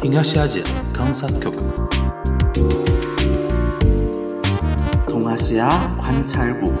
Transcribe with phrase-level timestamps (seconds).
[0.00, 1.56] 東アジア観察局
[5.06, 5.68] 동아시아
[5.98, 6.72] 관찰국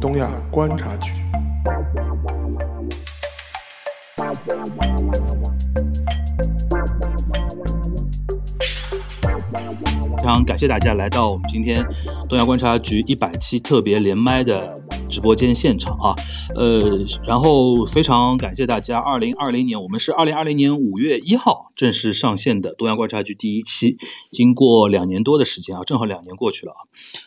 [0.00, 1.12] 东亚观察局。
[10.20, 11.84] 非常感谢大家来到我们今天
[12.28, 16.15] 东亚观察局一百期特别连麦的 直播间现场啊，
[16.55, 16.79] 呃，
[17.23, 23.97] 然后非常感谢大家，二零二零年我们是二零二零年五月一号正式上线的东亚观察局第一期，
[24.31, 26.79] 经过两年多的时间啊，正好两年过去了啊，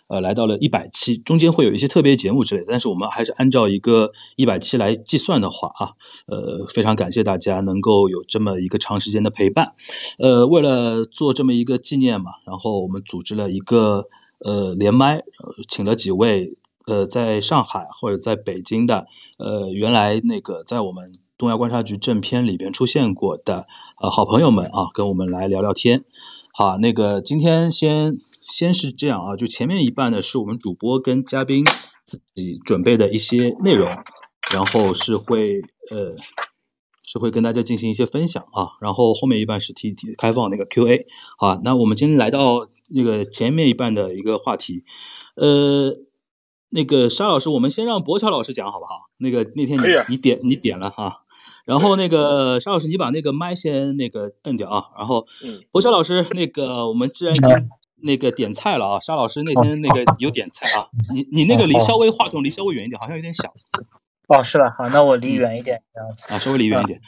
[0.08, 5.92] 呃，来到了一百期，中间会有一些特别节目之类，但是我们还是按照一个一百期来计算的话啊，
[6.26, 9.72] 呃，非常感谢大家能够有这么一个长时间的陪伴，
[10.18, 14.04] 呃，为了做这么一个纪念嘛，然后我们组织了一个
[14.40, 16.56] 呃连麦，呃请了几位
[16.88, 19.06] 呃在上海或者在北京的
[19.38, 23.66] 呃原来那个在我们东亚观察局正片里边出现过的
[24.02, 26.04] 呃好朋友们啊，跟我们来聊聊天。
[26.52, 31.64] 好，那个今天先先是这样啊，就前面一半呢是我们主播跟嘉宾
[32.04, 33.88] 自己准备的一些内容，
[34.52, 35.60] 然后是会
[35.92, 36.16] 呃
[37.04, 41.06] 是会跟大家进行一些分享啊，然后后面一半是提提开放那个 Q&A。
[41.38, 44.82] 好，那我们今天来到那个前面一半的一个话题，
[45.36, 45.94] 呃，
[46.70, 49.10] 那个沙老师，我们先让博乔老师讲好不好？
[49.18, 51.22] 那个那天你你点你点了哈，
[51.64, 57.68] 然后那个沙老师，你把那个麦先那个摁掉啊，然后嗯博乔老师，那个我们既然已经
[58.02, 63.52] 那个点菜了啊，沙老师那天那个有点菜啊，你你那个离稍微话筒离稍微远一点，好像有点小。
[64.28, 64.74] 哦，是吧？
[64.76, 65.78] 好，那我离嗯远一点。
[66.28, 67.00] 啊，稍微离远一点。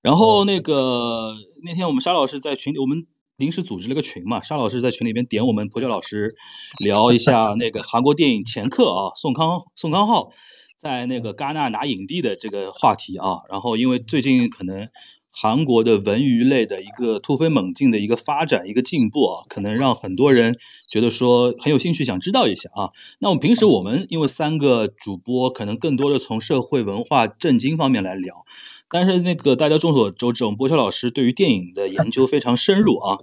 [0.00, 3.04] 然后那个那天我们沙老师在群里，我们
[3.38, 6.34] 临时组织了个群嘛，沙老师在群里边点我们博教老师
[6.80, 10.28] 聊一下那个韩国电影前客啊，宋康宋康昊
[10.76, 13.38] 在那个戛纳拿影帝的这个话题啊。
[13.48, 14.88] 然后因为最近可能。
[15.30, 20.56] 韩国的文娱类的一个突飞猛进的一个发展、一个进步啊，可能让很多人
[20.90, 22.88] 觉得说很有兴趣，想知道一下啊。
[23.20, 28.44] 那我们平时我们因为三个主播，可能更多的从社会文化、政经方面来聊，
[28.90, 33.18] 但是那个大家众所周知，我们博乔老师对于电影的研究非常深入啊，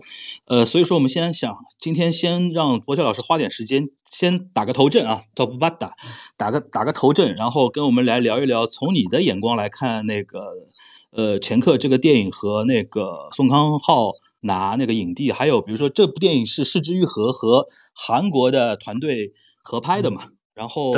[0.45, 5.91] 呃，所以说我们先想今天先让博乔老师花点时间，先打个头阵啊，top 巴打，
[6.37, 10.53] 打个打个头阵，然后跟我们来聊一聊，从你的眼光来看那个
[11.11, 14.11] 呃前客这个电影和那个宋康昊
[14.41, 19.33] 拿那个影帝，还有比如说这部电影是市之愈合和韩国的团队
[19.63, 20.93] 合拍的嘛，然后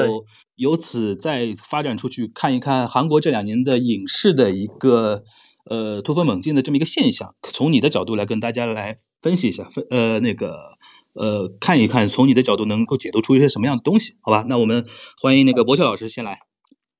[0.56, 5.23] 由此再发展出去，看一看韩国这两年的影视的一个
[5.69, 10.78] 呃突飞猛进的这么一个现象，从你的角度来跟大家来分析一下，分呃那个
[11.13, 14.45] 呃看一看，从你的角度能够解读出一些什么样的东西，好吧？
[14.47, 14.85] 那我们
[15.22, 16.39] 欢迎那个博乔老师先来。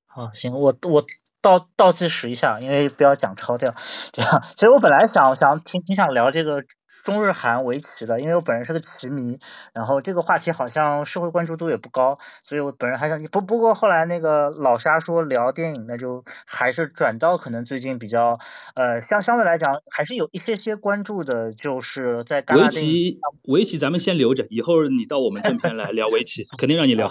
[0.06, 1.04] 好，行，我我
[1.40, 3.72] 倒倒计时一下，因为不要讲超掉。
[4.12, 6.64] 这样，其实我本来想想挺挺想聊这个
[7.08, 9.38] 中日韩围棋的，因为我本人是个棋迷，
[9.72, 18.38] 然后这个话题好像社会关注度也不高，所以我本人还想不不过后来那个老沙说聊电影，那就还是转到可能最近比较
[18.74, 27.08] 呃相相对来讲还是有一些些关注的，就是在戛围棋，围棋咱们先留着，以后你到我们正片来聊围棋，肯定让你聊。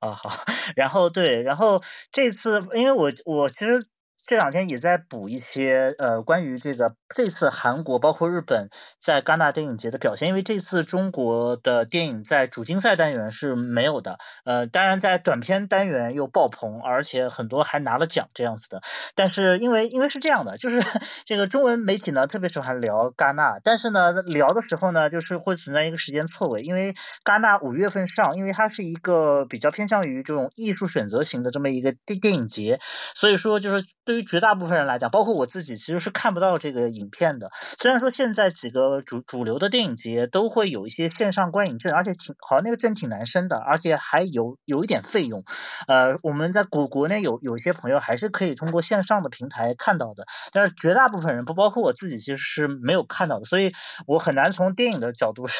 [0.00, 0.44] 啊 好，
[0.74, 1.80] 然后对，然后
[2.10, 3.86] 这次因为我我其实
[4.26, 8.70] 这两天也在补一些呃关于这个这次韩国包括日本
[9.00, 18.82] 在戛纳电影节的表现，因为这次中国的电影在主竞赛单元是没有的，呃当然在短片单元又爆棚，而且很多还拿了奖这样子的，
[19.14, 20.82] 但是因为因为是这样的，就是
[21.24, 26.94] 这个中文媒体呢特别喜欢聊戛纳，但是呢聊的时候呢就是会存在一个时间错位，因为
[27.24, 32.80] 戛纳五月份上，因为它是一个比较偏向于这种艺术选择型的这么一个电电影节，
[33.14, 37.50] 所以说就是对于绝大部分人来讲，包括我自己，其实是看不到这个影片的。
[37.78, 45.44] 虽然说现在几个主主流的电影节都会有一些线上观影证，而且挺好像那个证挺难申的，而且还有有一点费用。
[45.88, 53.72] 呃，我们在国国内有有一些朋友还是可以通过线上的平台看到的，但是绝大部分人不包括我自己，其实是没有看到的，所以
[54.06, 55.58] 我很难从电影的角度上，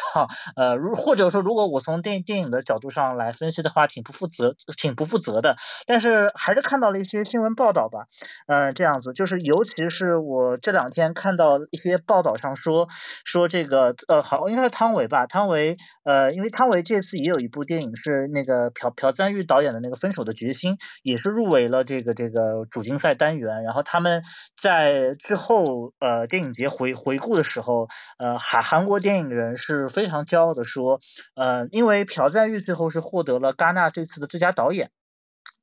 [0.54, 5.56] 呃，如或者说如果我从电电影的角度上来分析的话，挺不负责，挺不负责的。
[5.87, 8.06] 但是还是看到了一些新闻报道吧，
[8.46, 12.88] 嗯、这样子，就是尤其是我这两天看到一些报道上说
[13.24, 24.22] 说这个呃，好，应该是汤唯吧，汤唯呃，因为汤唯这次也有一部电影是那个朴朴赞玉导演的那个《分手的决心》，也是入围了这个这个主竞赛单元，然后他们
[24.60, 31.00] 在之后呃电影节回回顾的时候，呃韩韩国电影人是非常骄傲的说，
[31.34, 34.90] 呃，因为朴赞玉最后是获得了戛纳这次的最佳导演。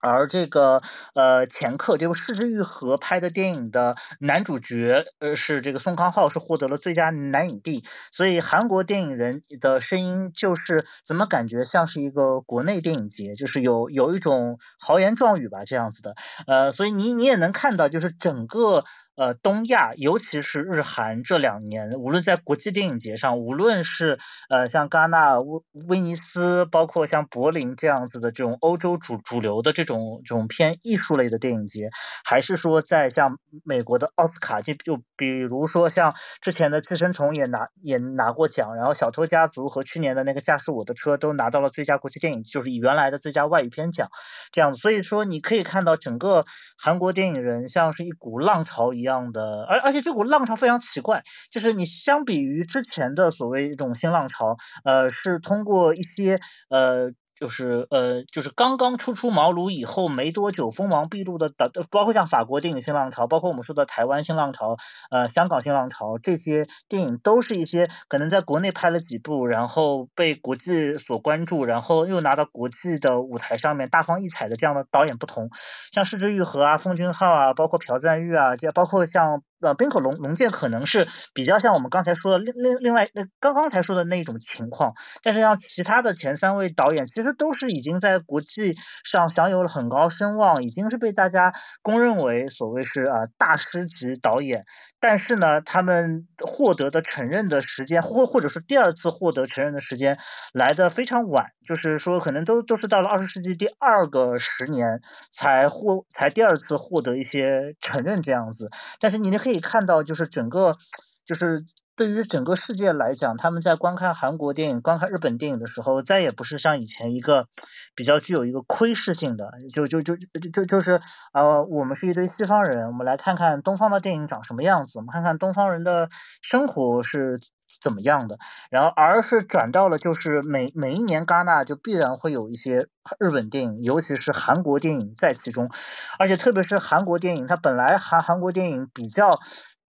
[0.03, 0.81] 而这个
[1.15, 16.15] 呃前客这部市之愈合拍的电影的男主角呃是这个宋康昊是获得了最佳男影帝，所以韩国电影人的声音就是怎么感觉像是一个国内电影节，就是有有一种豪言壮语吧这样子的，
[16.47, 18.83] 呃所以你你也能看到就是整个。
[19.15, 24.17] 呃，东亚尤其是日韩这两年，无论在国际电影节上，无论是
[24.49, 31.91] 呃像戛纳、威威尼斯，包括像柏林这样子的这种欧洲主主流的这种这种偏艺术类的电影节，
[32.25, 44.09] 还是说在像美国的奥斯卡，就就比如说像之前的《寄生虫》也拿也拿过奖，然后《小偷家族》和去年的那个《驾驶我的车》都拿到了最佳国际电影，就是以原来的最佳外语片奖
[44.51, 44.73] 这样。
[44.73, 46.45] 所以说，你可以看到整个
[46.79, 49.02] 韩国电影人像是一股浪潮一。
[49.03, 56.39] 一样的，而而且这股浪潮非常奇怪，就是你相比于之前的所谓一种新浪潮，呃，是通过一些
[56.69, 57.11] 呃。
[57.43, 64.77] 就是呃，就是刚刚初出茅庐以后没多久，锋芒毕露的导，包括像法国电影新浪潮，包括我们说的台湾新浪潮，
[65.11, 75.49] 呃，香港新浪潮，这些电影都是一些可能在国内拍了几部，然后被国际所关注，然后又拿到国际的舞台上面大放异彩的这样的导演不同，
[75.91, 79.41] 像市之愈合啊、奉俊昊啊，包括朴赞玉啊，这包括像。
[79.63, 84.93] 呃，冰口龙龙剑可能是比较像我们刚才说的另另另外那刚刚才说的那种情况，
[85.23, 88.75] 但是像其他的前三位导演，其实都是已经在国际
[89.05, 94.65] 上享有了很高声望，已经是被大家公认为所谓是啊大师级导演。
[95.05, 100.17] 但是呢，他们获得的承认的时间，或或者是第二次获得承认的时间
[100.53, 108.69] 来的非常晚，就是说可能都都是到了二十世纪第二个十年才获才第二次获得一些承认这样子。
[109.01, 110.77] 但是你可以看到，就是整个
[111.25, 111.63] 就是
[111.95, 117.47] 对于整个世界来讲，他们在观看韩国电影、观看日本电影的时候，再也不是像以前一个
[117.95, 121.01] 比较具有一个窥视性的，就就就就就就是
[121.33, 126.09] 呃，我们是一堆西方人，我们来看看东方的电影长什么样子，我们看看东方人的
[126.41, 127.39] 生活是。
[127.81, 128.37] 怎么样的？
[128.69, 132.87] 然后，而是转到了，就是每每一年戛纳就必然会有一些
[133.19, 135.69] 日本电影，尤其是韩国电影在其中，
[136.17, 139.39] 而且特别是韩国电影，它本来韩韩国电影比较。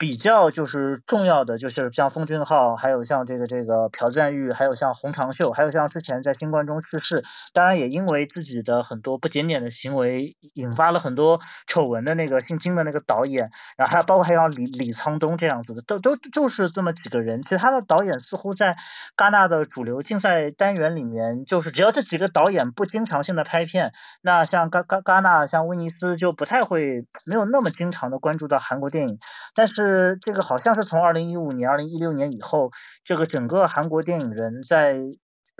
[0.05, 7.25] 比较就是重要的，就是像奉俊昊，还有像这个这个朴赞玉，还有像洪长秀，还有像之前在新冠中去世，
[7.55, 13.49] 当然也因为自己的很多不检点的行为，引发了很多丑闻的那个姓金的那个导演，
[13.79, 17.43] 然后还有包括还有李李沧东这样子的，都都就是这么几个人。
[17.43, 18.77] 其他的导演似乎在
[19.17, 29.19] 戛纳的主流竞赛单元里面，就是只要这几个导演不经常性的拍片，那像戛戛戛纳像威尼斯就不太会没有那么经常的关注到韩国电影，
[29.55, 29.94] 但是。
[29.95, 32.71] 呃这个好像是从二零一五年、二零一六年以后，
[33.05, 34.99] 这个整个韩国电影人在。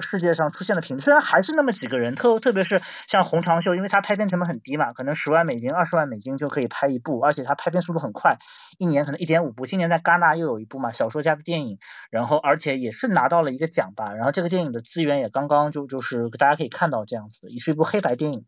[0.03, 8.39] 世界上出现的频率虽然还是那么几个人，特特别是像洪长秀，因为他拍片成本很低嘛，可能十万美金、二十万美金就可以拍一部，而且他拍片速度很快，
[8.77, 9.67] 一年可能一点五部。
[9.67, 11.79] 今年在戛纳又有一部嘛，小说家的电影，
[12.11, 18.45] 然后而且也是拿到了一个奖吧，然后这个电影的资源也刚刚就就是大家可以看到这样子的，也是一部黑白电影。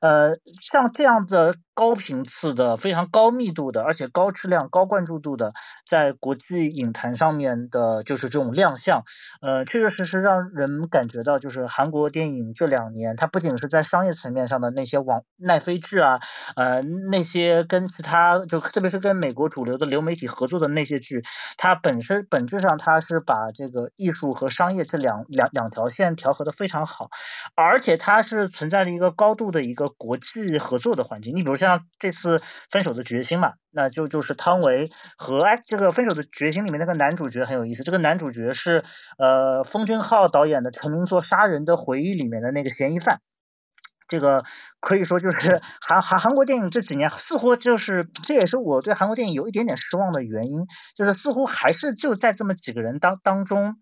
[0.00, 5.52] 呃，像这样的高频次的、非常高密度的，而且高质量、高关注度的，
[5.86, 9.04] 在国际影坛上面的，就是这种亮相，
[9.42, 10.86] 呃，确确实实让人。
[10.88, 16.20] 感觉到就是韩国电影这两年，它不仅是在商业层面上的那些网奈飞剧啊，
[16.54, 21.24] 呃，那些跟其他就特别是跟美国主流的流媒体合作的那些剧，
[21.58, 27.10] 它本身本质上它是把这个艺术和商业这两两两条线调和的非常好，
[27.56, 31.34] 而且它是存在了一个高度的一个国际合作的环境。
[31.34, 31.65] 你比如像
[31.98, 32.38] 这次
[32.70, 33.52] 《分手的决心》嘛。
[33.70, 38.84] 那就就是汤唯和哎，这个《分手的决心》里面那个男主角很有意思，这个男主角是
[39.18, 43.20] 呃，奉俊昊导演的成名作《杀人的回忆》里面的那个嫌疑犯，
[44.08, 44.44] 这个
[44.80, 53.76] 可以说就是韩韩韩国电影这几年似乎就是，这也是我对韩国电影有一点点失望的原因，就是似乎还是就在这么几个人当当中。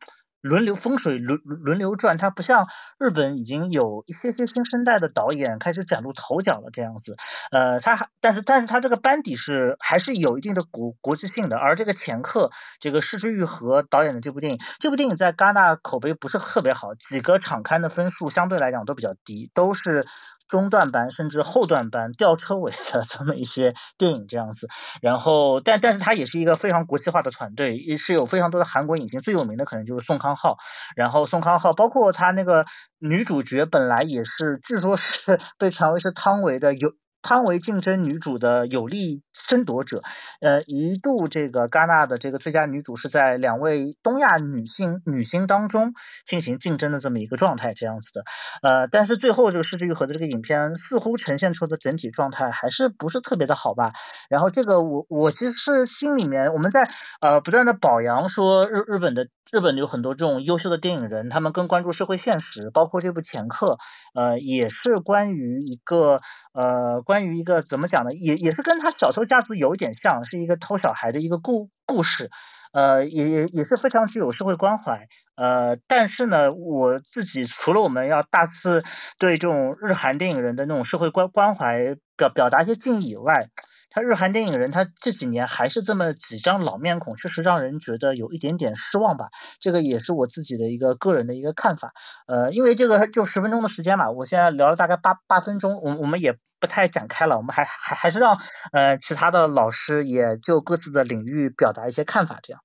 [0.44, 2.66] 轮流风水轮轮流转，它不像
[2.98, 7.16] 日本已经有一些些新生代的导演开始崭露头角了这样子，
[7.50, 20.04] 呃，它还但是但是它这个班底是还是有一定的国国际性的，而这个前客这个失之愈合导演的这部电影，这部电影在戛纳口碑不是特别好，几个场刊的分数相对来讲都比较低，都是。
[20.48, 24.68] 中段班甚至后段班吊车尾的这么一些电影这样子，
[25.02, 30.56] 然后但但是它也是一个非常国际化的团队，也是有非常多的韩国影星，最有名的可能就是宋康昊，
[30.96, 32.64] 然后宋康昊包括他那个
[32.98, 36.92] 女主角本来也是，据说是 被传为是汤唯的有。
[37.24, 40.02] 汤唯竞争女主的有力争夺者，
[40.40, 45.94] 呃，一度这个戛纳的这个最佳女主是在两位东亚女性女星当中
[46.26, 48.24] 进行竞争的这么一个状态，这样子的，
[48.62, 53.94] 呃，但是最后这个失之愈合的这个影片似乎呈现出的整体状态还是不是特别的好吧？
[54.28, 56.90] 然后这个我我其实是心里面我们在
[57.20, 59.26] 呃不断的表扬说日日本的。
[59.54, 63.74] 日本有很多这种优秀的电影人，他们更关注社会现实，包括这部《前客》，
[64.12, 66.20] 呃，也是关于一个
[66.52, 68.12] 呃，关于一个怎么讲呢？
[68.14, 72.30] 也也是跟他小偷家族有一点像，是一个偷小孩的一个故故事，
[72.72, 75.06] 呃，也也也是非常具有社会关怀，
[75.36, 78.82] 呃，但是呢，我自己除了我们要大肆
[79.20, 83.50] 对这种日韩电影人的那种社会关关怀表表达一些敬意以外。
[83.94, 89.26] 他日韩电影人，他这几年还是这么几张老面孔，确实让人觉得有一点点失望吧。
[89.60, 91.92] 这个也是我自己的一个个人的一个看法。
[92.26, 98.36] 呃，因为这个就十分钟的时间嘛，我现在聊了大概八八分钟，我我们也不太展开了，我们还还还是让
[98.72, 102.60] 呃其他的老师也就各自的领域表达一些看法，这样。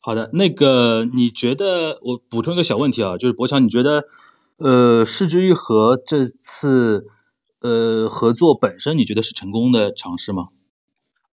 [0.00, 4.02] 好的，那个你觉得我补充一个小问题啊，就是博强，你觉得
[4.56, 7.06] 呃，市之愈合这次？
[7.60, 10.48] 呃，合作本身你觉得是成功的尝试吗？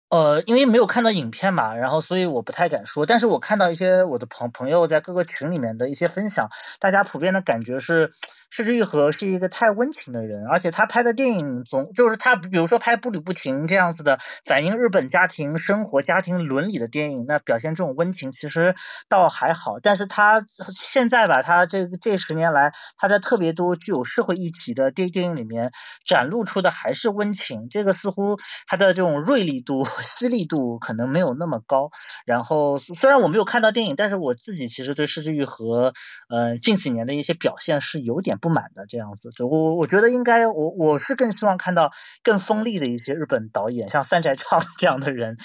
[0.10, 3.05] 呃，因为没有看到影片嘛，然后所以我不太敢说。
[3.05, 8.12] 但是我看到一些我的朋朋友在各个群里面的一些分享，大家普遍的感觉是。
[8.49, 18.75] 失之愈合是一个太温情的人，而且他拍的电影总就是他，比如说拍《步履不停》这样子的反映日本家庭生活、家庭伦理的电影，那表现这种温情其实
[19.09, 19.79] 倒还好。
[19.81, 25.71] 但是他现在吧，他这这十年来，他在特别多具有社会议题的电电影里面
[26.05, 28.37] 展露出的还是温情，这个似乎
[28.67, 31.89] 他的这种锐利度、 犀利度可能没有那么高。
[32.25, 35.93] 然后虽然我没有看到电影，但是我自己其实对失之愈合，
[36.29, 38.34] 呃，近几年的一些表现是有点。
[38.37, 41.91] 不满的这样子，就我我觉得应该，我我是更希望看到
[42.23, 45.37] 更锋利的一些日本导演，像三宅唱 这样的人，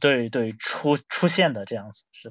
[0.00, 2.30] 对对出出现的这样子是。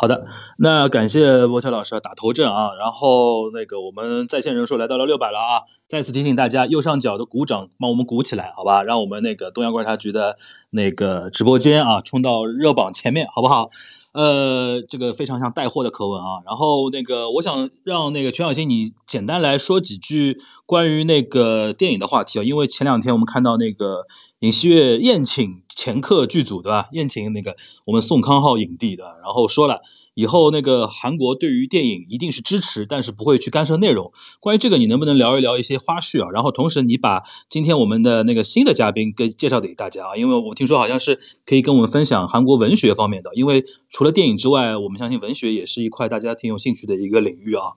[0.00, 0.26] 好的，
[0.58, 10.38] 那感谢波乔老师打头阵啊，然后那个我们在线人数来到了六百了啊，再次提醒大家右上角的鼓掌帮我们鼓起来，好吧，让我们那个东阳观察局的
[10.70, 13.70] 那个直播间啊冲到热榜前面，好不好？
[14.12, 16.40] 呃，这个非常像带货的课文啊。
[16.46, 22.42] 然后那个，我想让那个全小新你简单来说几句关于那个电影的话题啊。
[22.42, 24.06] 因为前两天我们看到那个
[24.40, 26.88] 尹锡悦宴请前客剧组，对吧？
[26.92, 29.80] 宴请那个我们宋康昊影帝的，然后说了。
[30.14, 34.12] 以后那个韩国对于电影一定是支持，但是不会去干涉内容。
[34.40, 36.28] 关于这个，你能不能聊一聊一些花絮啊？
[36.30, 43.30] 然后同时你把今天我们的那个新的嘉宾给介绍给大家啊，因为我听说好像是可以跟我们分享韩国文学方面的。
[43.34, 47.74] 因为除了电影之外，我们相信文学也是一块大家挺有兴趣的一个领域啊。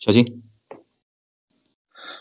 [0.00, 0.47] 小金。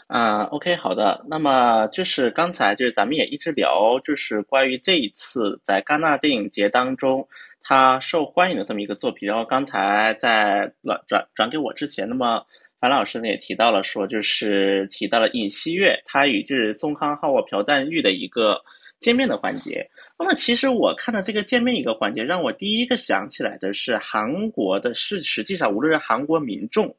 [0.07, 1.25] 啊，OK，好的。
[1.29, 7.27] 那么就是刚才就是咱们也一直聊，就是关于这一次在戛纳电影节当中。
[7.69, 12.45] 他受欢迎的这么一个作品，然后刚才在转转转给我之前，那么
[12.79, 18.61] 樊老师呢也提到了说，就是提到了尹锡悦他与就是宋康昊、朴赞玉的一个
[19.01, 19.89] 见面的环节。
[20.17, 26.95] 那么其实我看到这个见面一个环节，让我第一个想起来的是韩国的，是实际上无论是韩国民众，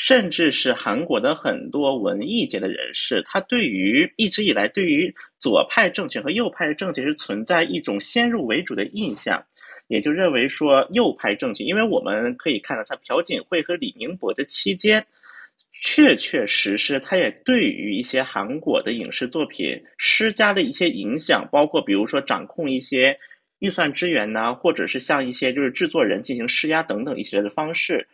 [0.00, 9.44] 甚至是韩国的很多文艺界的人士，他对于一直以来对于左派政权和右派政权是存在一种先入为主的印象。
[9.88, 15.04] 也就认为说右派政权，因为我们可以看到他朴槿惠和李明博的期间，
[15.72, 23.18] 确确实实他也对于一些韩国的影视作品施加了一些影响，包括比如说掌控一些
[23.58, 28.06] 预算资源呐，或者是向一些就是制作人进行施压等等一些的方式。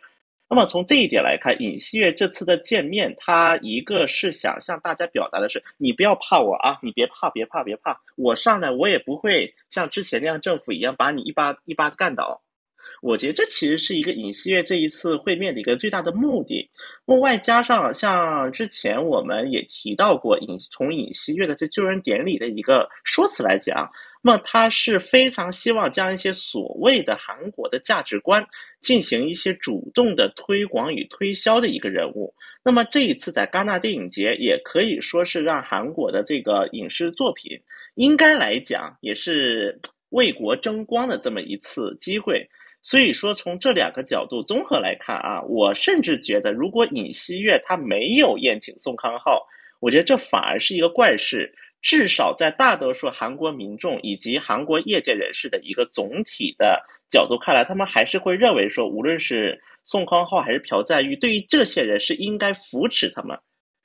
[0.47, 12.43] 那么从这一点来看，尹锡悦这次的见面，他一个是想向大家表达的是，你不要怕我啊，你别怕，别怕，别怕，我上来我也不会像之前那样政府一样把你一巴一巴干倒。
[13.01, 16.69] 我觉得这其实是一个尹锡悦这一次会面的一个最大的目的。
[17.05, 23.89] 那么外加上像之前我们也提到过，尹从尹锡悦的这救人典礼的一个说辞来讲。
[24.27, 28.47] 那么他是非常希望将一些所谓的韩国的价值观
[28.81, 32.33] 进行一些主动的推广与推销的一个人物。
[32.63, 37.59] 那么这一次在戛纳电影节，也可以说是让韩国的这个影视作品，
[37.93, 39.79] 应该来讲也是
[40.09, 42.49] 为国争光的这么一次机会。
[42.81, 49.45] 所以说，从这两个角度综合来看啊，我甚至觉得，如果尹锡悦他没有宴请宋康昊，
[49.79, 51.53] 我觉得这反而是一个怪事。
[51.85, 63.37] 至少在大多数韩国民众以及韩国业界人士的一个总体的角度看来，他们还是会认为说，无论是宋康昊还是朴赞玉，对于这些人是应该扶持他们，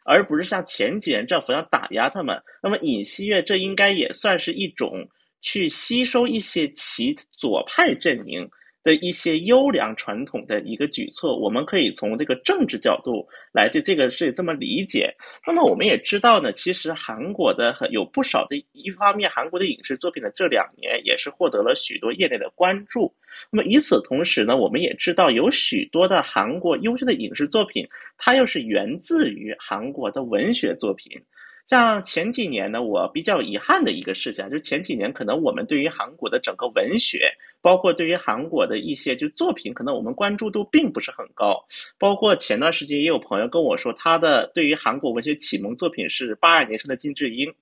[0.02, 2.42] 而不是像前几年政府要打压他们。
[2.62, 5.10] 那么尹锡悦这应该也算是一种
[5.42, 8.48] 去吸收一些其左派阵营。
[8.82, 15.14] 的一些优良传统的一个举措，我们可以从这个政治角度来对这个事这么理解。
[15.46, 23.14] 那么我们也知道呢，其实韩国的有不少的一方面，韩国的影视作品呢这两年也是获得了许多业内的关注。
[23.50, 31.22] 那么与此同时呢，我们也知道有许多的韩国优秀的影视作品，它又是源自于韩国的文学作品。
[31.70, 37.30] 像前几年呢，我比较遗憾的一个事情，就是前几年可能我们对于韩国的整个文学，
[37.62, 41.64] 包括对于韩国的一些就作品，可能我们关注度并不是很高。
[41.96, 47.54] 包括前段时间也有朋友跟我说，他的对于韩国文学启蒙作品是八二年生的金智英。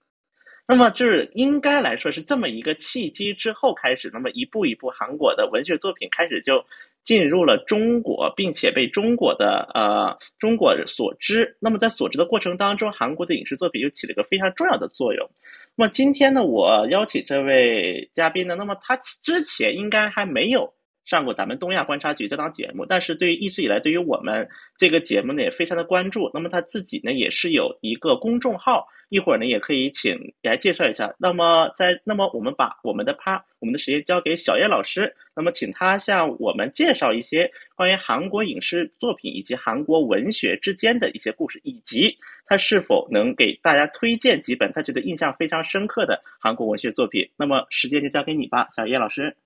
[0.66, 6.64] 那么就是应该来说是这么一个契机之后开始，那么一步一步韩国的文学作品开始就。
[7.08, 11.56] 进入了中国，并且被中国的呃中国所知。
[11.58, 15.30] 那么在所知的过程当中，韩国的影视作品又起了一个非常重要的作用。
[15.74, 20.74] 那么今天呢，我邀请这位嘉宾呢，那么他之前应该还没有
[21.06, 26.30] 上过咱们东亚观察局这档节目，但是对于一直以来对于我们这个节目呢也非常的关注。
[26.34, 28.86] 那么他自己呢也是有一个公众号。
[29.08, 31.14] 一会儿呢，也可以请来介绍一下。
[31.18, 35.16] 那么，在那么我们把我们的趴，我们的时间交给小叶老师。
[35.34, 47.30] 那么，请他向我们介绍一些关于韩国影视作品以及韩国文学之间的一些故事，以及他是否能给大家推荐几本他觉得印象非常深刻的韩国文学作品。
[47.36, 49.36] 那么，时间就交给你吧，小叶老师。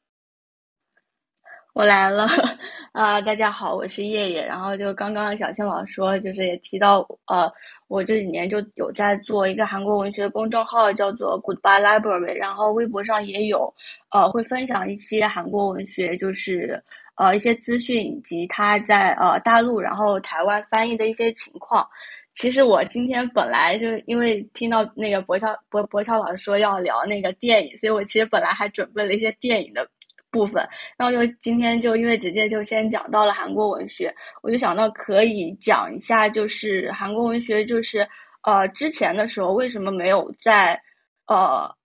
[1.73, 2.26] 我来了，
[2.93, 4.45] 啊，大家好，我是叶叶。
[4.45, 7.50] 然后就刚刚小青老师说，就是也提到，呃，
[7.88, 12.35] 我这几年就有在做一个韩国文学公众号，叫做 Goodbye Library。
[12.35, 13.75] 然后微博上也有，
[14.11, 21.88] 呃，会分享一些韩国文学，就是呃一些资讯以及他在呃大陆然后台湾翻译的一些情况。
[22.35, 29.88] 其实我今天本来就因为听到那个博乔博博乔老师说要聊那个电影，所以我其实本来还准备了一些电影的。
[30.33, 34.12] 部分，然后就今天就因为直接就先讲到了韩国文学，
[34.43, 38.09] 我就想到可以讲一下，就是韩国文学，就是
[38.43, 40.83] 呃之前的时候为什么没有在
[41.27, 41.77] 呃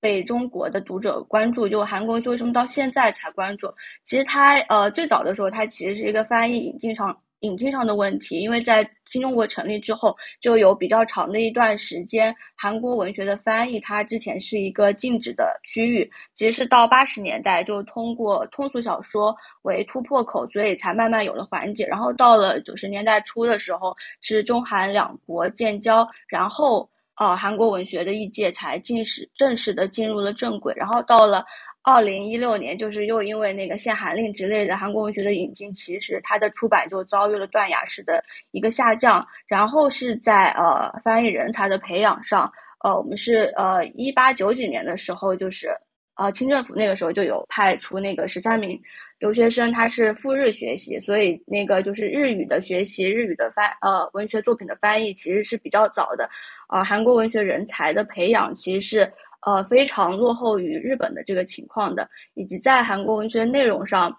[0.00, 3.74] 被中国的读者关注，就韩国文学为什么到现在才关注？
[4.04, 7.20] 其实它呃最早的时候，它其实是一个翻译引进上。
[7.40, 21.86] 引进上的问题，因为在新中国成立之后，就有比较长的一段时间，韩国文学的翻译它之前是一个禁止的区域，其实是到八十年代就通过通俗小说为突破口，所以才慢慢有了缓解。
[21.86, 30.74] 然后到了九十年代初的时候，是中韩两国建交，然后呃韩国文学的译界才正式正式的进入了正轨。
[30.76, 31.44] 然后到了。
[31.90, 39.26] 二零一六年，就是又因为那个限韩令之类的韩国文学的引进，其实它的出版就遭遇了断崖式的一个下降。
[39.46, 42.52] 然后是在呃翻译人才的培养上，
[42.84, 45.70] 呃，我们是呃一八九几年的时候，就是
[46.14, 48.78] 呃清政府那个时候就有派出那个十三名
[49.18, 56.28] 留学生，他是赴日学习，所以那个就是日语的学习，日语的翻呃文学作品的翻译其实是比较早的。
[56.68, 59.10] 呃，韩国文学人才的培养其实是。
[59.46, 64.14] 呃，非常落后于日本的这个情况的，以及在韩国文学内容上，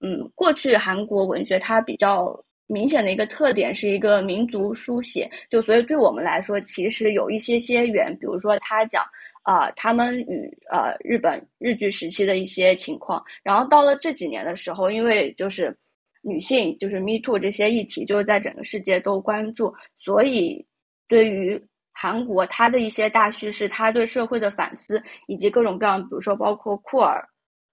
[0.00, 9.04] 嗯，过去韩国文学它比较明显的一个特点是一个民族书写，就所以对我们来说，其实有一些些远，比如说他讲
[9.42, 15.76] 啊，他们与呃日本日据时期的一些情况，然后到了这几年的时候，因为就是
[16.20, 20.66] 女性就是 Me Too 这些议题，就是在整个世界都关注，所以
[21.06, 21.64] 对于。
[21.96, 27.26] 韩国它的一些大叙事，它对社会的反思，以及各种各样，比如说包括库尔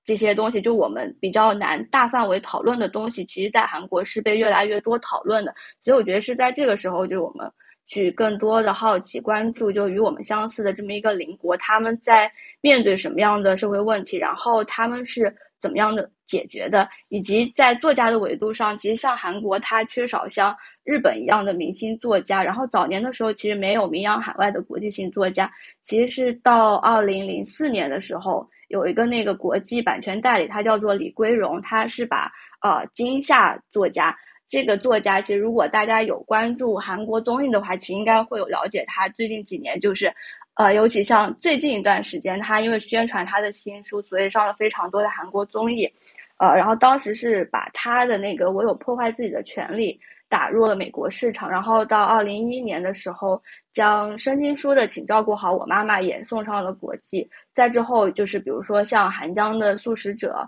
[0.06, 5.54] 这些东西，就我们比较难大范围讨论的东西，其实在韩国是被越来越多讨论的。
[5.84, 7.52] 所以我觉得是在这个时候，就我们
[7.88, 12.32] 去更多的好奇关注，就与我们相似的这么一个邻国，他们在
[12.62, 20.56] 面对什么样的社会问题，然后他们是怎么样的解决的，以及在作家的维度上，其实像韩国，它缺少像。
[20.84, 25.52] 日本一样的明星作家，然后早年的时候其实没有名扬海外的国际性作家，
[25.84, 34.18] 其实是到二零零四年的时候，有一个那个国际版权代理，他叫做李归荣，他是把呃金夏作家
[34.50, 40.12] 这个作家，其实如果大家有关注韩国综艺的话，其实应该会有了解他最近几年就是，
[40.56, 45.94] 呃，尤其像最近一段时间，他因为宣传他的新书，所以上了非常多的韩国综艺，
[46.38, 50.00] 呃，然后当时是把他的那个我有破坏自己的权利。
[50.32, 57.30] 打入了美国市场，然后到二零一一年的时候，将申经书的《请照顾好我妈妈》也送上了国际。
[57.54, 60.48] 再之后就是比如说像韩江的《素食者》，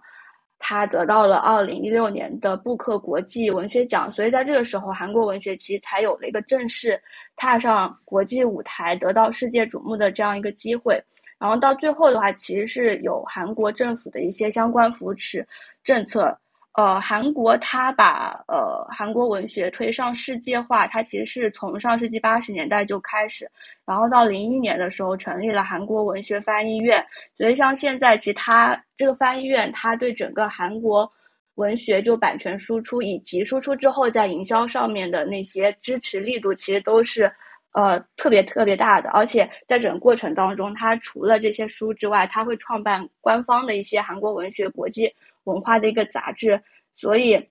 [0.58, 6.98] 他得到了二零一六年的布克国际文学奖，所以在这个时候，韩国文学其实才有了一个正式
[7.36, 11.04] 踏上国际舞台、得到世界瞩目的这样一个机会。
[11.38, 15.46] 然后到最后的话，其实是有韩国政府的一些相关扶持
[15.84, 16.40] 政策。
[16.76, 23.48] 呃，韩国它把呃韩国文学推上世界化，它其实是从上世纪八十年代就开始，
[23.86, 27.06] 然后到零一年的时候成立了韩国文学翻译院。
[27.38, 31.12] 所以像现在，其实它这个翻译院，它对整个韩国
[31.56, 37.32] 文学就版权输出以及输出之后在营销上面的那些支持力度，其实都是
[37.74, 39.12] 呃特别特别大的。
[39.12, 45.14] 而且在整个过程当中，它除了这些书之外，它会创办官方的一些韩国文学国际。
[45.46, 46.62] 文化的一个杂志，
[46.96, 47.50] 所以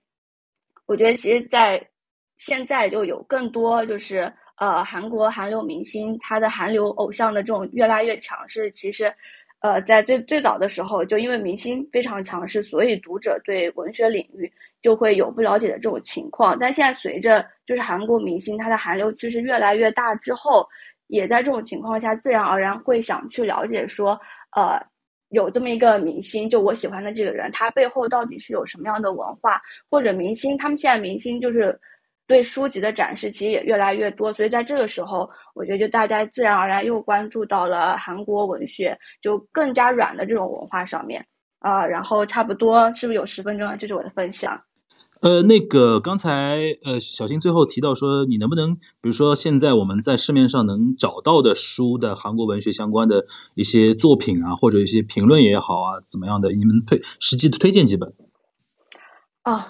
[0.85, 1.89] 我觉得其实，在
[2.37, 8.69] 现在就有更多就是呃韩国韩流明星，他的韩流偶像的这种越来越强势。
[8.71, 9.13] 其实，
[9.59, 14.51] 呃，在最最早的时候，就因为明星非常强势，所以读者对文学领域
[14.81, 16.57] 就会有不了解的这种情况。
[16.59, 20.67] 但现在随着就是韩国明星他的韩流趋势越来越大之后，
[21.07, 24.19] 也在这种情况下，自然而然会想去了解说，
[24.55, 24.81] 呃。
[25.33, 29.59] 有这么一个明星，就我喜欢的这个人，他背后到底是有什么样的文化？
[29.89, 31.79] 或者明星，他们现在明星就是
[32.27, 41.25] 对书籍的展示其实也越来越多，所以在这个时候，我觉得就大家自然而然又关注到了韩国文学，就更加软的这种文化上面
[41.57, 41.83] 啊。
[41.83, 43.75] 然后差不多是不是有十分钟了？
[43.75, 44.61] 这是我的分享。
[45.23, 58.13] 呃，那个刚才呃，小新最后提到说，你能不能，比如说现在我们在市面上能找到的书的韩国文学相关的一些作品啊，或者一些评论也好啊，怎么样的，你们推实际的推荐几本？
[59.45, 59.63] 哦，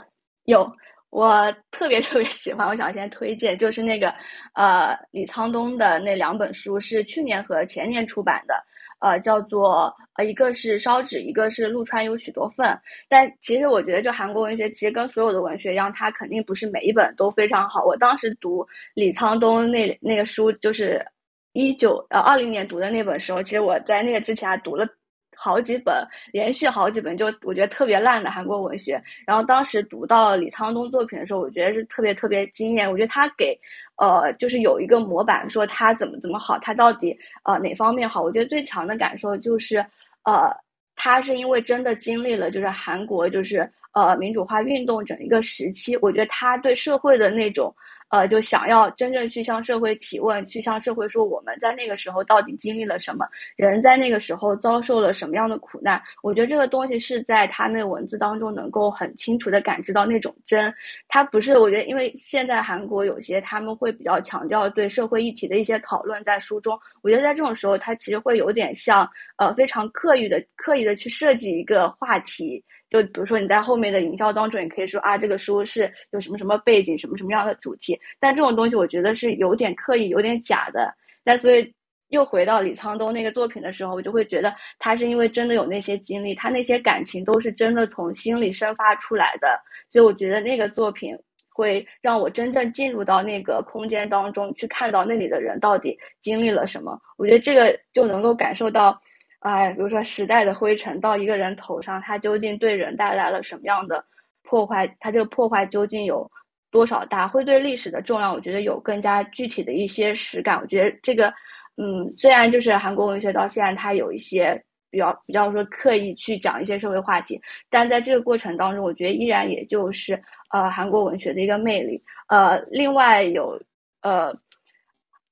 [0.45, 0.71] 有，
[1.11, 4.11] 我特别特别喜欢，我想先推荐，就是那个
[4.55, 8.55] 呃李沧东的那两本书，是去年和前年出版的。
[9.03, 12.65] 呃，叫做呃，一个是烧纸，一个是陆川有许多份。
[13.09, 17.83] 但其实我觉得，就韩国文学，其实跟所有的文学一样，它肯定不是每一本都非常好。
[17.83, 21.05] 我当时读李沧东那那个书，就是
[21.51, 24.87] 一九呃二零年读的那本时候，其实我在那个之前还读了。
[25.35, 29.01] 好几本，连续好几本，就我觉得特别烂的韩国文学。
[29.25, 32.89] 然后当时读到李沧东作品的时候，我觉得是特别特别惊艳。
[32.89, 33.59] 我觉得他给，
[33.97, 38.21] 呃，就是有一个模板，说他怎么怎么好，他到底呃哪方面好。
[38.21, 39.77] 我觉得最强的感受就是，
[40.23, 40.55] 呃，
[40.95, 47.73] 他是因为真的经历了就是韩国就是呃民主化运动整一个时期，我觉得他对社会的那种。
[48.13, 55.99] 呃，就想要真正去向社会提问，去向社会说我们在那个时候到底经历了什么，人在那个时候遭受了什么样的苦难。
[56.21, 60.71] 我觉得这个东西是在他那文字当中能够很清楚的感知到那种真。
[61.07, 72.63] 他不是，我觉得因为现在韩国有些他们会比较强调对社会议题的一些讨论在书中，我觉得在这种时候，他其实会有点像呃非常刻意的刻意的去设计一个话题。
[72.93, 77.99] 就比如说你在后面的营销当中，也可以说啊，这个书是有什么什么背景，什么什么样的主题。
[78.19, 80.93] 但这种东西我觉得是有点刻意，有点假的。
[81.23, 81.73] 那所以
[82.09, 89.59] 又回到李沧东那个作品的时候，我就会觉得他是因为真的有那些经历，他那些感情都是真的从心里生发出来的。
[89.89, 91.17] 所以我觉得那个作品
[91.49, 96.95] 会让我真正进入到那个空间当中去看到那里的人到底经历了什么。
[97.17, 99.01] 我觉得这个就能够感受到。
[99.43, 104.03] 哎，比如说时代的灰尘到一个人头上，它究竟对人带来了什么样的
[104.41, 104.87] 破坏？
[105.01, 106.29] 它这个破坏究竟有
[106.71, 107.27] 多少大？
[107.27, 110.57] 会对历史的重量，我觉得有更加具体的一些实感。
[110.61, 111.27] 我觉得这个，
[111.75, 120.17] 嗯，虽然就是韩国文学到现在它有一些比较比较说刻意去讲一些社会话题，但在这个过程当中，我觉得依然也就是
[120.51, 122.01] 呃韩国文学的一个魅力。
[122.29, 123.61] 呃，另外有
[124.03, 124.33] 呃。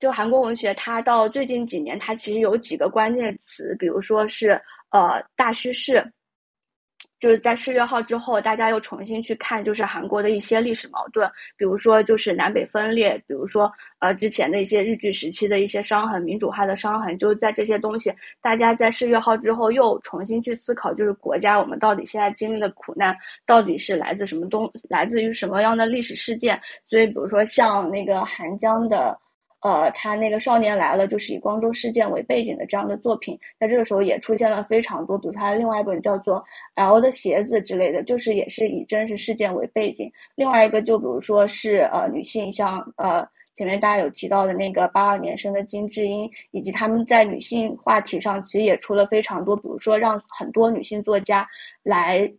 [0.01, 4.59] 就韩国文学，它到最近几年，它其实有几个关键词，比如说是
[4.89, 6.11] 呃大叙事，
[7.19, 18.11] 就是在四月号之后，大家又重新去看，就是韩国的一些历史矛盾，比如说就是南北分裂，比如说呃之前的一些日据时期的一些伤痕，民主化的伤痕，就是在这些东西，
[18.41, 26.59] 大家在四月号之后又重新去思考，就是国家我们到底现在经历的苦难到底是来自什么东，来自于什么样的历史事件？
[26.87, 29.15] 所以比如说像那个韩江的。
[29.61, 36.37] 呃，他那个《少年来了》就是以光州事件为背景的这样的作品，在这个时候也出现了非常多，比如说他另外一本叫做
[36.73, 40.11] 《L 的鞋子》之类的，就是也是以真实事件为背景。
[40.33, 51.47] 另外一个就比如说是呃女性，像呃前面大家有提到的那个八二年生的金智英，以及他们在女性话题上其实也出了非常多，比如说让很多女性作家
[51.83, 52.33] 来。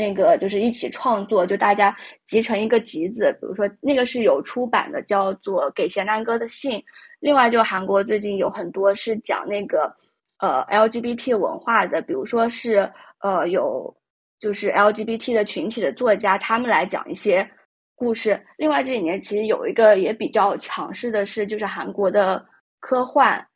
[0.00, 1.94] 那个就是一起创作，就大家
[2.26, 6.78] 集成一个集子，比如说那个是有出版的，叫做《给咸南哥的信》。
[7.20, 9.94] 另外，就韩国最近有很多是讲那个
[10.38, 13.94] 呃 LGBT 文化的，比如说是呃有
[14.40, 17.50] 就是 LGBT 的群体的作家，他们来讲一些
[17.94, 18.42] 故事。
[18.56, 22.46] 另外这几年其实有一个也比较强势的是，就是韩国的
[22.80, 23.46] 科幻。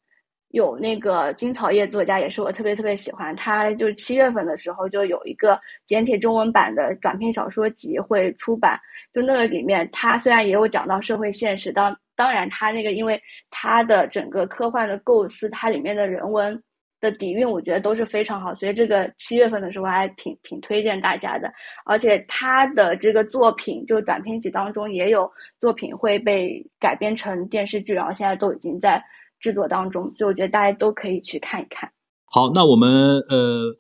[0.55, 3.35] 有那个金草叶作家，也是我特别特别喜欢。
[3.35, 8.79] 他就是七月份的时候就有一个简体中文版的短篇小说集会出版，
[9.13, 16.63] 就那个里面，他虽然也有讲到社会现实，当当然他那个因为他的整个科幻的构思，它里面的人文
[17.01, 18.55] 的底蕴，我觉得都是非常好。
[18.55, 21.53] 所以这个七月份的时候还挺挺推荐大家的。
[21.85, 29.05] 而且他的这个作品，就短篇集当中也有作品会被改编成电视剧，然后现在都已经在。
[29.41, 31.93] 制作当中，所以我觉得大家都可以去看一看。
[32.25, 33.77] 好，那我们呃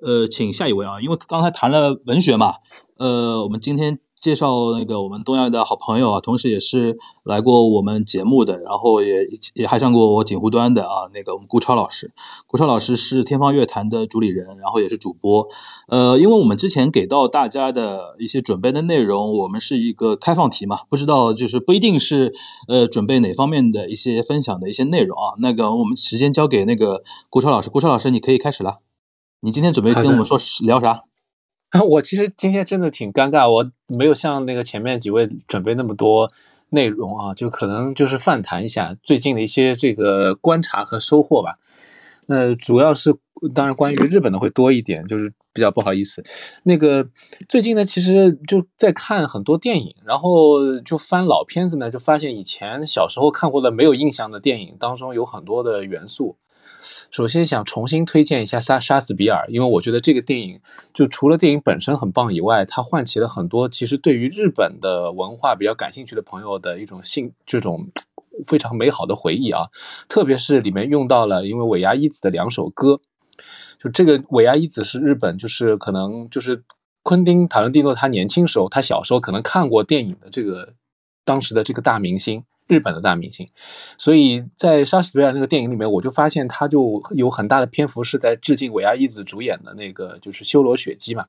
[0.00, 2.54] 呃，请下一位啊，因为刚才谈了文学嘛，
[2.98, 3.98] 呃，我们今天。
[4.24, 9.18] 介绍那个我们东亚的好朋友啊，同时也是来过我们节目的，然后也
[9.52, 12.10] 也还上过我锦湖端的啊，那个我们顾超老师。
[12.46, 15.46] 顾超老师是天方乐坛的主理人，然后也是主播。
[15.88, 22.32] 呃，因为我们之前给到大家的一些准备的内容，我们是一个开放题嘛，不知道就是不一定是
[22.68, 25.34] 呃准备哪方面的一些分享的一些内容啊。
[25.40, 28.78] 那个我们时间交给那个顾超老师，顾超老师你可以开始了。
[29.40, 31.02] 你今天准备跟我们说聊啥？
[31.82, 36.30] 我其实今天真的挺尴尬，我没有像那个前面几位准备那么多
[36.70, 41.54] 内容啊，就可能就是泛谈一下最近的一些这个观察和收获吧。
[42.26, 43.12] 那主要是
[43.52, 46.24] 当然关于日本的会多一点，就是比较不好意思。
[46.62, 47.04] 那个
[47.48, 56.36] 最近呢，其实就在看很多电影，然后就翻老片子呢，就发现以前小时候看过的没有印象的电影当中有很多的元素。
[57.10, 60.60] 首先想重新推荐一下《杀杀死比尔》，因为我觉得这个电影
[60.92, 67.88] 就除了电影本身很棒以外，它唤起了很多其实对于日本的文化比较感兴趣的朋友的一种兴这种
[68.46, 69.68] 非常美好的回忆啊。
[70.08, 73.00] 特别是里面用到了因为尾牙一子的两首歌，
[73.82, 76.64] 就这个尾牙一子是日本就是可能就是
[77.02, 80.74] 昆汀塔伦蒂诺他年轻时候他小时候可能看过电影的这个
[81.24, 82.44] 当时的这个大明星。
[82.66, 83.48] 日本的大明星，
[83.98, 91.26] 所以在莎士比亚那个电影里面，我就发现他就有很大的篇幅是在致敬尾牙一子主演的那个就是《修罗血姬》嘛。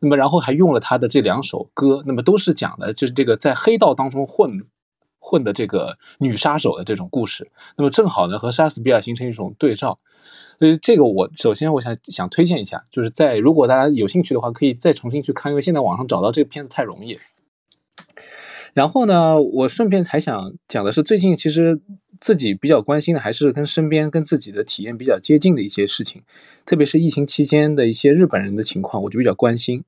[0.00, 4.66] 那么然后还用了他的这两首歌，那么都是讲的就是这个在黑道当中混
[5.18, 7.50] 混的这个女杀手的这种故事。
[7.78, 9.98] 那么正好呢和莎士比亚形成一种对照。
[10.58, 17.18] 所以这个我首先我想想推荐一下，就是在如果大家有兴趣的话，可以再重新去看，因为现在网上找到这个片子太容易。
[18.74, 21.80] 然后呢，我顺便还想讲的是，最近其实
[22.20, 26.22] 自己比较关心的还是跟身边跟自己的体验比较接近的一些事情，
[26.66, 29.84] 特别是疫情期间的一些日本人的情况，我就比较关心。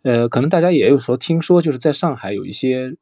[0.00, 2.96] 呃，可能大家也有说听说，就是在上海有一些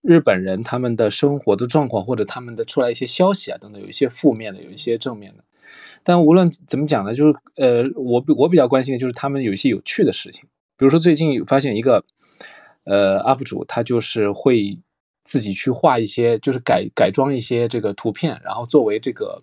[0.00, 5.44] 日本人他们的生活的状况，或者他们的出来一些消息啊等等，有一些负面的，有一些正面的。
[6.02, 10.44] 但无论怎么讲呢，就是呃，我我比较关心的就是他们有一些有趣的事情，
[10.78, 12.02] 比如说最近发现一个。
[12.84, 14.78] 呃，UP 主他就是会
[15.24, 19.42] 自己去画一些，就是改改装一些这个图片，然后作为这个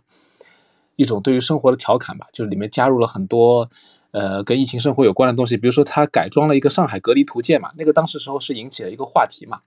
[0.95, 3.69] 一种对于生活的调侃吧，就是里面加入了很多
[4.12, 9.62] 呃跟疫情生活有关的东西，比如说他改装了一个上海隔离图鉴嘛，那个当时时候是引起了一个话题嘛。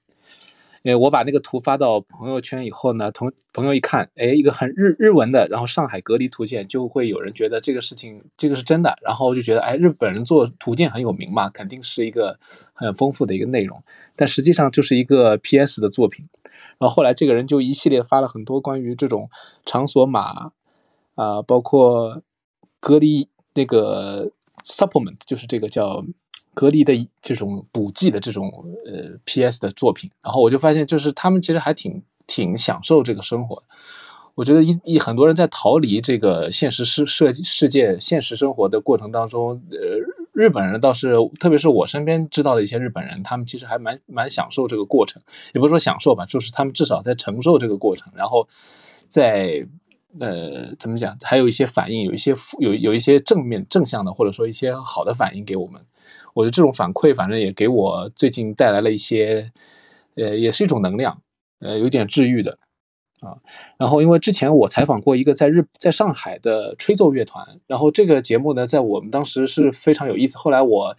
[0.84, 12.38] 呃，我把那个图发到朋友圈以后呢，同朋友一看，哎，一个很日日文的，然后上海隔离图鉴，就会有人觉得这个事情这个是真的，然后就觉得，哎，日本人做图鉴很有名嘛，肯定是一个
[12.74, 13.82] 很丰富的一个内容，
[14.14, 16.28] 但实际上就是一个 PS 的作品。
[16.78, 19.30] 然后后来这个人就一系列发了很多关于这种
[19.64, 20.52] 场所码
[21.14, 22.20] 啊，包括
[22.78, 24.30] 隔离那个
[24.62, 26.04] supplement，就是这个叫。
[26.54, 28.50] 隔离的这种补剂的这种
[28.86, 33.62] 呃 PS 的作品，然后我就发现，就是他们其实还挺挺享受这个生活。
[34.34, 39.78] 我觉得一一很多人在逃离这个现实世世世界现实生活的过程当中，呃，
[40.32, 48.48] 日本人倒是，特别是我身边知道的一些日本人，他们其实还蛮蛮享受这个过程，也不是说享受吧，就是他们至少在承受这个过程，然后
[49.06, 49.64] 在
[50.18, 55.80] 呃怎么讲，还有一些反应，有一些有有一些正面正向的，或者说一些好的反应给我们。
[56.34, 59.50] 我觉得这种反馈，反正也给我最近带来了一些，
[60.16, 61.22] 呃，也是一种能量，
[61.60, 62.58] 呃，有点治愈的，
[63.20, 63.38] 啊。
[63.78, 70.36] 然后，因为之前我采访过一个在日在上海的吹奏乐团，然后这个节目呢，在我们当时是非常有意思。
[70.36, 70.96] 后来我，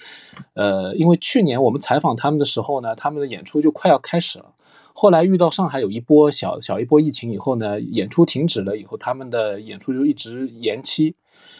[0.53, 4.53] 呃，因为去年我们采访他们的时候呢，他们的演出就快要开始了。
[4.93, 11.15] 后来遇到上海有一波小小一波疫情以后呢，演出停止了以后，他们的演出就一直延期。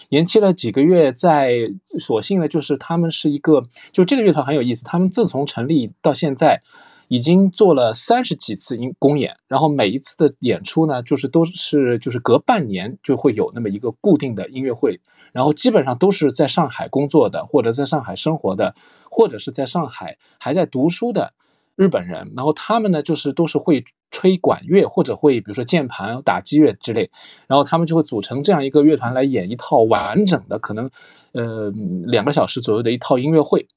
[0.09, 4.83] 延期了几个月，在所幸呢，就是他们是一个，就这个乐团很有意思。
[4.83, 6.61] 他们自从成立到现在，
[7.07, 14.99] 已经做了三十几次公公演，然后每一次的演出呢，就是都是就是隔半年就会有那么一个固定的音乐会，
[15.31, 18.75] 然后基本上都是在上海工作的，或者在上海生活的，
[19.09, 21.33] 或者是在上海还在读书的
[21.75, 27.09] 日本人，然后他们呢就是都是会吹管乐或者会比如说键盘、打击乐之类，
[27.47, 30.89] 然后他们就会组成这样一个乐团来演一套完整的可能
[31.33, 31.71] 呃
[32.05, 33.67] 两个小时左右的一套音乐会。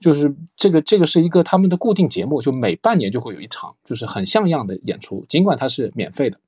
[0.00, 6.40] 就是这个，这个是一个他们的固定节目，就每半年就会有一场，就是很像样的演出，尽管它是免费的。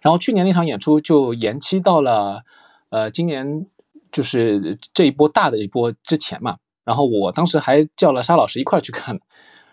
[0.00, 2.44] 然后去年那场演出就延期到了，
[2.90, 3.66] 呃，今年
[4.12, 6.58] 就是这一波大的一波之前嘛。
[6.84, 9.18] 然后我当时还叫了沙老师一块去看。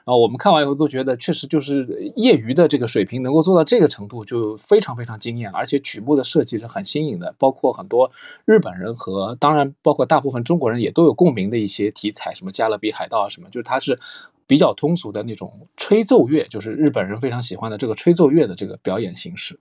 [0.04, 8.12] 然后我们看完以后都觉得，确实就是业余的这个水平能够做到这个程度，就非常非常惊艳，而且曲目的设计是很新颖的，包括很多
[8.44, 14.00] 日本人和当然包括大部分中国人也都有共鸣的一些题材，什么加勒比海盗啊什么，就是它是
[14.48, 19.60] 比较通俗的那种吹奏乐，就是日本人非常喜欢的这个吹奏乐的这个表演形式。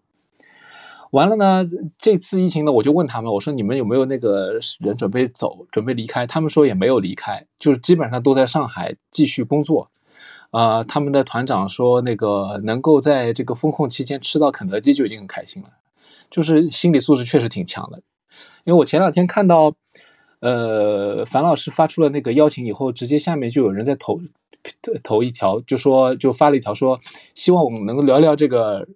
[1.10, 1.66] 完了呢，
[1.98, 6.26] 这次疫情呢，我就问他们，我说你们有没有那个人准备走，准备离开？
[6.26, 9.90] 他们说也没有离开，就是基本上都在上海继续工作。
[10.50, 15.68] 啊，他们的团长说，那个能够在这个封控期间吃到肯德基就已经很开心了，
[16.28, 18.02] 就是心理素质确实挺强的。
[18.64, 19.72] 因为我前两天看到，
[20.40, 24.20] 呃，樊老师发出了那个邀请以后，直接下面就有人在投
[25.04, 26.98] 投一条，就说就发了一条说，
[27.34, 28.88] 希望我们能够聊聊这个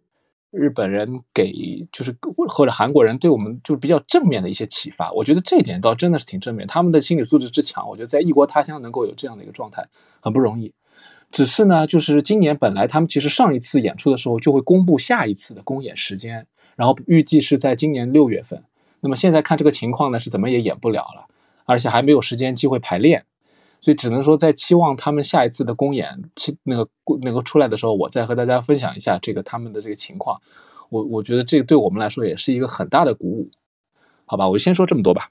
[0.54, 2.14] 日本人给就是
[2.48, 5.10] 或者韩国人对我们就是比较正面的一些启发。
[5.12, 9.86] 我觉得这一点倒真的是挺正面，他们的心理素质之强，我觉得在异国他乡能够有这样的一个状态，
[10.20, 10.72] 很不容易。
[11.30, 18.62] 只是呢，就是今年本来他们其实上一次演出的时候就会公布下一次的公演时间，然后预计是在今年六月份。
[19.00, 21.26] 那么现在看这个情况呢，是怎么也演不了了，
[21.64, 23.24] 而且还没有时间机会排练，
[23.84, 26.88] 所以只能说在期望他们下一次的公演期那个
[27.20, 30.40] 那个出来的时候，我再和大家分享一下这个他们的这个情况。
[30.88, 33.50] 我我觉得这个对我们来说也是一个很大的鼓舞，
[34.24, 34.48] 好吧？
[34.48, 35.28] 我就先说这么多吧。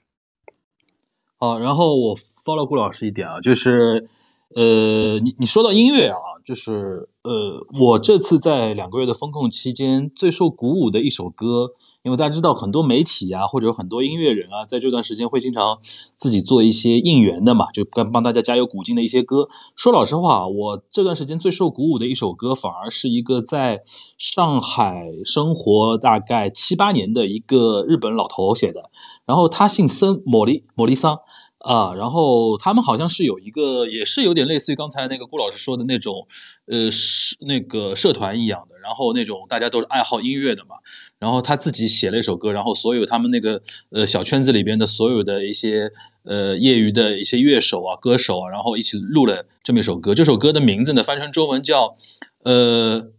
[1.36, 4.08] 好，然后我 follow 顾老师一点啊，就是。
[4.54, 11.72] 呃，你你说到音乐啊，就是呃，我这次在两个月的风控期间最受鼓舞的一首歌，
[12.04, 15.78] 因为大家知道很多媒体啊，或者有很多音乐人啊，在这段时间会经常
[16.16, 19.48] 自己做一些应援的嘛，就帮帮大家加油鼓劲的一些歌。
[19.74, 23.84] 说老实话，我这段时间最受鼓舞的一首歌，反而是一个在
[24.18, 28.90] 上海生活大概七八年的一个日本老头写的，
[29.24, 31.18] 然后他姓森，莫利莫利桑。
[31.60, 36.26] 啊，然后他们好像是有一个，也是有点类似于刚才那个顾老师说的那种，
[36.66, 40.76] 呃，是那个社团一样的，然后那种大家都是爱好音乐的嘛，
[41.18, 45.90] 然后他自己写了一首歌，然后所有他们那个呃小圈子里边的所有的一些
[46.24, 50.14] 呃业余的一些乐手啊、歌手啊，然后一起录了这么一首歌。
[50.14, 51.96] 这首歌的名字呢，翻成中文叫
[52.44, 53.10] 呃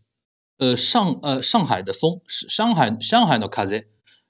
[0.59, 3.81] 呃上呃上海的风，上海上海的卡泽。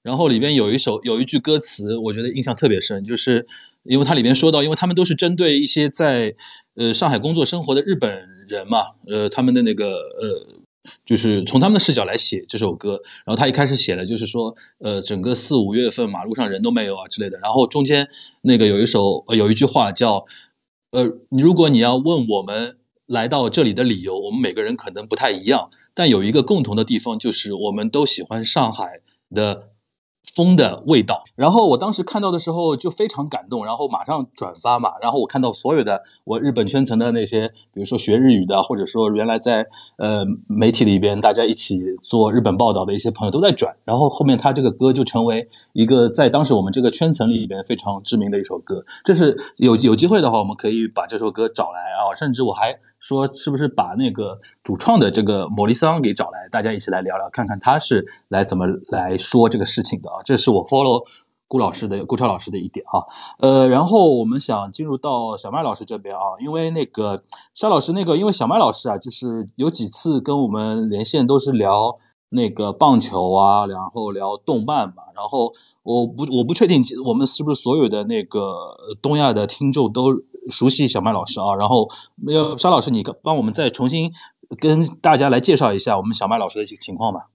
[0.02, 3.48] 然后里边有一首有一句歌词，我觉得印象特别深，就是
[3.82, 6.36] 因为它里边说到，因为他们都是针对一些在
[6.76, 10.55] 呃上海工作生活的日本人嘛，呃他们的那个呃
[11.06, 13.02] 就是从他们的视角来写这首歌。
[13.26, 17.38] 然后他一开始写了就是说，呃整个四五月份马路上人都没有啊之类的。
[17.40, 18.08] 然后中间
[18.42, 20.26] 那个有一首有一句话叫，
[20.92, 29.02] 呃如果你要问我们来到这里的理由，我们每个人可能不太一样，但有一个共同的地方就是我们都喜欢上海
[29.34, 29.70] 的。
[30.34, 48.84] 风的味道，然后我当时看到的时候就非常感动，然后马上转发嘛，然后我看到所有的我日本圈层的那些，比如说学日语的，或者说原来在呃媒体里边大家一起做日本报道的一些朋友都在转，然后后面他这个歌就成为一个在当时我们这个圈层里边非常知名的一首歌。
[49.04, 60.24] 这是有有机会的话，我们可以把这首歌找来啊，甚至我还说是不是把那个主创的这个莫里桑给找来，大家一起来聊聊，看看他是来怎么来说这个事情的啊。
[60.24, 61.06] 这是我 follow
[61.48, 63.06] 顾老师的顾超老师的一点啊，
[63.40, 67.24] 呃，然后我们想进入到小麦老师这边啊，因为那个
[67.54, 71.98] 沙老师那个，因为小麦老师啊，就是有几次跟我们连线都是聊
[72.30, 80.16] 那个棒球啊，然后聊动漫嘛，然后我不我不确定我们是不是所有的那个东亚的听众都
[80.50, 81.88] 熟悉小麦老师啊，然后
[82.28, 84.12] 要沙老师你帮我们再重新
[84.60, 87.30] 跟大家来介绍一下我们小麦老师的情况吧。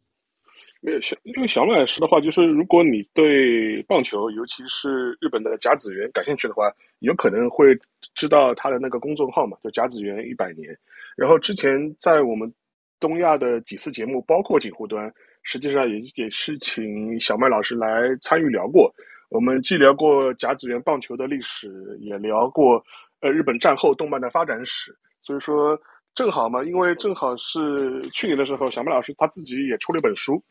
[0.81, 7.79] 没有小，因为小麦老师的话，就是如果你对棒球，尤其是日本的甲子园感兴趣的话，有可能会
[8.15, 10.77] 知道他的那个公众号嘛，就甲子园一百年。
[11.17, 12.53] 然后之前在我们
[12.99, 15.13] 东亚的几次节目，包括锦湖端，
[15.43, 18.93] 实际上也也是请小麦老师来参与聊过。
[19.29, 22.83] 我们既聊过甲子园棒球的历史，也聊过
[23.21, 24.97] 呃日本战后动漫的发展史。
[25.23, 25.79] 所以说。
[26.13, 30.43] 正好嘛，因为正好是去年的时候，小麦老师他自己也出了一本书，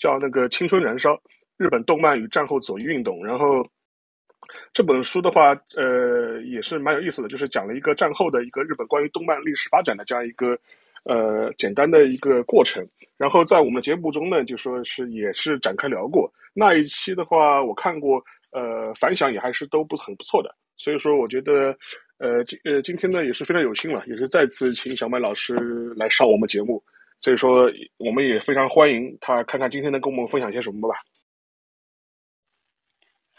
[0.00, 1.22] 叫那个《青春燃烧：
[1.56, 3.18] 日本动漫与战后左翼运动》。
[3.22, 3.68] 然后
[4.72, 10.58] 这本书的话，呃，也是蛮有意思的，就是讲了一个战后的一个日本关于动漫历史发展的这样一个
[11.04, 12.88] 呃简单的一个过程。
[13.16, 20.56] 然后在我们的节目中呢，就说是也是展开聊过那一期的话，我看过，呃，反响也还是都不很不错的。
[20.76, 21.76] 所以说，我觉得。
[22.22, 25.54] 呃，今呃今天呢也是非常有幸了，也是再次请小麦老师
[25.96, 26.84] 来上我们节目，
[27.20, 30.96] 所以说我们也非常欢迎他，看看今天能跟我们分享些什么吧。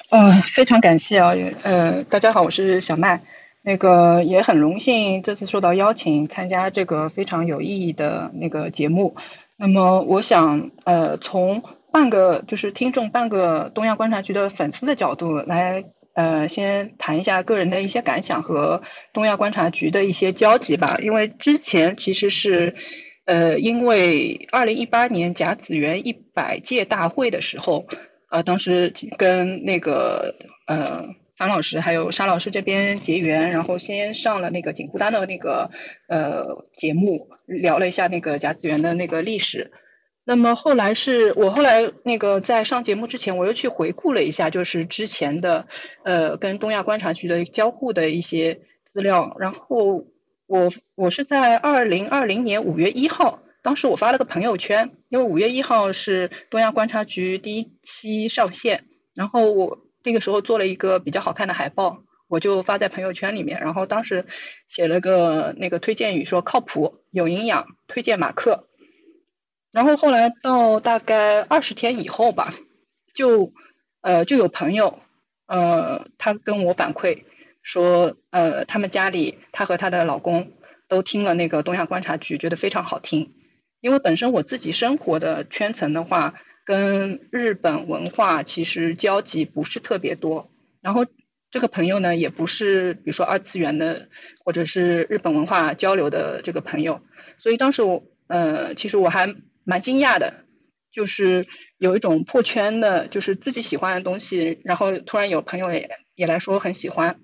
[0.10, 3.22] 呃，非常感谢啊，呃，大家好，我是小麦，
[3.62, 9.16] 那个也很荣幸这次受到邀请参加这个非常有意义的那个节目。
[9.58, 15.86] 那么我想呃从半个就是听众半个东亚观察局的粉丝的角度来。
[16.14, 18.82] 呃，先谈一下个人的一些感想和
[19.14, 20.98] 东亚观察局的一些交集吧。
[21.02, 22.76] 因为之前其实是，
[23.26, 27.86] 呃，因为二零一八年甲子园一百届大会的时候，
[28.30, 30.36] 呃，当时跟那个
[30.68, 35.70] 呃樊老师还有沙老师这边结缘，然后先上了那个锦湖丹的那个
[36.08, 39.72] 呃节目，聊了一下那个甲子园的那个历史。
[40.24, 45.68] 那么后来是我后来那个在上节目之前，我又去回顾了一下，就是之前的
[46.04, 48.60] 呃跟东亚观察局的交互的一些
[48.92, 49.36] 资料。
[49.40, 50.06] 然后
[50.52, 58.84] 我我是在二零二零年五月一号，当时我发了个朋友圈，因为五月一号是东亚观察局第一期上线，
[59.16, 63.62] 然后我那个时候做了一个比较好看的海报，我就发在朋友圈里面。
[63.62, 64.26] 然后当时
[64.68, 68.68] 写了个那个推荐语，说靠谱、有营养，推荐马克。
[69.72, 72.54] 然后后来到大概二十天以后吧，
[73.14, 73.54] 就
[74.02, 75.00] 呃就有朋友
[75.48, 77.24] 呃他跟我反馈
[77.64, 80.52] 说呃他们家里她和她的老公
[80.88, 83.34] 都听了那个东亚观察局，觉得非常好听。
[83.80, 86.36] 因为本身我自己生活的圈层的话，
[86.66, 90.52] 跟日本文化其实交集不是特别多。
[90.82, 91.06] 然后
[91.50, 94.10] 这个朋友呢，也不是比如说二次元的
[94.44, 97.02] 或者是日本文化交流的这个朋友，
[97.40, 99.36] 所以当时我呃其实我还。
[99.64, 100.44] 蛮惊讶的，
[100.92, 101.46] 就是
[101.78, 107.20] 有一种破圈的，就是自己喜欢的东西，然后突然有朋友也也来说很喜欢，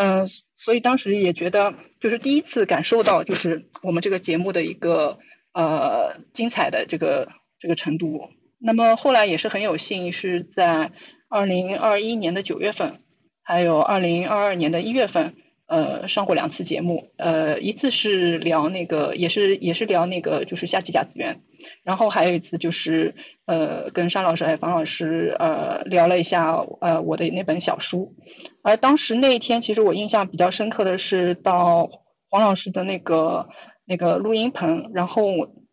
[0.00, 5.18] 嗯，所以当时也觉得就是第一次感受到就是我们这个节目的一个
[5.52, 8.30] 呃精彩的这个这个程度。
[8.60, 10.92] 那么后来也是很有幸是在
[11.28, 13.00] 二零二一年的九月份，
[13.42, 15.34] 还有二零二二年的一月份。
[15.68, 21.42] 呃，上过两次节目，呃，一次是聊那个，也是也是聊那个，就是夏季甲子园，
[21.82, 23.14] 然后还有一次就是
[23.44, 28.16] 呃，跟沙老师还有房老师呃聊了一下呃我的那本小书，
[28.62, 31.90] 而当时那一天，其实我印象比较深刻的是到
[32.30, 33.50] 黄老师的那个
[33.84, 35.26] 那个录音棚，然后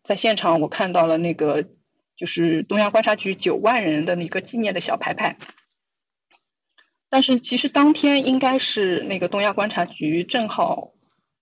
[0.04, 1.64] 在现场我看到了那个
[2.18, 5.38] 就是东亚观察局九万人的那个纪念的小牌牌。
[7.16, 10.92] 但是其实当天应该是那个东亚观察局正好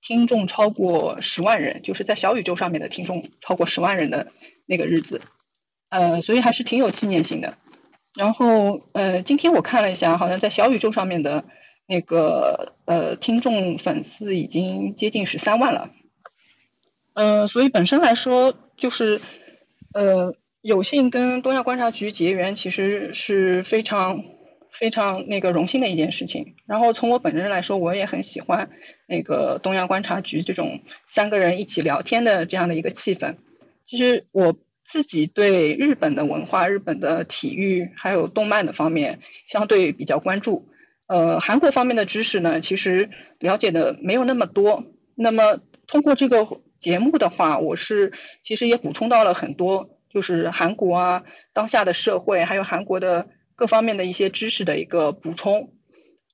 [0.00, 4.28] 听众超过十万人，就是在小宇宙上面的听众超过十万人的
[4.66, 5.20] 那个日子，
[5.88, 7.58] 呃，所以还是挺有纪念性的。
[8.14, 11.44] 然后呃，今天我看了一下，好像在小宇宙上面的
[11.88, 15.90] 那个呃听众粉丝已经接近十三万了，
[17.14, 19.20] 嗯，所以本身来说就是
[19.92, 24.22] 呃有幸跟东亚观察局结缘，其实是非常。
[24.74, 26.56] 非常那个荣幸的一件事情。
[26.66, 28.70] 然后从我本人来说，我也很喜欢
[29.06, 33.36] 那个东亚观察局这种三个人一起聊天的这样的一个气氛。
[33.84, 40.68] 其实我自己对日本的文化、日本的体育还有动漫的方面相对比较关注。
[41.06, 44.84] 呃，韩国方面的知识呢，其实了解的没有那么多。
[45.14, 46.46] 那么通过这个
[46.78, 48.12] 节目的话，我是
[48.42, 53.28] 其实也补充到了很多，就是韩国啊当下的社会，还有韩国的。
[53.56, 55.74] 各方面的一些知识的一个补充，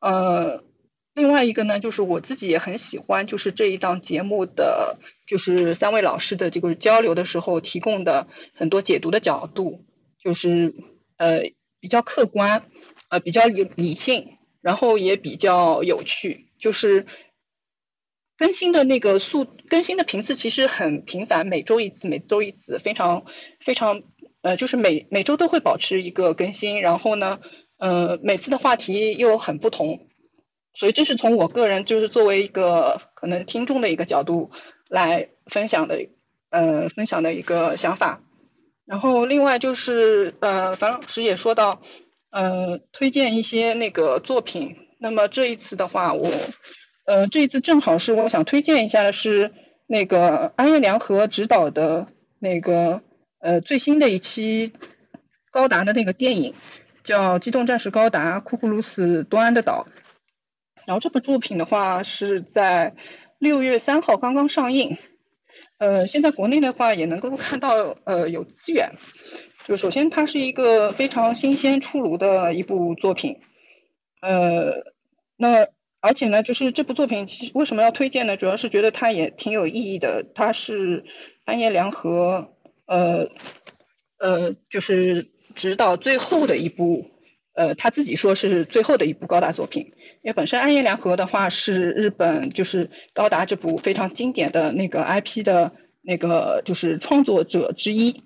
[0.01, 0.65] 呃，
[1.13, 9.85] 另外一个呢，就是我自己也很喜欢，就是这一档节目的，就是三位老师的这个交流的时候提供的很多解读的角度，
[10.19, 10.75] 就是
[11.19, 12.65] 呃比较客观，
[13.09, 17.05] 呃比较理理性，然后也比较有趣，就是
[18.39, 23.27] 更新的那个速更新的频次其实很频繁，每周一次，每周一次，非常
[23.61, 24.03] 非常。
[24.43, 27.41] 呃，就是每每周都会保持一个更新，然后呢，
[27.79, 30.09] 呃，每次的话题又很不同，
[30.75, 34.51] 所以这是从我个人就是作为一个可能听众的一个角度
[34.89, 36.09] 来分享的，
[36.51, 38.23] 呃，分享的一个想法。
[38.87, 41.81] 然后另外就是呃，樊老师也说到，
[42.31, 44.77] 呃，推荐一些那个作品。
[44.99, 46.29] 那么这一次的话，我
[47.07, 49.53] 呃这一次正好是我想推荐一下的是
[49.87, 53.01] 那个安彦良和执导的那个
[53.41, 54.73] 呃最新的一期
[55.51, 56.55] 高达的那个电影，
[57.03, 59.87] 叫《机动战士高达：库库鲁斯多安的岛》。
[60.87, 62.95] 然后这部作品的话是在
[63.39, 64.97] 六月三号刚刚上映，
[65.79, 68.93] 呃，现在国内的话也能够看到呃有资源。
[69.67, 73.41] 就首先它是一个非常新鲜出炉的一部作品，
[74.21, 74.85] 呃，
[75.37, 75.69] 那
[76.01, 78.37] 而且呢，就是这部作品其实为什么要推荐呢？
[78.37, 80.25] 主要是觉得它也挺有意义的。
[80.35, 81.05] 它是
[81.45, 82.55] 安彦良和
[82.91, 83.31] 呃
[84.19, 87.07] 呃就是直到最后的一部。
[87.53, 98.23] 呃，他自己说是最后的一部高达作品，因为本身安彦良和的话是日本就是高达这部非常经典的那个 IP 的那个就是创作者之一，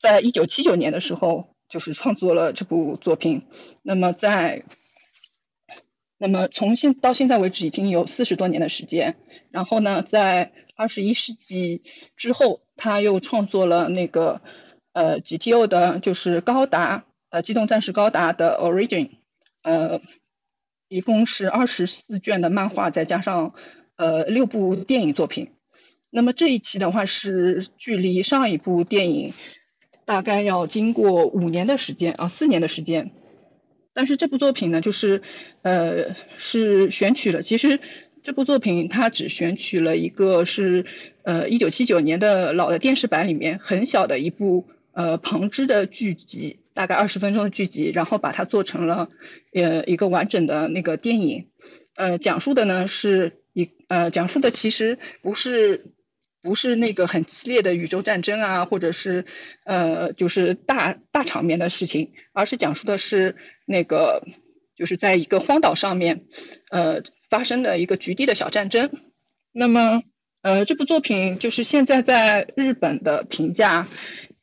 [0.00, 3.42] 在一九七九年的时候就是创作了这部作品，
[3.82, 4.64] 那么在
[6.16, 9.16] 那么从现到现在为止已经有四十多年的时间，
[9.50, 11.82] 然后呢，在二十一世纪
[12.16, 14.40] 之后，他又创作了那个
[14.94, 17.04] 呃 GTO 的就是高达。
[17.32, 19.10] 呃，机动战士高达的 Origin，
[19.62, 20.00] 呃，
[20.88, 23.54] 一共是二十四卷的漫画，再加上
[23.94, 25.52] 呃六部电影作品。
[26.10, 29.32] 那么这一期的话是距离上一部电影
[30.04, 33.12] 大概要经过五年的时间啊，四年的时间。
[33.92, 35.22] 但是这部作品呢，就是
[35.62, 37.78] 呃是选取了，其实
[38.22, 40.86] 这部作品它只选取了一个是
[41.22, 46.58] 呃一九七九年的老的电视版里面很小的一部呃旁支的剧集。
[46.72, 49.10] 大概二十分钟的剧集，然后把它做成了
[49.52, 51.48] 呃一个完整的那个电影，
[51.96, 55.86] 呃讲述的呢是一呃讲述的其实不是
[56.40, 59.26] 不是那个很激烈的宇宙战争啊，或者是
[59.64, 64.22] 呃就是大大场面的事情，而是讲述的是那个
[64.76, 66.24] 就是在一个荒岛上面
[66.70, 68.90] 呃发生的一个局地的小战争。
[69.52, 70.02] 那么
[70.42, 73.88] 呃这部作品就是现在在日本的评价。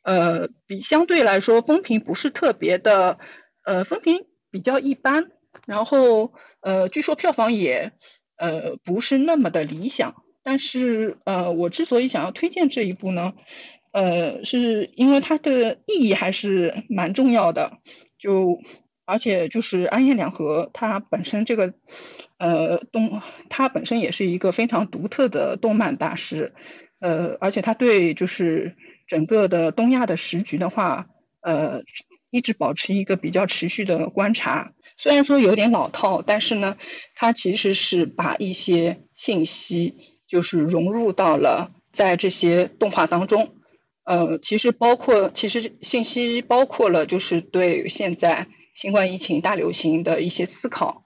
[0.02, 3.18] 呃，比相对来说风评不是特别的，
[3.62, 5.30] 呃，风评比较一般。
[5.66, 7.92] 然后，呃，据说票房也，
[8.36, 10.14] 呃，不是那么的理想。
[10.42, 13.34] 但是，呃，我之所以想要推荐这一部呢，
[13.92, 17.76] 呃，是因为它的意义还是蛮重要的。
[18.18, 18.62] 就
[19.04, 21.74] 而且就是安彦良和他本身这个，
[22.38, 23.20] 呃，动
[23.50, 26.54] 他本身也是一个非常独特的动漫大师。
[27.00, 28.74] 呃，而且他对就是。
[29.08, 31.06] 整个的东亚的时局的话，
[31.40, 31.82] 呃，
[32.28, 34.74] 一直保持一个比较持续的观察。
[34.98, 36.76] 虽然说有点老套，但是呢，
[37.14, 39.94] 他其实是把一些信息
[40.26, 43.54] 就是融入到了在这些动画当中。
[44.04, 51.02] 呃，其实包括其实信息包括了就是对现在新冠疫情大流行的一些思考，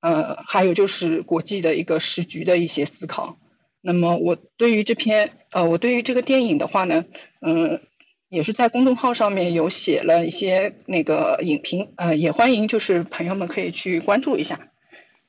[0.00, 3.38] 呃，还有就是国际的一个时局的一些思考。
[3.80, 7.04] 那么我对于这篇呃，我对于这个电影的话呢，
[7.40, 7.80] 嗯，
[8.28, 14.68] 也是在公众号上面有写了一些那个影评，呃，也欢迎就是朋友们可以去关注一下。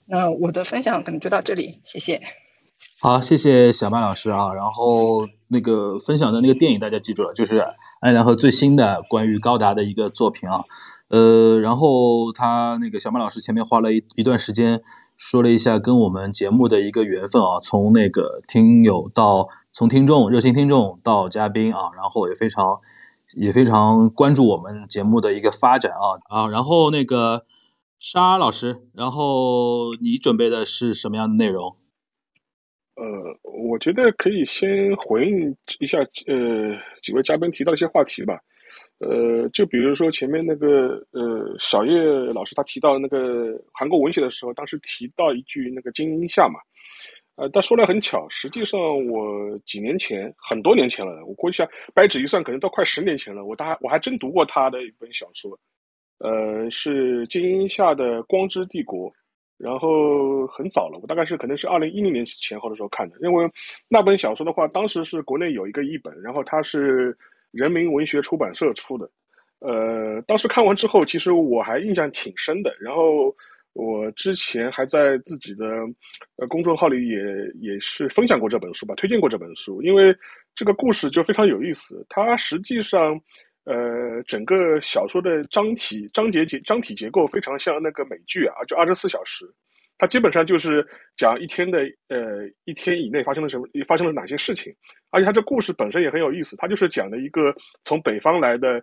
[0.06, 2.22] 那我的分享可能就到这里，谢谢。
[3.02, 4.54] 好，谢谢小曼老师啊。
[4.54, 7.64] 然后那个分享的那个电影大家记住了，就是
[8.02, 10.64] 安良和最新的关于高达的一个作品啊。
[11.10, 14.82] 呃，然后他那个小曼老师前面花了一一段时间。
[15.20, 22.78] 说了一下跟我们节目的一个缘分啊，从那个听友到从听众热心听众到嘉宾啊，然后也非常
[23.36, 27.46] 也非常关注我们节目的一个发展啊啊，然后那个
[27.98, 31.76] 沙老师，然后你准备的是什么样的内容？
[32.98, 38.40] 呃，我觉得可以先回应一下呃几位嘉宾提到一些话题吧。
[39.00, 41.94] 呃，就比如说前面那个呃小叶
[42.34, 46.60] 老师他提到那个韩国文学的时候，当时提到一句那个金英夏嘛，
[47.36, 55.60] 呃，他说来很巧，实际上我几年前很多年前了，我估计下掰指一算，可能都快十年前了，我大我还真读过他的一本小说，
[56.18, 59.12] 呃，是金英夏的《光之帝国》，
[59.58, 63.52] 然后很早了，我大概是可能是二零一零年前后的时候看的，因为
[63.88, 67.18] 那本小说的话，当时是国内有一个译本，然后它是。
[67.52, 69.10] 人民文学出版社出的，
[69.60, 72.76] 呃，当时看完之后，其实我还印象挺深的。
[72.80, 73.34] 然后
[73.72, 75.66] 我之前还在自己的
[76.36, 77.18] 呃公众号里也
[77.62, 79.82] 也是分享过这本书吧，推荐过这本书。
[79.82, 80.16] 因为
[80.56, 83.20] 这个故事就非常有意思，它实际上
[83.68, 89.46] 呃整个小说的章体章节结章体结构非常像那个美剧啊，就二十四小时。
[90.00, 94.72] 它基本上就是讲一天的，呃，一天以内发生了什么，发生了哪些事情，
[95.10, 97.52] 而且它这故事本身也很有意思，它就是讲的一个
[97.84, 98.80] 从北方来的，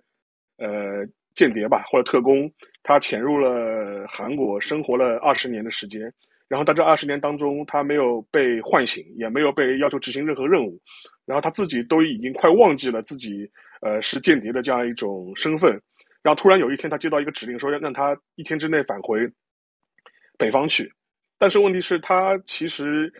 [0.58, 1.06] 呃，
[1.36, 6.12] 间谍吧或者特工，他潜入了韩国，生活了二十年的时间，
[6.48, 10.80] 然后在这二十年当中，他没有被唤醒，也没有被要求执行任何任务，
[11.26, 13.48] 然后他自己都已经快忘记了自己
[13.84, 15.80] 呃是间谍的这样一种身份。
[16.22, 19.30] 然后突然有一天，他接到一个指令，说让让他一天之内返回
[20.38, 20.90] 北方去。
[21.38, 23.12] 但是问题是，他其实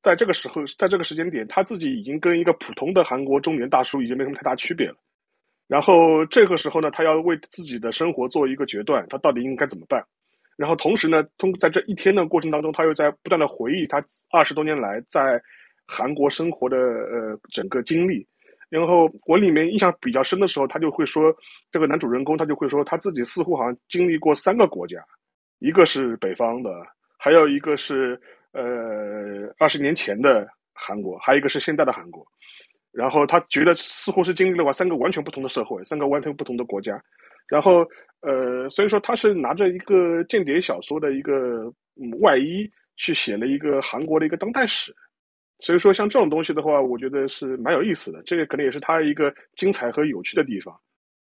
[0.00, 4.94] 在这个时候，在这个时间点，他自己已经跟一个普通的韩国中年大叔已经没什么太大区别了。
[5.66, 10.04] 然后这个时候呢，他要为自己的生活做一个决断，他到底应该怎么办？
[10.56, 15.42] 然后同时呢，通在这一天的过程当中，他又在不断的回忆他二十多年来在
[15.88, 18.24] 韩国生活的呃整个经历。
[18.72, 21.30] 然后我里面印象比较深的时候，他就会说，
[21.70, 24.98] 这个男主人公他就会说，他自己似乎好像经历过三个国家，
[25.58, 26.70] 一个是北方的，
[27.18, 28.18] 还有一个是
[28.52, 28.62] 呃
[29.58, 32.26] 二十年前的韩国，还有一个是现在的韩国。
[32.92, 36.98] 然后他觉得似乎是经历了三个完全不同的社会，三个完全不同的国家。
[37.48, 37.86] 然后
[38.20, 41.70] 呃，所以说他是拿着一个间谍小说的一个
[42.22, 42.66] 外衣
[42.96, 44.94] 去写了一个韩国的一个当代史。
[45.62, 48.20] 所以说，像这种东西的话，我觉得是蛮有意思的。
[48.24, 50.76] 这个可能也是它一个精彩和有趣的地方，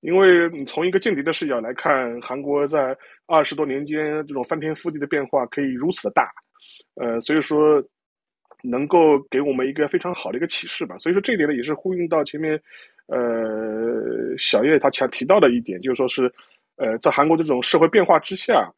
[0.02, 6.30] 因为你从一个间谍的视角来看，韩国在二十多年间这种翻天覆地的变化可以如此的大，
[6.96, 7.82] 呃，所以说
[8.62, 10.98] 能够给我们一个非常好的一个启示吧。
[10.98, 12.62] 所以说这一点呢，也是呼应到前面，
[13.08, 16.30] 呃，小叶他强提到的一点，就是说是，
[16.76, 18.70] 呃，在韩国这种社会变化之下。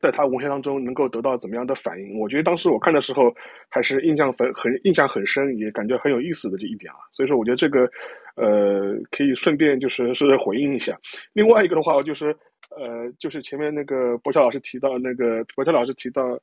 [0.00, 2.18] 在他文学当中能够得到怎么样的反应？
[2.18, 3.34] 我觉得当时我看的时候
[3.68, 6.98] 还是印象很很印象很深，也感觉很有意思的这一点啊。
[7.12, 7.90] 所以说，我觉得这个
[8.36, 10.98] 呃可以顺便就是是回应一下。
[11.32, 12.34] 另外一个的话，就是
[12.70, 16.38] 呃就是前面那个博乔老师提到那个博乔老师提到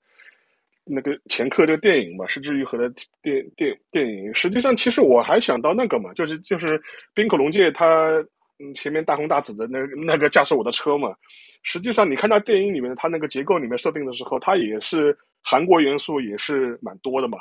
[0.83, 2.91] 那个前客这个电影嘛，是之愈合的
[3.23, 4.33] 电电电影。
[4.35, 6.81] 实际上，其实我还想到那个嘛，就是就是
[7.13, 8.23] 滨口龙介他
[8.59, 11.15] 嗯前面大红大紫的那那个驾驶我的车嘛。
[11.63, 17.37] 实际上，你看到电影里面它那个结构里面设定的时候，它也是韩国元素也是蛮多的嘛。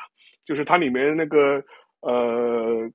[0.46, 1.62] 就是它里面那个
[2.00, 2.90] 呃，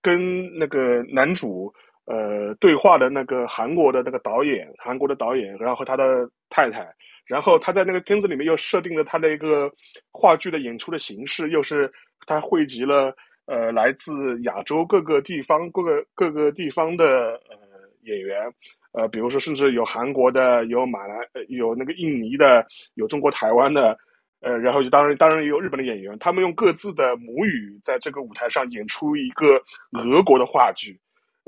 [0.00, 1.72] 跟那个男主
[2.06, 6.88] 呃对话的那个韩国的那个导演，韩国的导演，然后和他的太太，
[7.26, 9.70] 然后他在那个片子里面又设定了他的一个
[10.12, 11.92] 话剧的演出的形式，又是
[12.26, 13.14] 他汇集了
[13.48, 17.06] 呃来自亚洲各个地方各个各个地方的
[17.50, 17.56] 呃
[18.02, 18.52] 演员。
[18.92, 21.14] 呃，比如说，甚至有韩国的，有马来，
[21.48, 23.96] 有那个印尼的，有中国台湾的，
[24.40, 30.98] 呃，然后就当然当然也有日本的演员，他们用各自的母语在这个舞台上演出一个俄国的话剧，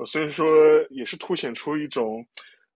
[0.05, 0.47] 所以说
[0.91, 2.25] 也是凸显出一种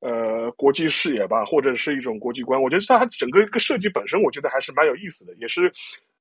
[0.01, 2.61] 呃国际视野吧，或者是一种国际观。
[2.61, 5.70] 我觉得它整个一个设计本身，我觉得还是蛮有意思的，也是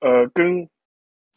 [0.02, 0.68] 呃跟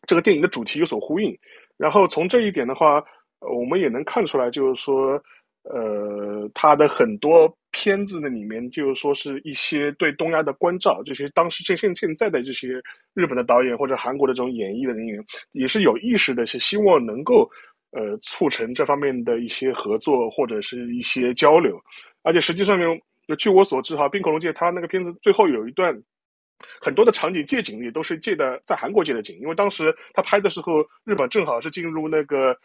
[0.07, 1.37] 这个电影的主题有所呼应。
[1.77, 3.05] 然后从这一点的话，
[3.41, 5.23] 我们也能看出来，就是说。
[5.69, 12.81] 呃，他的很多片子的里面，就是说是一些对东亚的关照，这些当时现现现在的这些
[13.15, 17.51] 日本的导演或者韩国的这种演艺的人员，也是有意识的，是希望能够
[17.91, 21.77] 呃促成这方面的一些合作或者是一些交流。
[22.23, 23.03] 而且实际上面，
[23.37, 26.01] 据我所知哈，冰口龙介他那个片子最后有一段
[26.81, 32.59] 很多的场景借景也都是借的在韩国借的景，因为当时他拍的时候，日本正好是进入那个。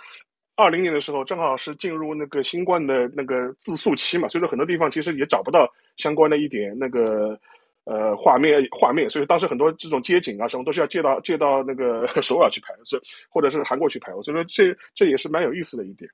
[0.57, 5.67] 二零年的时候，正好是进入那个新冠的那个自诉期嘛，所以说很多地方其实也找不到
[5.97, 7.39] 相关的一点那个
[7.85, 16.07] 呃画面画面，所以当时很多这种街景啊什么都是要借到借到那个 首尔去拍，所以或者是韩国去拍，所以说这这也是蛮有意思的一点，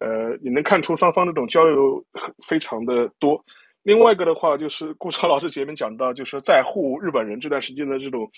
[0.00, 2.04] 呃，你能看出双方这种交流
[2.46, 3.42] 非常的多。
[3.86, 8.28] 另外一个的话，就是顾超老师前面讲到，就是在沪日本人这段时间的这种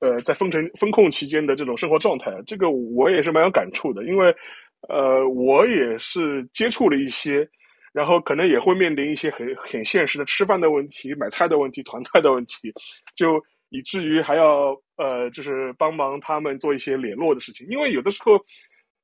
[0.00, 4.34] 呃在封城封控期间的这种生活状态，这个我也是蛮有感触的，因为。
[4.88, 7.48] 呃，我也是接触了一些，
[7.92, 12.74] 然后可能也会面临一些很很现实的吃饭的问题、买菜的问题、团菜的问题，
[13.14, 17.64] 就以至于还要呃，就是帮忙他们做一些联络的事情。
[17.70, 18.44] 因为有的时候，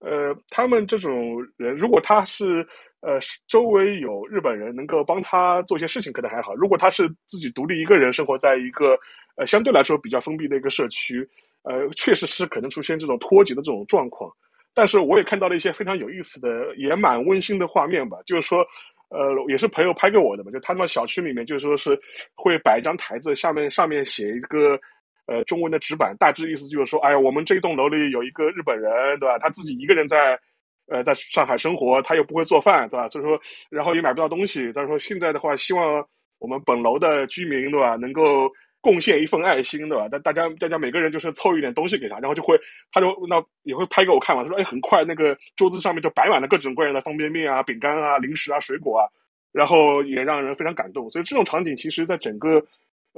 [0.01, 2.67] 呃，他们这种人，如果他是
[3.01, 3.19] 呃
[3.49, 8.99] 周围有日本人能够帮他做一些事情，可能还好；如果他是自己独立一个人生活在一个
[9.37, 11.29] 呃相对来说比较封闭的一个社区，
[11.63, 14.31] 呃，确实是可能出现这种脱节的这种状况。
[14.75, 18.19] 但是我也看到了一些非常有意思的，也蛮温馨的画面吧。
[18.25, 18.65] 就是说，
[19.09, 20.53] 呃，也是朋友拍给我的嘛。
[20.53, 21.99] 就他们小区里面，就是说是
[22.37, 24.79] 会摆一张台子，下面上面写一个
[25.29, 29.39] 呃中文的纸板，大致意思就是说，哎呀，我们这栋楼里有一个日本人，对吧？
[29.39, 30.41] 他自己一个人在
[30.89, 33.09] 呃在上海生活，他又不会做饭，对吧？
[33.09, 34.73] 所以说，然后也买不到东西。
[34.73, 36.09] 他说现在的话，希望
[36.41, 38.51] 我们本楼的居民，对吧，能够。
[38.81, 40.07] 贡献一份爱心，对吧？
[40.09, 42.57] 但大家大家每个人就是凑一点东西给他，然后就会，
[42.93, 44.45] 他就那也会拍给我看嘛。
[44.45, 49.11] 他说：“哎，很快那个桌子上面就摆满了各种各样的方便面啊、饼干啊、零食啊、水果啊，
[49.51, 51.11] 然后也让人非常感动。
[51.11, 52.65] 所以这种场景其实在整个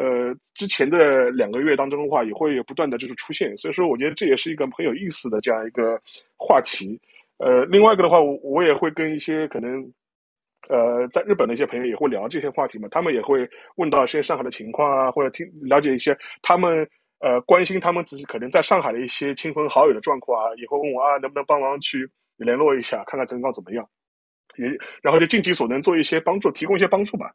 [0.00, 6.00] 呃之前的两个月当中的话，也会有不断的就是出现，所以说我觉得这也是一个很有意思的这样一个
[6.36, 7.00] 话题。
[7.38, 9.92] 呃，另外一个的话，我我也会跟一些可能。
[10.68, 16.86] 呃，在日本的一些朋友也会聊这些话题嘛，他们也会问到一些上海的情况啊，或者听了解一些他们
[17.18, 23.88] 呃关心他们自己可能在上海的一些亲朋好友的状况啊，也会问我啊，能不能帮忙去联络一下，看看情况怎么样，
[24.58, 24.68] 也
[25.02, 27.32] 然后就尽己所能做一些帮助，提供一些帮助吧。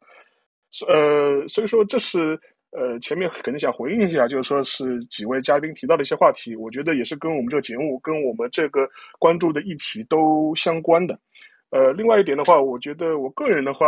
[0.88, 2.40] 呃，所以说这是
[2.76, 8.86] 呃前面肯定想回应一下，就是说是几位嘉宾提到的一些话题，我觉得也是跟我们这个节目跟我们这个
[9.18, 11.18] 关注的议题都相关的。
[11.70, 13.86] 呃，另外一点的话，我觉得我个人的话，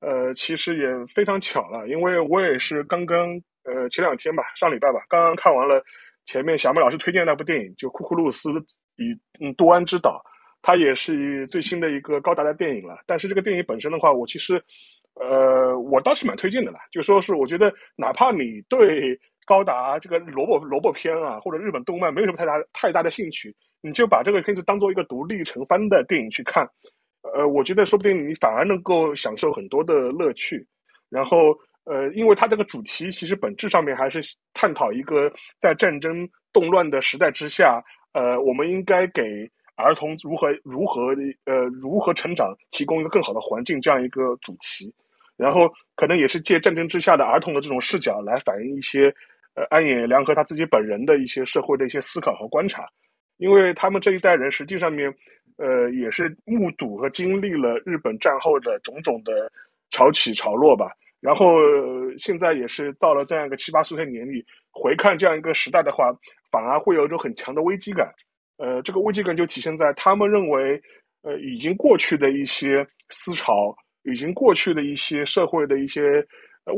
[0.00, 5.82] 呃，其实也非常巧了，因为我也是刚刚呃前两天吧，上礼拜吧，刚刚看完了
[6.26, 8.50] 前面小麦老师推荐那部电影，就《库库鲁斯
[8.96, 10.22] 与嗯多安之岛》，
[10.60, 12.98] 它也是最新的一个高达的电影了。
[13.06, 14.62] 但是这个电影本身的话，我其实
[15.20, 26.68] 呃我倒是蛮推荐的啦，就说是我觉得哪怕你对高达这个萝卜萝卜片啊或者日本动漫没有什么太大太大的兴趣，你就把这个片子当做一个独立成番的电影去看。
[27.34, 30.66] 呃，我觉得说不定你反而能够享受很多的乐趣，
[31.10, 34.20] 然后呃，因为它这个主题其实本质上面还是
[34.54, 41.08] 探讨一个在战争动乱的时代之下，呃，我们应该给儿童如何如何
[41.44, 44.94] 呃如何成长提供一个更好的环境这样一个主题，
[45.38, 49.14] 然后可能也是借战争之下的儿童的这种视角来反映一些
[49.54, 52.86] 呃安野良和他自己本人的一些社会的一些思考和观察，
[53.38, 55.14] 因为他们这一代人实际上面。
[55.60, 59.50] 呃，也是目睹和经历了日本战后的种种的
[59.90, 60.92] 潮起潮落吧。
[61.20, 61.56] 然后
[62.16, 66.12] 现在也是到了这样一个七八十岁年龄，回看这样一个时代的话，
[66.52, 68.14] 反而会有一种很强的危机感。
[68.58, 70.80] 呃，这个危机感就体现在他们认为，
[71.22, 73.74] 呃，已经过去的一些思潮，
[74.10, 76.26] 已经过去的一些社会的一些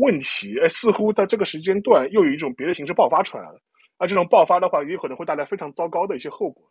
[0.00, 3.60] 问题，哎，似乎在这个时间段又有一种别的形式爆发出来了。
[3.98, 6.62] 那这种爆发的话，也可能会带来非常糟糕的一些后果。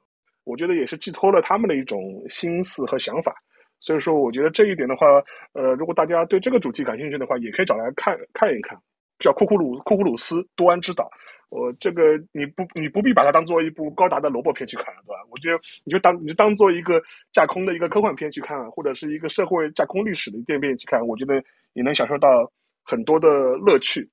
[0.46, 3.36] 我觉得也是寄托了他们的一种心思和想法，
[3.80, 5.06] 所以说我觉得这一点的话，
[5.54, 8.76] 呃，如果大家对这个主题感兴趣的话，也可以找来看看一看，
[9.20, 11.10] 叫库库鲁库库鲁斯多安之岛。
[11.50, 15.16] 我这个你不你不必把它当做一部高达的萝卜片去看，对吧？
[15.30, 17.02] 我觉得你就当你就当做一个
[17.32, 21.44] 架空的一个科幻片去看，或者是一个社会架空历史的电影片去看，我觉得
[21.74, 22.52] 你能享受到
[22.84, 24.10] 很多的乐趣，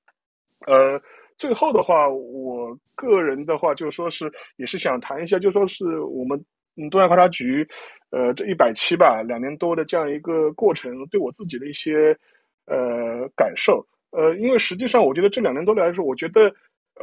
[0.65, 1.01] 呃。
[1.37, 6.43] 最后的话，我个人的话就说是也是想谈一下，就说是我们
[6.75, 7.63] 嗯东亚观察局，
[8.09, 12.17] 呃这一百期吧，两年多的这样一个过程，对我自己的一些
[12.65, 16.53] 呃感受，呃因为实际上我觉得这两年多来说，我觉得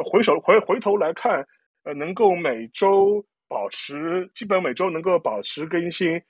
[0.05, 1.47] 回首回回头来看，
[1.85, 6.21] 呃能够每周保持基本每周能够保持更新，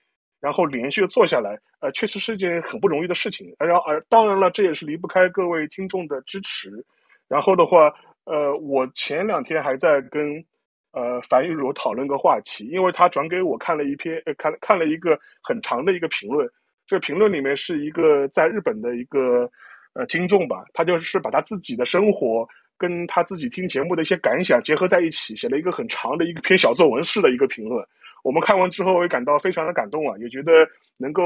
[0.41, 6.85] 然后连续做下来，呃确实是一件很不容易的事情，然而当然了，这也是离不开各位听众的支持。
[7.29, 7.91] 然后的话，
[8.25, 10.45] 呃，我前两天还在跟
[10.93, 16.47] 呃樊玉茹讨论个话题，因为他转给我看了一篇，呃，看看了一个很长的一个评论。
[16.87, 19.51] 这个评论里面是一个在日本的一个
[19.95, 27.84] 呃听众吧，他就是把他自己的生活跟他自己听节目的一些感想结合在一起，写了一个很长的一篇小作文式的一个评论。
[28.22, 30.53] 我们看完之后也感到非常的感动啊，也觉得
[30.97, 31.22] 能够。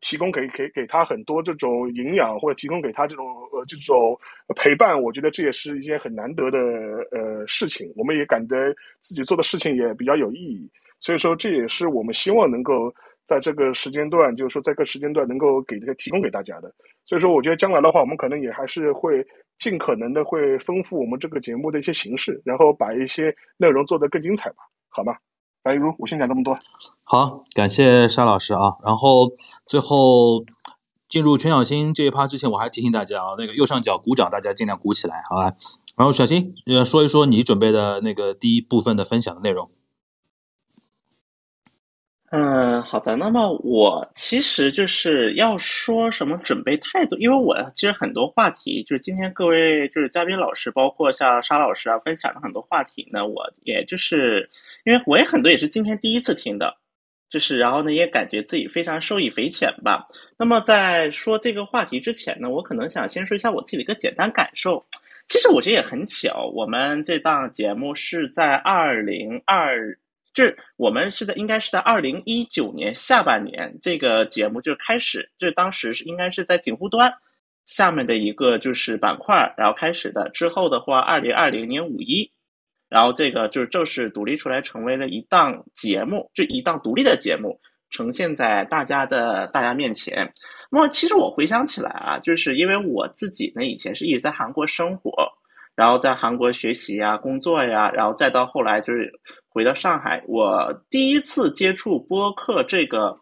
[0.00, 4.18] 提供给给给他很多这种营养，或者提供给他这种呃这种
[4.56, 6.58] 陪伴，我觉得这也是一件很难得的
[7.10, 7.92] 呃事情。
[7.94, 8.56] 我们也感觉
[9.02, 12.90] 自己做的事情也比较有意义，所以说这也是我们希望能够
[13.26, 16.72] 在这个时间段，就是说这个时间段能够给这个提供给大家的。
[17.04, 19.26] 所以说，我觉得将来的话，我们可能也还是会
[19.58, 24.56] 尽可能的会丰富我们这个节目的一些形式，然后把一些内容做得更精彩吧，
[24.88, 25.16] 好吗？
[25.62, 26.58] 白如，我先讲这么多。
[27.04, 28.78] 好，感谢沙老师啊。
[28.84, 29.32] 然后
[29.64, 30.44] 最后
[31.08, 35.54] 进入全小新这一趴之前，我还提醒大家啊，那个右上角鼓掌，大家尽量鼓起来，好吧？
[35.96, 39.70] 然后小新呃，说一说你准备的那个第一部分的分享的内容。
[42.34, 43.14] 嗯，好的。
[43.14, 54.48] 那么我其实就是要说什么准备态度，因为我其实很多话题，就是今天各位就是嘉宾老师，包括像沙老师啊，分享了很多话题呢，我也就是
[54.84, 56.78] 因为我也很多也是今天第一次听的，
[57.28, 60.08] 就是然后呢也感觉自己非常受益匪浅吧。
[60.38, 64.86] 那么在说这个话题之前呢，我可能想先说一下我自己的一个简单感受。
[65.28, 69.98] 其实我觉得也很巧，我们这档节目是在二零二。
[70.34, 77.14] 就是我们是在应该是在二零一九年下半年，这个节目就开始，就是当时是应该是在警户端
[77.66, 80.30] 下面的一个就是板块，然后开始的。
[80.30, 82.32] 之后的话，二零二零年五一，
[82.88, 87.60] 然后这个就是正式独立出来，成为了一档节目，就一档独立的节目，
[87.90, 90.32] 呈现在大家的大家面前。
[90.70, 95.12] 那么其实我回想起来啊，就是因为我自己呢以前是一直在韩国生活，
[95.76, 99.12] 然后在韩国学习呀、工作呀，然后再到后来就是
[99.52, 103.20] 回到上海，我第一次接触播客这个。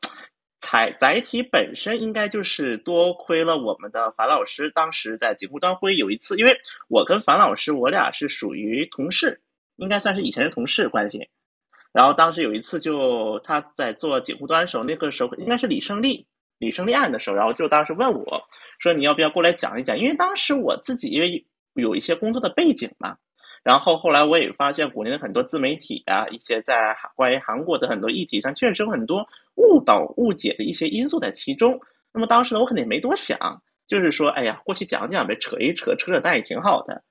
[0.63, 9.41] 载载体本身应该就是多亏了我们的樊老师，当时在节目端会有一次，因为我跟樊老师我俩是属于同事，
[9.77, 11.31] 应该算是以前的同事关系。
[11.93, 16.27] 然后当时有一次，就他在做节目端的时候，那个时候应该是李胜利
[16.59, 18.43] 李胜利案的时候，然后就当时问我
[18.79, 23.17] 说：“你要不要过来讲一讲？”因为当时我自己因为有一些工作的背景嘛。
[23.63, 31.81] 然后后来我也发现，国内的很多自媒体啊，一些在关于韩国的很多议题上，确实有很多误导、误解的一些因素在其中。
[32.13, 37.03] 那么当时呢，我肯定没多想，就是说，哎呀，过去讲讲呗，扯一扯，扯扯淡也挺好的。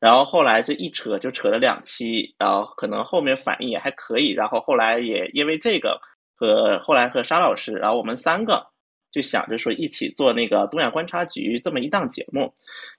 [0.00, 4.32] 然后后来这一扯就扯了两期，然后可能后面反应也还可以。
[4.32, 6.00] 然后后来也因为这个
[6.36, 8.66] 和后来和沙老师，然后我们三个
[9.14, 12.52] 就想着说一起做那个东亚观察局这么一档节目。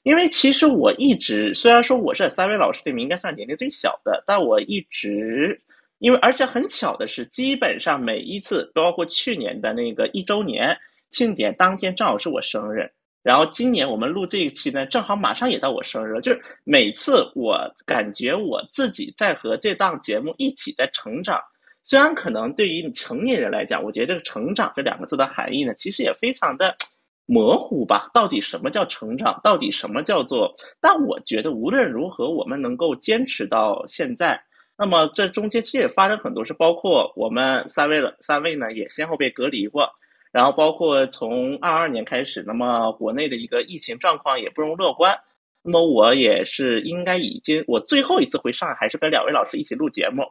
[0.03, 5.61] 因为其实我一直，虽然说我是三位老师里面应该算年龄最小的，但我一直，
[5.99, 10.77] 因为而且很巧的是，基本上每一次，包括去年的那个一周年
[11.11, 12.91] 庆典当天，正好是我生日。
[13.23, 16.21] 然后今年我们录这一期呢，正好马上也到我生日了。
[16.21, 21.41] 就是每次我感觉我自己在和这档节目一起在成长，
[21.85, 26.75] 虽然可能对于成年人来讲，我觉得这个“成长”这两个字的含义呢，其实也非常的。
[27.27, 29.41] 模糊吧，到底什么叫成长？
[29.43, 30.53] 到底什么叫做？
[30.79, 34.43] 但我觉得无论如何，我们能够坚持到现在，
[34.77, 39.89] 那么这中间其实也发生很多事，包括我们三位的三位呢也先后被隔离过，
[40.31, 45.21] 然后包括从二二年开始，那么国内的一个疫情状况也不容乐观，
[45.63, 50.25] 那么我也是应该已经，我最后一次回上海还是跟两位老师一起录节目，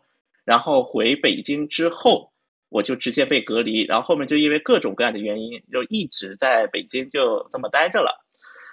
[0.45, 2.33] 然后回北京之后。
[2.71, 8.27] 我就直接被隔离，然后后面就因为各种各样的原因，就一直在北京就这么待着了。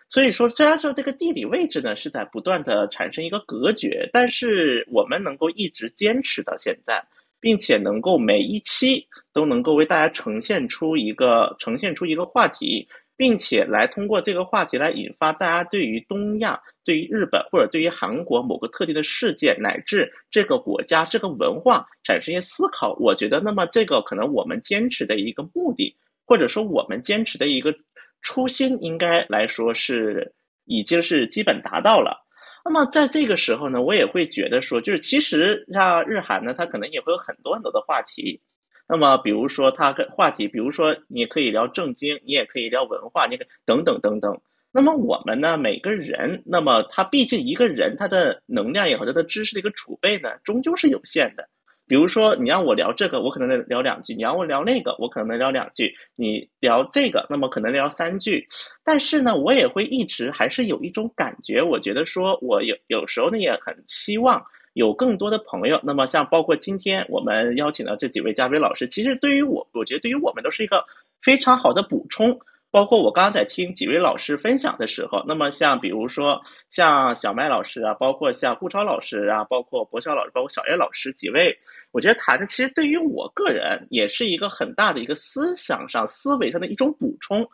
[0.10, 7.06] 所以说，虽然说这个地理位置呢是在不断的产生一个隔绝，但是我们能够一直坚持到现在，
[7.40, 12.88] 并且能够每一期都能够为大家呈现出一个呈现出一个话题。
[13.22, 22.94] 并且来通过这个话题来引发大家对于东亚、对于日本或者对于韩国某个特定的事件乃至这个国家这个文化产生一些思考。
[23.00, 27.76] 我觉得，那么这个可能我们坚持的一个目的，或者说我们坚持的一个
[28.22, 30.34] 初心，应该来说是
[30.66, 32.26] 已经是基本达到了。
[32.64, 38.42] 那么在这个时候呢，我也会觉得说，就是其实像日韩呢，它可能也会有很多很多的话题。
[38.88, 44.42] 那么，比如说他跟话题，比如说你可以聊政经，你也可以聊文化，你等等等等。
[44.72, 51.50] 那么我们呢，每个人，那么他毕竟一个人，他的能量也好，他的知识的一个储备呢，终究是有限的。
[51.88, 55.94] 比如说你让我聊这个，我可能能聊两句；你让我聊那个，我可能能聊两句。
[56.16, 58.48] 你聊这个，那么可能聊三句。
[58.84, 64.44] 但是呢，我也会一直还是有一种感觉，我觉得说我有有时候呢，也很希望。
[64.74, 70.86] 有更多的朋友，那么像包括今天我们邀请的这几位嘉宾老师，其实对于我，我觉得对于我们都是一个
[71.22, 72.40] 非常好的补充。
[72.72, 81.60] 包括我刚刚在听几位老师分享的时候，那么像比如说像小麦老师啊，包括像顾超老师啊，包括博小老师，包括小叶老师几位，
[81.92, 87.50] 我觉得谈的其实对于我个人也是一个很大的一个思想上、思维上的一种补充。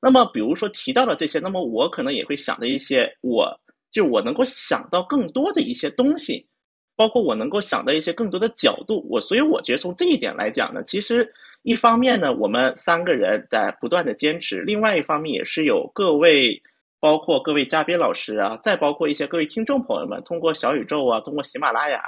[0.00, 3.60] 那么比如说提到了这些，那么我可能也会想到一些，我
[3.92, 6.48] 就我能够想到更多的一些东西。
[6.96, 11.34] 包括我能够想到一些更多的角度，我所以我觉得从这一点来讲呢，其实
[11.64, 16.62] 一方面呢，我们三个人在不断的坚持；另外一方面也是有各位，
[17.00, 22.02] 包括各位嘉宾老师啊，再包括一些各位听众朋友们，通过小宇宙啊，通过喜马拉雅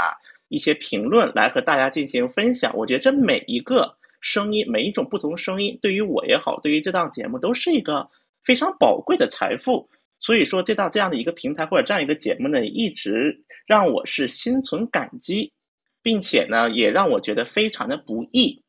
[0.48, 2.76] 一些评论来和大家进行分享。
[2.76, 8.10] 我觉得这每一个声音，每一种不同声音，对于我也好，对于这档节目都是一个
[8.44, 9.88] 非常宝贵的财富。
[10.18, 15.54] 所以说，这档这样的一个平台或者这样一个节目呢，一直让我是心存感激，
[16.02, 18.62] 并且呢，也让我觉得非常的不易。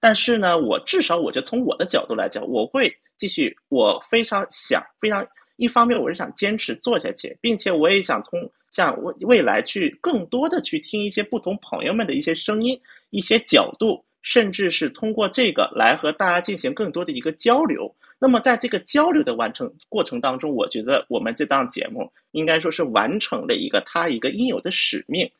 [0.00, 5.26] 但是呢，我至少我就从我的角度来讲，我会继续，我非常想，非常
[5.56, 12.80] 一方面我是想坚持做下去，并且我也想通像未未来去更多的去听一些不同朋友们的一些声音、
[13.10, 17.96] 一些角度，甚至是通过这个来和大家进行更多的一个交流。
[18.20, 25.30] 那么，在这个交流的完成过程当中，我觉得我们这档节目应该说是完成了一个它一个应有的使命。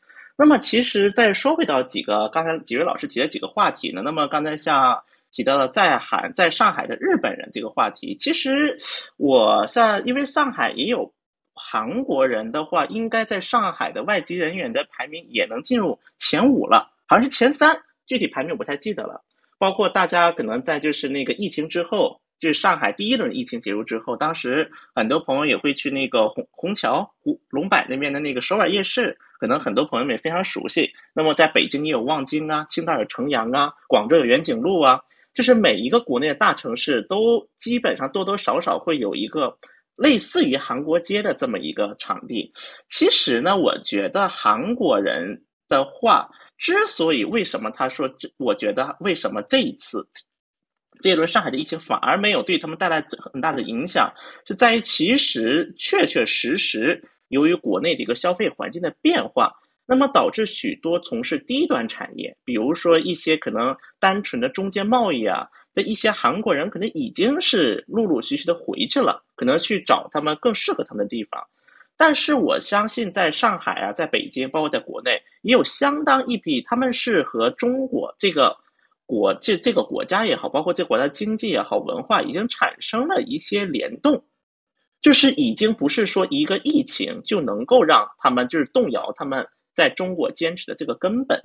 [0.41, 4.01] 那么，其实再说回到几个刚才几位老师提的几个话题呢？
[4.01, 8.77] 那么刚才像提到了在韩在上海的日本人这个话题，其实
[9.17, 11.13] 我像因为上海也有
[11.53, 19.25] 韩国人的话，应该在上海的外籍人员的排名也能进入前五了，好像是前三，具体排名我不太记得了。
[19.57, 22.21] 包括大家可能在就是那个疫情之后。
[22.39, 30.91] 就是上海第一轮疫情结束之后，当时很多朋友也会去那个虹虹桥、湖龙柏那边的那个首尔夜市，可能很多朋友们也非常熟悉。
[31.15, 35.01] 那么在北京也有望京啊，青岛有城阳啊，广州有远景路啊，
[35.33, 39.57] 就是每一个国内的大城市都基本上多多少少会有一个
[39.95, 42.53] 类似于韩国街的这么一个场地。
[42.89, 50.07] 其实呢，我觉得韩国人的话，之所以为什么他说这，我觉得为什么这一次。
[51.01, 54.11] 这一轮上海的疫情反而没有对他们带来很大的影响，
[54.45, 59.53] 是在于其实确确实实由于国内的一个消费环境的变化，
[59.85, 71.47] 那么导致许多从事低端产业，比如说一些可能单纯的中间贸易啊的一些韩国人，可能已经是陆陆续续的回去了，可能去找他们更适合他们的地方。
[71.95, 78.57] 但是我相信，在上海啊，在北京，包括在国内，也有相当一批他们是和中国这个。
[79.11, 84.23] 国这这个国家也好，包括这国家经济也好，文化已经产生了一些联动，
[85.01, 91.41] 就是已经不是说一个疫情就能够让他们就是动摇他们在中国坚持的这个根本。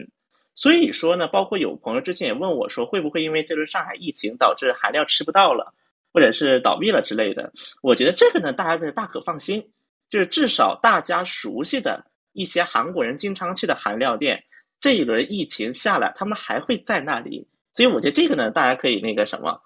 [0.55, 5.75] 所以说呢，包括有朋友之前也问我说，会不会因为这轮上海疫情导致韩料吃不到了，
[6.13, 7.53] 或者是倒闭了之类的？
[7.83, 9.71] 我觉得这个呢，大家是大可放心，
[10.09, 14.45] 就是至少大家熟悉的一些韩国人经常去的韩料店，
[14.79, 17.49] 这一轮疫情下来，他们还会在那里。
[17.73, 19.61] 所以我觉得这个呢，大家可以那个什么，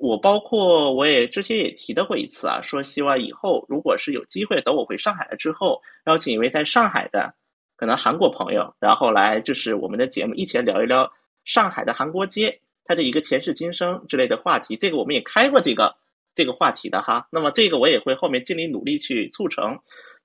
[0.00, 7.34] 我包括我也之前也提到过一次啊，说希望以后如果是有机会，等我回上海了之后，邀请一位在上海的
[7.76, 11.12] 可能韩国朋友，然后来就是我们的节目一起来聊一聊
[11.44, 14.76] 上海的韩国街，它的一个前世今生之类的话题。
[14.76, 15.94] 这个我们也开过这个
[16.34, 19.78] 这个话题的哈，那么这个我也会后面尽力努力去促成。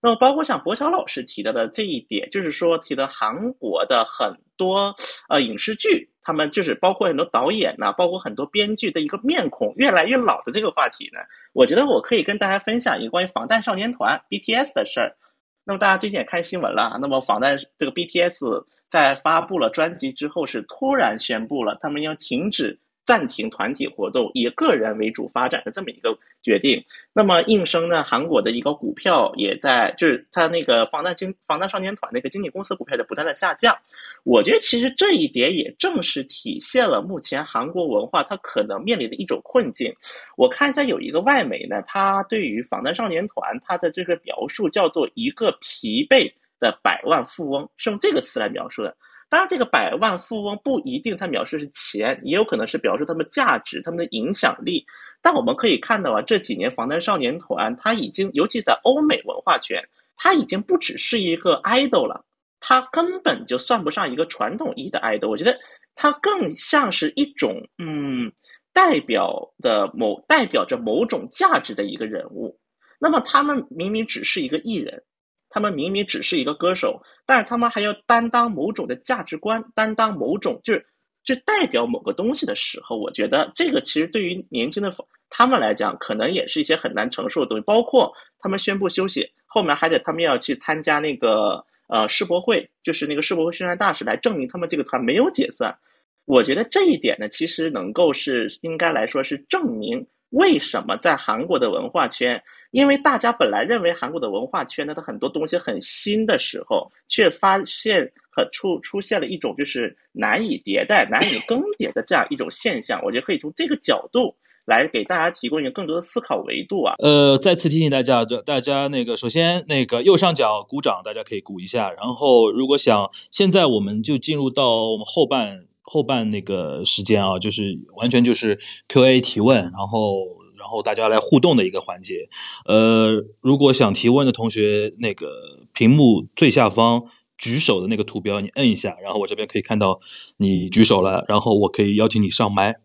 [0.03, 4.95] 那么，包括像博乔老师提到的这一点，就是说提的韩国的很多
[5.29, 11.19] 呃影视剧，他们就是包括很多导演呐，包括很多编剧的一个面孔越来越老的这个话题呢，
[11.53, 15.17] 我觉得我可以跟大家分享一个关于防弹少年团 BTS 的事儿。
[15.63, 22.79] 那么大家最近也看新闻了，那么防弹这个 BTS 在发布了专辑之后，是突然宣布了他们要停止。
[23.05, 26.85] 暂停团体活动，以个人为主发展的这么一个决定。
[27.13, 33.79] 那么应声呢，韩国的一个股票也在，就是它那个防弹经防弹少年团那个经纪公司股票在不断的下降。
[34.23, 39.95] 我觉得其实这一点也正是体现了目前韩国文化它可能面临的一种困境。
[40.37, 48.95] 我看在有一个外媒呢，它对于防弹少年团它的这个描述叫做一个疲惫的百万富翁，是用这个词来描述的。
[49.31, 54.85] 当然，这个百万富翁不一定他描述是钱，也有可能是表示他们价值、他们的影响力。
[55.21, 62.25] 但我们可以看到啊，这几年防弹少年团他已经，尤其在欧美文化圈，他已经不只是一个 idol 了，
[62.59, 65.29] 他根本就算不上一个传统意义的 idol。
[65.29, 65.57] 我觉得
[65.95, 68.33] 他更像是一种嗯，
[68.73, 72.59] 代表的某代表着某种价值的一个人物。
[72.99, 75.03] 那么他们明明只是一个艺人。
[75.51, 80.87] 他们明明只是一个歌手，但是他们还要担当某种的价值观，担当某种就是
[81.23, 84.95] 就代表某个东西的时候，我觉得这个其实对于年轻的
[85.29, 87.63] 他们来讲，可能也是一些很难承受的东西。
[87.63, 95.77] 包括他们宣布休息，后面还得他们要去参加那个呃世博会，就是那个世博会宣传大使来证明他们这个团没有解散。
[96.25, 102.41] 我觉得这一点呢，其实能够是应该来说是证明为什么在韩国的文化圈。
[102.71, 113.01] 因为大家本来认为韩国的文化圈呢，它很多东西很新的时候，却发现很出出现了一种就是难以迭代、难以更迭的这样一种现象。
[113.03, 114.33] 我觉得可以从这个角度
[114.65, 116.95] 来给大家提供一个更多的思考维度啊。
[116.99, 121.91] 呃，再次提醒大家，大家那个首先那个右上角鼓掌，大家可以鼓一下。
[121.91, 128.57] 然后如果想，现在我们就进入到我们后半后半那个时间啊，就是完全就是
[128.87, 130.40] Q&A 提问，然后。
[130.71, 132.29] 然后大家来互动的一个环节，
[132.65, 135.27] 呃，如果想提问的同学，那个
[135.73, 137.03] 屏幕最下方
[137.37, 139.99] 举手的那个图标，你摁一下，然后我这边可以看到
[140.37, 142.77] 你举手了，然后我可以邀请你上麦，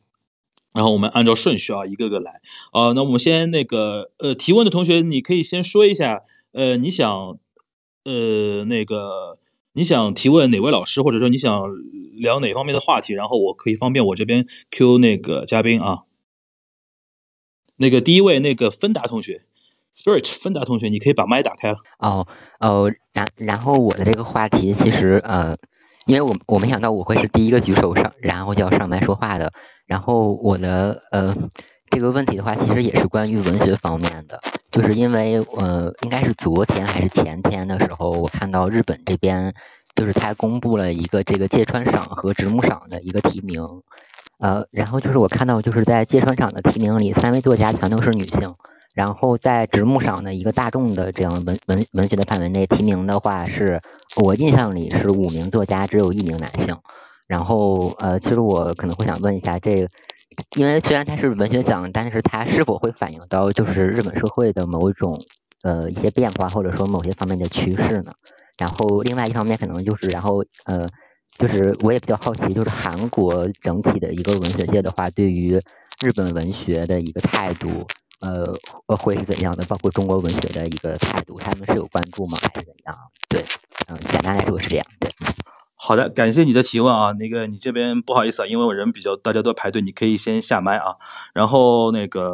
[0.74, 2.41] 然后我们按照顺序啊，一个个来
[2.72, 2.91] 啊。
[2.93, 6.22] 那我们先那个呃提问的同学，你可以先说一下，
[6.55, 7.39] 呃，你想
[8.03, 9.39] 呃那个
[9.74, 11.62] 你想提问哪位老师，或者说你想
[12.18, 16.05] 聊哪方面的话题，然后我可以方便我这边 Q 那个嘉宾啊。
[17.77, 19.43] 那个第一位，那个芬达同学
[19.95, 21.79] ，Spirit 芬达同学，你可以把麦打开了。
[21.99, 22.27] 哦
[22.59, 25.57] 哦，然然后我的这个话题其实呃，
[26.07, 29.53] 因为我我没想到我会是第一个举手上，然后就要上麦说话的。
[29.87, 31.37] 然后我的呃
[31.91, 39.55] 这个问题的话，其实也是关于文学方面的，就是因为呃应该是昨天还是前天的时候，我看到日本这边
[39.95, 43.62] 就是他公布了一个这个芥川赏和直木赏的一个提名。
[44.39, 48.55] 呃，然后就是我看到就是在芥川赏的提名里，三位作家全都是女性。
[48.95, 53.82] 然后在直木赏的一个大众的这样文文文学的范围内提名的话，是
[54.22, 56.78] 我印象里是五名作家，只有一名男性。
[57.28, 59.87] 然后呃，其实我可能会想问一下，这
[60.57, 65.18] 因为虽然它是文学奖，但是它是否会反映到就是日本社会的某一种
[65.62, 68.12] 呃一些变化，或者说某些方面的趋势呢？
[68.57, 70.89] 然后另外一方面可能就是然后呃
[71.39, 75.61] 就是我也比较好奇，就是韩国整体的一个文学界的话，对于
[76.01, 77.87] 日本文学的一个态度。
[78.18, 78.51] 呃，
[78.97, 79.64] 会是怎样的？
[79.66, 82.39] 包括中国文学的一个态度，他们是有关注吗？
[82.41, 82.95] 还是怎样？
[83.29, 83.45] 对，
[83.89, 84.87] 嗯，简单来说是这样。
[84.99, 85.11] 对，
[85.74, 87.12] 好的，感谢你的提问啊。
[87.12, 90.97] 那个你这边不好意思啊，因为我人比较，大家都排队，你可以先下麦啊。
[91.35, 92.33] 然后那个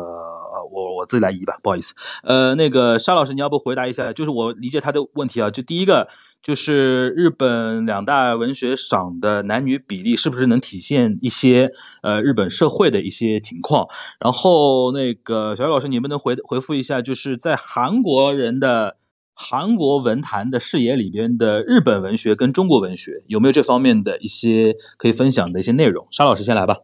[0.71, 1.95] 我我自己来移吧，不好意思。
[2.23, 4.13] 呃，那个沙老师，你要不回答一下？
[4.13, 6.09] 就是我理解他的问题啊，就第一个。
[6.43, 11.71] 就是日本两大文学赏的男女比例是不是能体现一些
[12.03, 13.87] 呃日本社会的一些情况？
[14.19, 17.01] 然后那个小雨老师，你能不能回回复一下？
[17.01, 18.97] 就是在韩国人的
[19.35, 26.09] 韩国文坛的视野里边的日本文学跟中国文学有没有这方面的一些可以分享的一些内容？
[26.11, 26.79] 沙老师先来吧。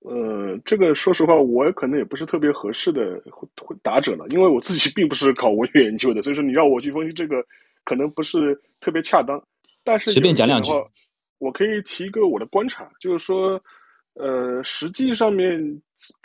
[0.00, 3.22] 呃，这个说实话，我可能也不是特别合适的
[3.82, 7.44] 答者了，因为我自己并不是搞文学研究的，所以说你让我去分析这个。
[7.88, 9.42] 可能不是特别恰当，
[9.82, 10.70] 但是随便讲两句，
[11.38, 13.58] 我可以提一个我的观察，就是说，
[14.12, 15.58] 呃，实际上面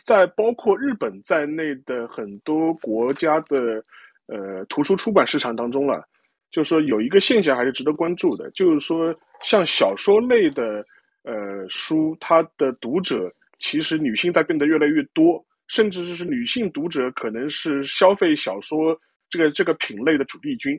[0.04, 3.82] 在包括日本在内的很多国家的
[4.28, 6.04] 呃图书出版市场当中了，
[6.52, 10.84] 就是说有一个现象还是值得关注的，就是说像小说类的
[11.24, 19.00] 呃书，它的读者其实女性在变得越来越多，甚至是女性读者可能是消费小说
[19.30, 20.78] 这个这个品类的主力军。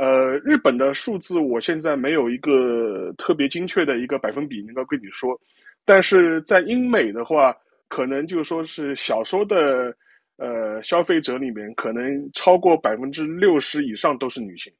[0.00, 5.38] 呃，日本的数字我现在没有一个特别精确的一个百分比能够跟你说，
[5.84, 7.54] 但是在英美的话，
[7.86, 9.94] 可能就说是小说的
[10.38, 14.72] 呃消费者里面，可能超过百分之六十以上都是女性，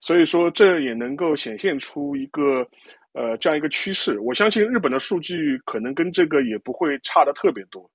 [0.00, 2.66] 所以说这也能够显现出一个
[3.12, 4.18] 呃这样一个趋势。
[4.20, 7.90] 我相信日本的数据可能跟这个也不会差的特别多，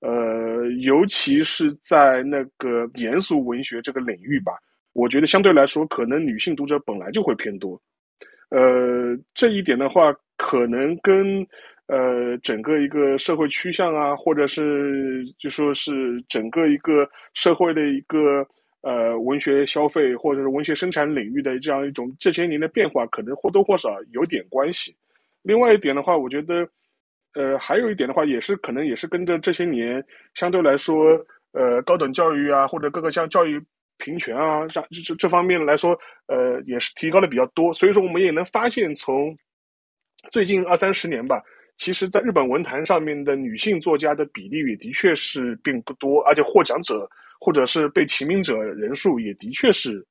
[0.00, 4.52] 呃，尤其是在那个严肃文学这个领域吧。
[4.92, 7.80] 我觉得相对来说，可能女性读者本来就会偏多，
[8.50, 11.46] 呃，这一点的话，可能跟
[11.86, 18.46] 呃整个一个社会趋向啊，或者是就说是整个一个社会的一个
[18.82, 24.94] 呃文学消费或者是文学生产领域的这样一种这些年的变化，可能或多或少有点关系。
[25.42, 26.68] 另外一点的话，我觉得，
[27.34, 33.58] 呃，还有一点的话，也是可能也是跟着这些年相对来说，呃，高等教育啊，或者各个像教育。
[34.02, 35.96] 平权啊，这这这方面来说，
[36.26, 37.72] 呃，也是提高的比较多。
[37.72, 39.36] 所以说，我们也能发现，从
[40.32, 41.40] 最近二三十年吧，
[41.78, 50.04] 其实在日本文坛上面的女性作家的比例也的确是并不多，而且获奖者或者是被提名者人数也的确是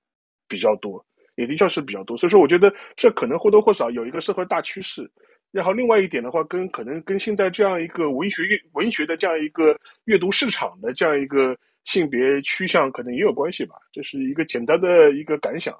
[0.47, 2.15] 比较多，也的确是比较多。
[2.17, 5.11] 所以说，我觉得这可能或多或少有一个社会大趋势。
[5.51, 11.57] 然后另外一点的话，跟可能跟现在这样一个文学文学的这样一个阅读市场的这样一个。
[11.83, 15.75] 性别趋向可能也有关系吧，这是一个简单的一个感想，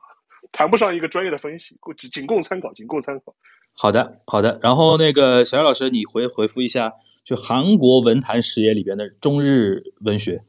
[0.52, 3.36] 谈不上一个专业的分析，仅仅供参考，仅供参考。
[3.74, 4.60] 好的，好的。
[4.64, 6.92] 然后那个小叶老师，你回回复一下，
[7.24, 10.44] 就韩国文坛视野里边的中日文学。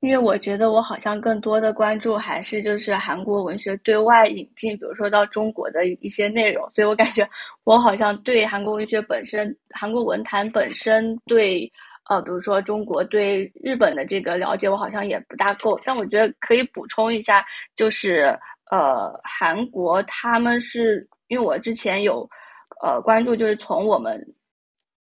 [0.00, 7.28] 因为我觉得我好像更多的关注还是就是韩国文学对外引进，比如说到中国的一些内容，所以我感觉
[7.64, 11.72] 我好像对韩国文学本身、韩国文坛本身对。
[12.08, 17.44] 呃，比如说中国对日本的这个了解，我好像也不大够，但我觉得可以补充一下，
[17.76, 18.36] 就是
[18.70, 22.28] 呃，韩国他们是因为我之前有
[22.82, 24.34] 呃关注，就是从我们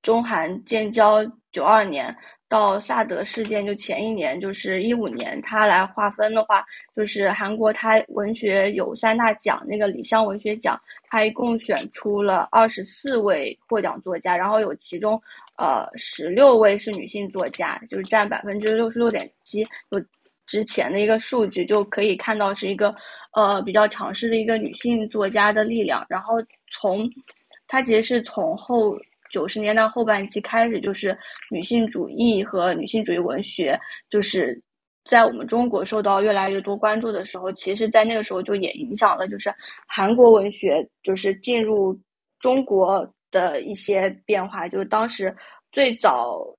[0.01, 2.15] 中韩建交九二年
[2.49, 6.65] 到萨德事件，就前一年就是一五年，他来划分的话，
[6.95, 10.79] 就是韩国他文学有三大奖，那个李湘文学奖，
[11.09, 15.21] 他一共选出了二十四位获奖作家，然后有其中。
[15.57, 19.63] 呃，十六位是女性作家，就是占百分之六十六点七。
[19.89, 20.03] 就
[20.45, 22.93] 之前的一个数据就可以看到，是一个
[23.31, 26.05] 呃比较强势的一个女性作家的力量。
[26.09, 26.33] 然后
[26.69, 27.09] 从
[27.67, 28.97] 它其实是从后
[29.31, 31.17] 九十年代后半期开始，就是
[31.49, 33.79] 女性主义和女性主义文学，
[34.09, 34.61] 就是
[35.05, 39.51] 在我们中国受到越来越多关注的时候，其实，在那个时候就也影响了，就是
[39.87, 41.97] 韩国文学就是进入
[42.39, 43.09] 中国。
[43.35, 45.35] 的一些变化，就是当时
[45.73, 46.55] 最早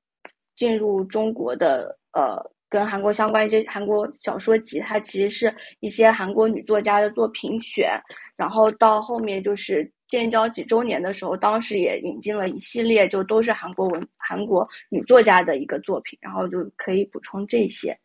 [0.54, 7.88] 进入中国的呃，跟韩国相关一些韩国小说集，它其实是一些韩国女作家的作品选，
[8.36, 17.98] 然后到后面就是建交几周年的时候，当时也引进了一系列，就都是韩国文韩国女作家的一个作品，然后就可以补充这些。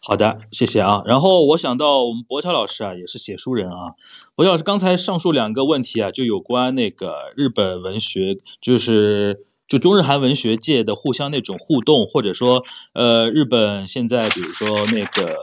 [0.00, 1.02] 好的，谢谢啊。
[1.04, 3.94] 然后我想到我们博乔老师啊，也是写书人啊。
[4.34, 12.64] 博乔老师刚才上述两个问题啊，就有关那个日本文学，就是就中日韩文学界的互相那种互动，或者说
[12.94, 15.36] 呃，日本现在比如说那个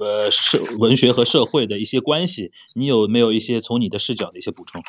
[0.00, 4.82] 呃社文学和社会的一些关系，你有没有一些从你的视角的一些补充？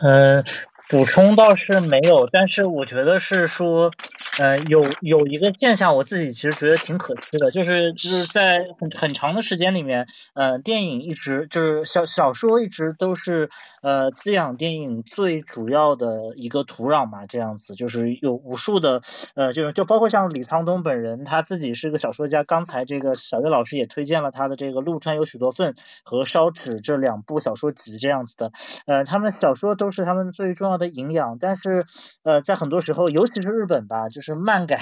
[0.00, 0.44] 呃。
[0.88, 3.90] 补充倒是没有，但是我觉得是说，
[4.38, 13.50] 呃，有有一个现象，我自己其实觉得挺可惜的，就是就是在很很长的时间里面，呃，电影一直就是小小说一直都是
[13.82, 19.02] 呃滋养电影最主要的一个土壤嘛，这样子就是有无数的
[19.34, 25.72] 呃，就是就包括像李沧东本人他自己是个小说家，刚才这个小月老师也推荐了他的这个《陆川有许多份》
[26.04, 28.52] 和《烧纸》这两部小说集这样子的，
[28.86, 30.75] 呃，他们小说都是他们最重要。
[30.78, 31.84] 的营养，但是
[32.22, 34.80] 呃，在很多时候，尤其是日本吧，就是漫改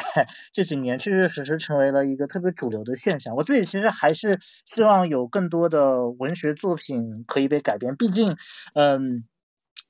[0.53, 3.37] 这几年确确实实成为了一个特别主流的现象。
[3.37, 8.37] 我自己其实还是希望有更多的文学作品可以被改编，毕竟，
[8.75, 9.25] 嗯。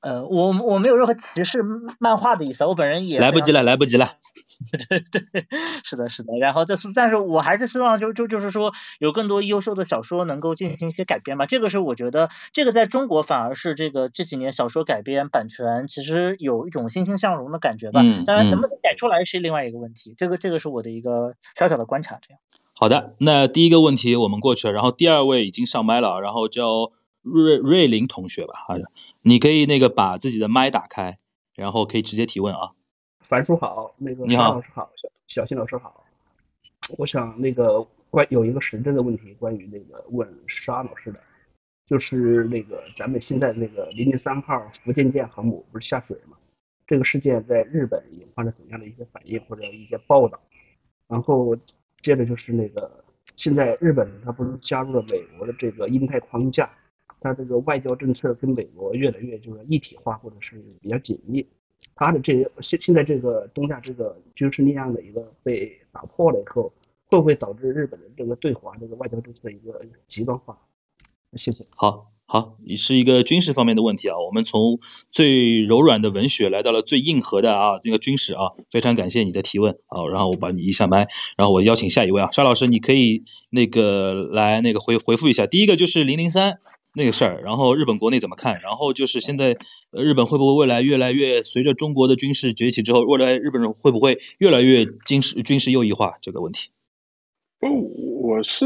[0.05, 1.63] 呃，我我没有任何歧视
[1.99, 4.07] 漫画的意思，我本人也来不及了，来不及了。
[4.87, 5.47] 对对，
[5.83, 6.37] 是的，是的。
[6.37, 11.47] 然后这是，但是我还是希望就就就是说，有更多优秀的小说能够进行一些改编吧。
[11.47, 18.01] 这个是我觉得，这个在中国反而是这个这几年小说改编版权其实有一种欣欣向荣的感觉吧。
[18.03, 18.25] 嗯。
[18.25, 20.13] 当然，能不能改出来是另外一个问题。
[20.19, 22.19] 这个这个是我的一个小小的观察。
[22.21, 22.39] 这样。
[22.73, 26.91] 好的，那第一个问题我们过去了，然后第二位已经上麦了，然后叫
[27.23, 28.83] 瑞瑞林同学吧，好的。
[29.27, 31.17] 你可以那个把自己的麦打开，
[31.55, 32.73] 然后可以直接提问啊。
[33.21, 36.05] 樊叔好，那个沙老师好，小小新老师好。
[36.99, 37.81] 我想那个
[38.11, 41.19] 关有一个实质的问题，关于那个问沙老师的，
[41.87, 46.37] 就是那个咱们现在那个零零三号福建舰航母不是下水吗？
[46.85, 50.39] 这个事件在日本引发了怎样的一些反应或者一些报道？
[51.07, 51.57] 然后
[52.03, 53.03] 接着就是那个
[53.35, 56.69] 现在日本它不是加入了美国的这个印太框架？
[57.25, 61.43] 他这个外交政策跟美国越来越就是一体化，或者是比较紧密。
[61.95, 66.71] 他的这现现在这个东亚这个军事力量的一个被打破了以后，
[67.05, 70.55] 会不会导致日本的这个对华这个外交政策一个极端化？
[71.35, 71.65] 谢谢。
[71.75, 74.15] 好，好，你是一个军事方面的问题啊。
[74.19, 74.79] 我们从
[75.09, 78.53] 最柔软的文学来到了最硬核的啊这个军事啊。
[78.69, 80.05] 非常感谢你的提问啊。
[80.07, 81.07] 然后我把你一下麦，
[81.37, 85.47] 然后我邀请下一位啊，沙老师，你可以那个来那个回回复一下。
[85.47, 86.59] 第一个就是零零三。
[86.95, 88.59] 那个事儿，然后日本国内怎么看？
[88.61, 89.57] 然后就是现在，
[89.91, 96.69] 日本会不会未来越来越随着中国的军事崛起之后，未来日本人会不会越来越军事军事右翼化这个问题？
[97.59, 97.67] 不，
[98.21, 98.65] 我是，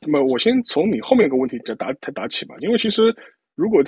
[0.00, 2.54] 那么我先从你后面一个问题再答再答起吧。
[2.60, 3.16] 因为其实
[3.54, 3.82] 如果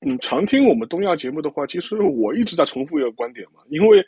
[0.00, 3.60] 嗯常听我们东亚节目的话，其实我一直在重复一个观点嘛。
[3.70, 4.04] 因为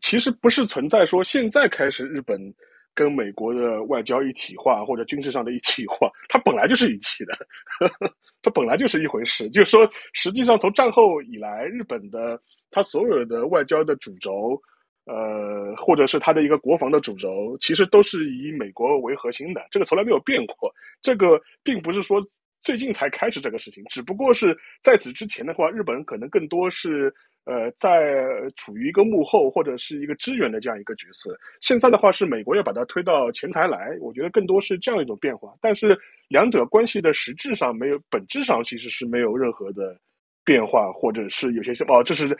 [0.00, 2.54] 其实不是存在说现在开始日本。
[2.94, 7.32] 跟美国的外交一体化或者军事上的一体化，它本来就是一起的，
[8.42, 9.48] 它本来就是一回事。
[9.50, 12.40] 就是说，实际上从战后以来，日本的
[12.70, 14.60] 它所有的外交的主轴，
[15.06, 20.72] 呃，或者是它的一个国防的主轴，其实都是以美国为核心的，这个从来没有变过。
[21.00, 22.22] 这个并不是说
[22.60, 27.14] 最近才开始这个事情，只不过是在此之前的话，日本可能更多是。
[27.44, 28.14] 呃，在
[28.54, 31.36] 处于一个幕后或者是一个支援的这样一个角色。
[31.60, 35.52] 现在的话是美国要把它推到前台来，我觉得更多是这样一种变化。
[35.60, 35.98] 但是
[36.28, 39.98] 两者关系的实质上没有，本质上其实是没有任何的
[40.44, 42.38] 变化，或者是有些什么哦，这是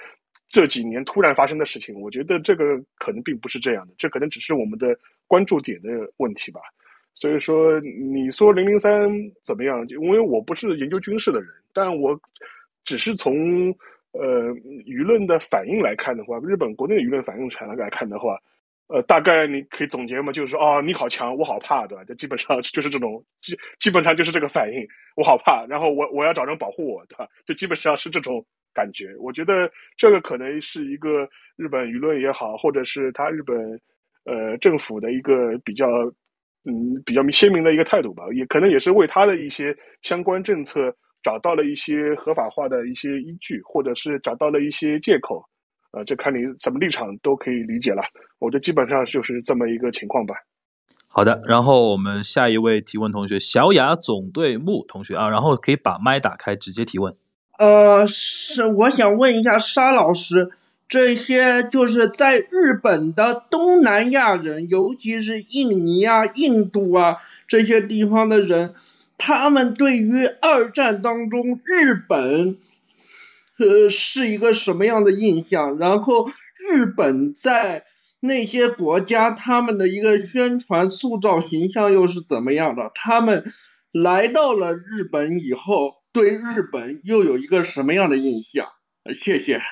[0.50, 2.00] 这几年突然发生的事情。
[2.00, 4.96] 我觉得这个可能并不是这样的，这可能只是我们的
[5.26, 5.88] 关注点的
[6.18, 6.60] 问题吧。
[7.14, 9.10] 所以说，你说零零三
[9.42, 9.84] 怎么样？
[9.88, 12.16] 因为我不是研究军事的人，但我
[12.84, 13.74] 只是从。
[14.12, 14.50] 呃，
[14.84, 18.38] 舆论的反应来看的话，日本国内的舆论反应来来看的话，
[18.88, 22.04] 呃，大概你可以总结嘛，就是说，哦，你好强，我好怕，对吧？
[22.04, 24.86] 就基本上就 是这种，基基本上就是这个反应，
[25.16, 27.26] 我好怕，然后我我要找人保护我，对吧？
[27.46, 28.44] 就基本上是这种
[28.74, 29.14] 感觉。
[29.18, 31.26] 我觉得这个可能是一个
[31.56, 33.56] 日本舆论也好，或者是他日本
[34.26, 35.86] 呃政府的一个比较
[36.66, 40.94] 嗯比较鲜明的一个态度吧，也可能也是为他的一些相关政策。
[41.22, 45.44] 找到了一些合法化的一些依据，或者是找到了一些借口，
[45.92, 48.02] 呃，这看你什么立场都可以理解了。
[48.38, 50.34] 我觉得基本上就是这么一个情况吧。
[51.08, 57.14] 好的，然后我们下一位提问同学小雅总队木同学啊，然后可以把麦打开直接提问。
[57.58, 60.50] 呃，是我想问一下沙老师，
[60.88, 68.74] 这些就是在日本的东南亚人，尤其是印尼啊、印度啊这些地方的人。
[69.24, 72.58] 他们对于二战当中日本
[73.56, 75.78] 呃是一个什么样的印象？
[75.78, 76.28] 然后
[76.58, 77.84] 日本在
[78.18, 82.90] 那些国家他们的一个宣传塑造形象又是怎么样的？
[82.96, 83.44] 他们
[83.92, 88.66] 来到了日本以后，对日本又有一个什么样的印象？
[89.16, 89.62] 谢谢。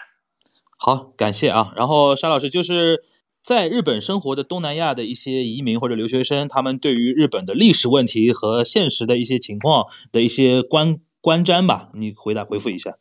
[0.79, 1.73] 好，感谢啊。
[1.75, 3.03] 然后沙老师就是
[3.43, 12.97] 在日本生活的东南亚的一些移民或者留学生，他们对于日本的历史问题和现实的一些情况的一些观观瞻吧，你回答回复一下。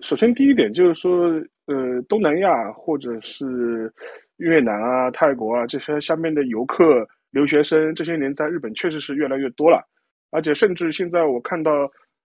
[0.00, 1.26] 首先，第一点就是说，
[1.66, 3.92] 呃，东南亚或者是
[4.36, 9.84] 越南啊、泰国啊这些下面的游客、留学生，这些年在日本确实是越来越多了，
[10.30, 11.72] 而且甚至现在我看到，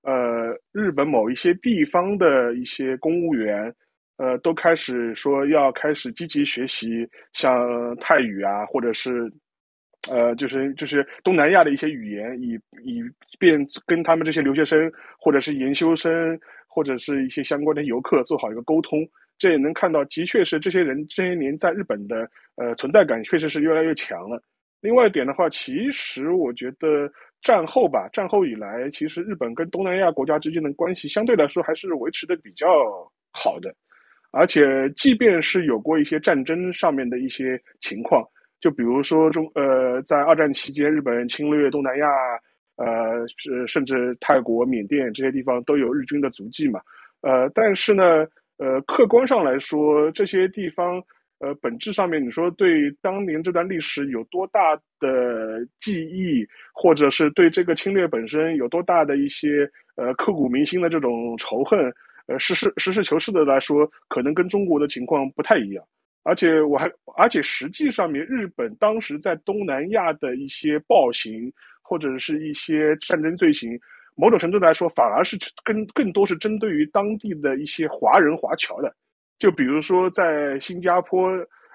[0.04, 3.74] 呃，日本某一些地方的一些公务员，
[4.18, 9.32] 呃，都开始说要开始积极学习像泰语啊，或者是，
[10.10, 12.54] 呃，就是就是东南亚的一些语言，以
[12.84, 13.02] 以
[13.40, 16.40] 便跟他们这些留学生或者是研修生。
[16.76, 19.08] 或者是一些相关的游客做好一个沟通，
[19.38, 24.42] 这也能看到，的确是这些人这些年在日本的呃存在感确实是越来越强了。
[24.82, 27.08] 另外一点的话，其实我觉得
[27.44, 32.66] 战后吧，战后以来，其实日本跟东南亚国家之间的关系相对来说还是维持的比较
[33.32, 33.72] 好的，
[34.34, 38.22] 而且即便是有过一些战争上面的一些情况，
[38.60, 42.08] 就比如说中呃在二战期间日本侵略东南亚。
[42.76, 46.82] 呃，是甚至泰国、缅甸这些地方都有日军的足迹嘛？
[47.22, 48.26] 呃，但是呢，
[48.58, 51.00] 呃，客观上来说，这些地方，
[51.38, 56.44] 呃，本质上面，你说对当年这段历史有多大的记忆，
[56.74, 61.94] 或者是对这个侵略本身有多大的一些呃刻骨铭心的这种仇恨，
[62.28, 65.84] 呃，实事实事求是的来说，可能跟中国的情况不太一样。
[66.24, 71.52] 而且我还，而且实际上面，日本当时在东南亚的一些暴行。
[71.86, 73.78] 或者是一些战争罪行，
[74.16, 78.96] 某种程度来说，反而是更更多是针对于当地的一些华人华侨的。
[79.38, 81.30] 就比如说在新加坡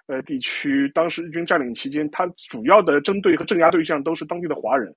[0.07, 4.93] 呃地区，当时日军占领期间，它主要的针对和镇压对象都是当地的华人。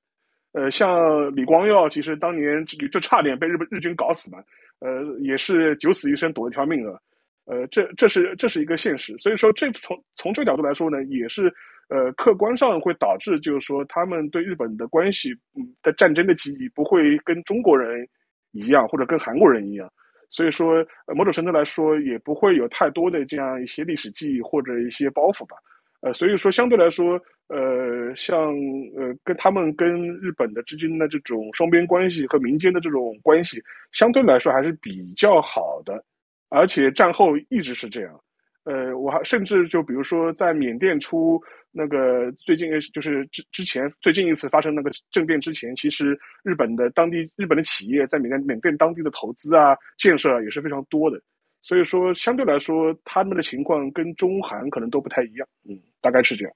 [0.54, 4.42] 呃，像李光耀，其实当年就就差点被日本日军搞死嘛，
[4.82, 7.00] 呃，也是九死一生躲了条命啊。
[7.46, 9.18] 呃，这这是这是一个现实。
[9.18, 11.54] 所以说，这从从这个角度来说呢，也是。
[11.94, 18.08] 呃，客观上会导致，就是说，他们对日本的关系，嗯，的战争的记忆不会跟中国人
[18.54, 19.92] 一样，或者跟韩国人一样，
[20.30, 25.58] 所以说，某种程度来说，也不会有太多的这样一些历史记忆或者一些包袱吧。
[26.02, 28.54] 呃，所以说，相对来说，呃，像
[28.98, 33.62] 呃，跟他们跟日本的之间的这种双边关系和民间的这种关系，
[33.92, 36.04] 相对来说还是比较好的，
[36.50, 38.20] 而且战后一直是这样。
[38.64, 41.42] 呃，我还甚至就比如说在缅甸出
[41.72, 51.20] 那个最近就是之之前最近一次发生那个政变之前，其实日本的当地日本的企业在缅甸缅甸当地的投资啊建设啊也是非常多的，
[51.64, 56.54] 所以说相对来说他们的情况跟中韩可能都不太一样，嗯，大概是这样。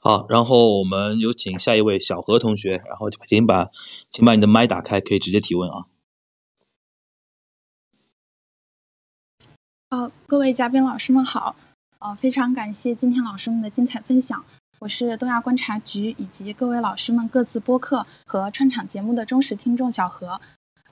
[0.00, 3.68] 好，然后我们有请下一位小何同学，然后请把
[4.10, 5.86] 请把你的麦打开，可以直接提问啊。
[9.90, 11.54] 好，各位嘉宾老师们好，
[12.00, 14.44] 呃，非常感谢今天老师们的精彩分享。
[14.80, 20.40] 我是东亚观察局以及各位老师们各自播客和串场节目的忠实听众小何，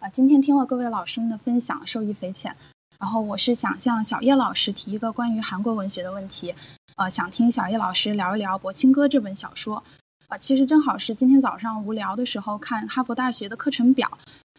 [0.00, 2.56] 啊，今天听了各位老师们的分享，受益匪浅。
[2.98, 6.54] 然后我是想向小叶老师提一个关于韩国文学的问题，
[6.96, 9.84] 呃，想听小叶老师聊一聊《柏青哥》这本小说。
[10.28, 14.10] 啊，其实正好是今天早上无聊的时候看哈佛大学的课程表。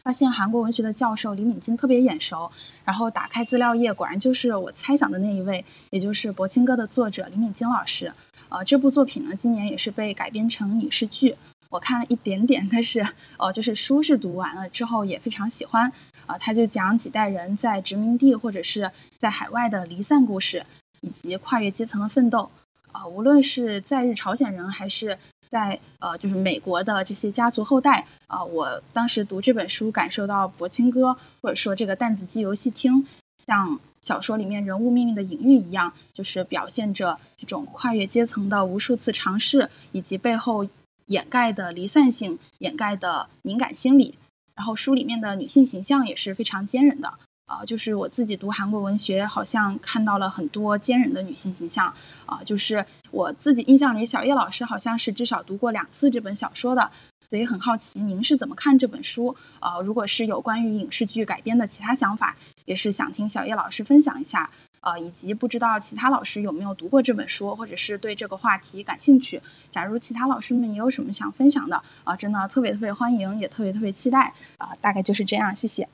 [0.04, 2.52] 发现韩国文学的教授李敏金特别眼熟，
[2.84, 8.12] 然后打开资料页，果然就是我猜想的那一位，也就是《柏青哥》的作者李敏金老师。
[8.50, 11.36] 呃，这部作品呢，今年也是被改编成影视剧，
[11.72, 13.04] 我看了一点点，但是
[13.40, 15.92] 呃，就是书是读完了之后也非常喜欢。
[16.28, 20.64] 啊，他就讲几代人在殖民地或者是在海外的离散故事，
[21.02, 22.52] 以及跨越阶层的奋斗。
[22.92, 25.18] 啊，无论是在日朝鲜人还是。
[25.52, 33.06] 在呃，就是美国的这些家族后代啊，我当时读这本书，感受到柏青哥或者说这个弹子机游戏厅，
[33.46, 40.66] 像小说里面人物命运的隐喻一样，就是表现着这种跨越阶层的无数次尝试，以及背后
[41.08, 44.16] 掩盖的离散性、掩盖的敏感心理。
[44.56, 47.14] 然后书里面的女性形象也是非常坚韧的。
[47.48, 51.94] 啊，就是我自己读韩国文学，好像看到了很多坚韧的女性形象。
[52.26, 56.90] 啊，就是我自己印象里，小叶老师好像是至少读过两次这本小说的，
[57.32, 59.34] 所以很好奇您是怎么看这本书。
[59.62, 62.36] 呃，如果是有关于影视剧改编的其他想法，
[62.66, 64.52] 也是想听小叶老师分享一下。
[64.82, 69.42] 呃，以及不知道其他老师有没有读过这本书，或者是对这个话题感兴趣。
[69.70, 74.34] 假如其他老师们也有什么想分享的，啊，真的特别特别欢迎，也特别特别期待。
[74.58, 75.88] 啊，大概就是这样，谢谢。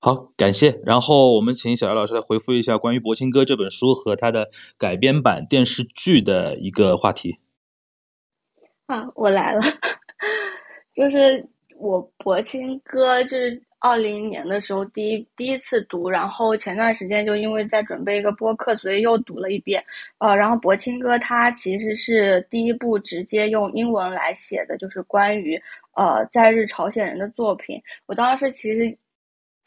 [0.00, 0.80] 好，感谢。
[0.84, 7.40] 然后我们请小叶老师来回复一下关于《博青哥》这本书和它的改编版电视剧的一个话题。
[8.86, 9.60] 啊，我来了，
[10.96, 11.46] 就是
[11.76, 19.84] 我《柏青哥》就是二零年的时候第一第一次读，然后前段时间就因为在准备一个播客，所以又读了一遍。
[20.18, 25.56] 呃，然后《柏青哥》他其实是第一部直接用英文来写的，就是关于
[25.94, 27.80] 呃在日朝鲜人的作品。
[28.06, 28.98] 我当时其实。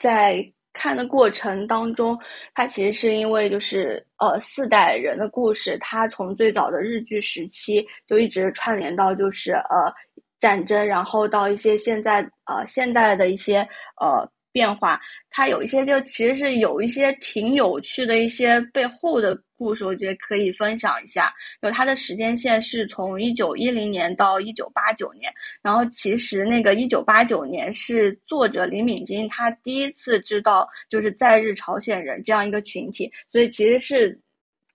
[0.01, 2.17] 在看的过程当中，
[2.53, 9.93] 它其实是因为就是呃四代人的故事，它从最早的日剧时期就一直串联到就是呃
[10.39, 13.67] 战争，然后到一些现在呃现代的一些
[14.01, 14.29] 呃。
[14.51, 14.99] 变化，
[15.29, 21.31] 它有一些就其实是有一些挺有趣的一些背后的故事，我觉得可以分享一下。
[21.61, 34.19] 有它的时间线是从一九一零年到一九八九年，然后其实那个一九八九年是作者李敏金他第一次知道就是在日朝鲜人这样一个群体，所以其实是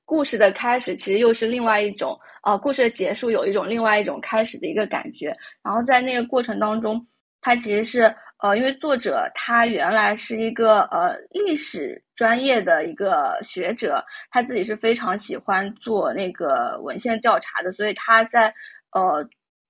[0.05, 5.33] 故事的开始，其实又是另外一种呃故事的结束，有一种另外一种开始的一个感觉。
[5.63, 7.07] 然后在那个过程当中，
[7.41, 8.15] 它其实是。
[8.37, 18.53] 呃，因为作者他原来是一个呃历史专业的一个学者，他自己是非常喜欢做那个文献调查的，所以他在
[18.91, 19.27] 呃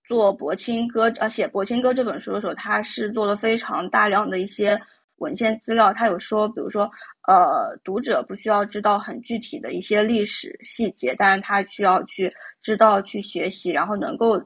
[0.09, 4.81] 做《柏青歌》呃写《柏青歌》这本书的时候，他是做了非常大量的一些
[5.25, 5.93] 文献资料。
[5.93, 6.91] 他有说，比如说
[7.27, 12.33] 呃读者不需要知道很具体的一些历史细节，但是他需要去
[12.63, 14.43] 知道去学习，然后能够。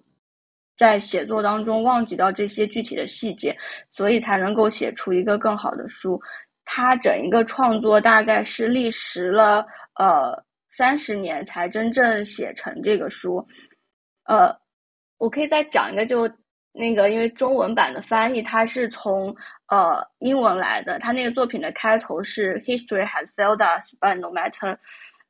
[0.78, 3.56] 在写作当中忘记掉这些具体的细节，
[3.90, 6.22] 所以才能够写出一个更好的书。
[6.64, 13.44] 他整一个创作大概是历时了呃三十年才真正写成这个书。
[14.22, 14.54] 呃，
[15.18, 16.30] 我可以再讲一个，就
[16.70, 19.34] 那个因为中文版的翻译它是从
[19.68, 24.76] 呃英文来的，他那个作品的开头是 History has failed us, but no matter。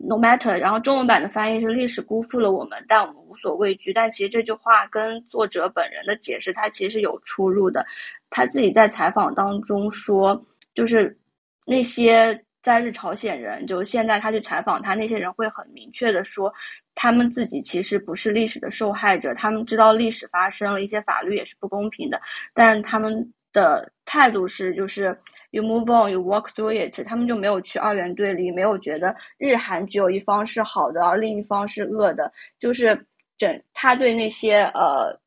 [0.00, 3.90] No matter，然后中文版的翻译是“历史辜负了我们，但我们无所畏惧”。
[3.92, 7.84] 但其实这句话跟作者本人的解释，他其实是有出入的。
[8.30, 10.40] 他自己在采访当中说，
[10.72, 11.18] 就是
[11.66, 16.54] 那些在日朝鲜人，就现在他去采访他，那些人会很明确的说，
[16.94, 22.20] 他们自己其实不是历史的受害者，他们知道历史发生了一些法律也是不公平的，
[22.54, 23.32] 但他们。
[23.52, 25.16] 的态度是，就是
[25.50, 27.04] you move on, you walk through it。
[27.06, 32.32] 他们就没有去二元对立，没有觉得日韩只有一方是好的，而另一方是恶的。
[32.58, 33.06] 就是
[33.36, 35.18] 整他对那些呃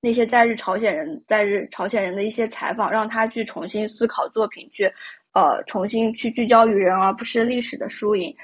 [0.00, 4.92] 那些在日朝鲜人在日朝鲜人的一些采访，让他去重新思考作品，去
[5.32, 8.34] 呃重新去聚焦于人，而不是历史的输赢，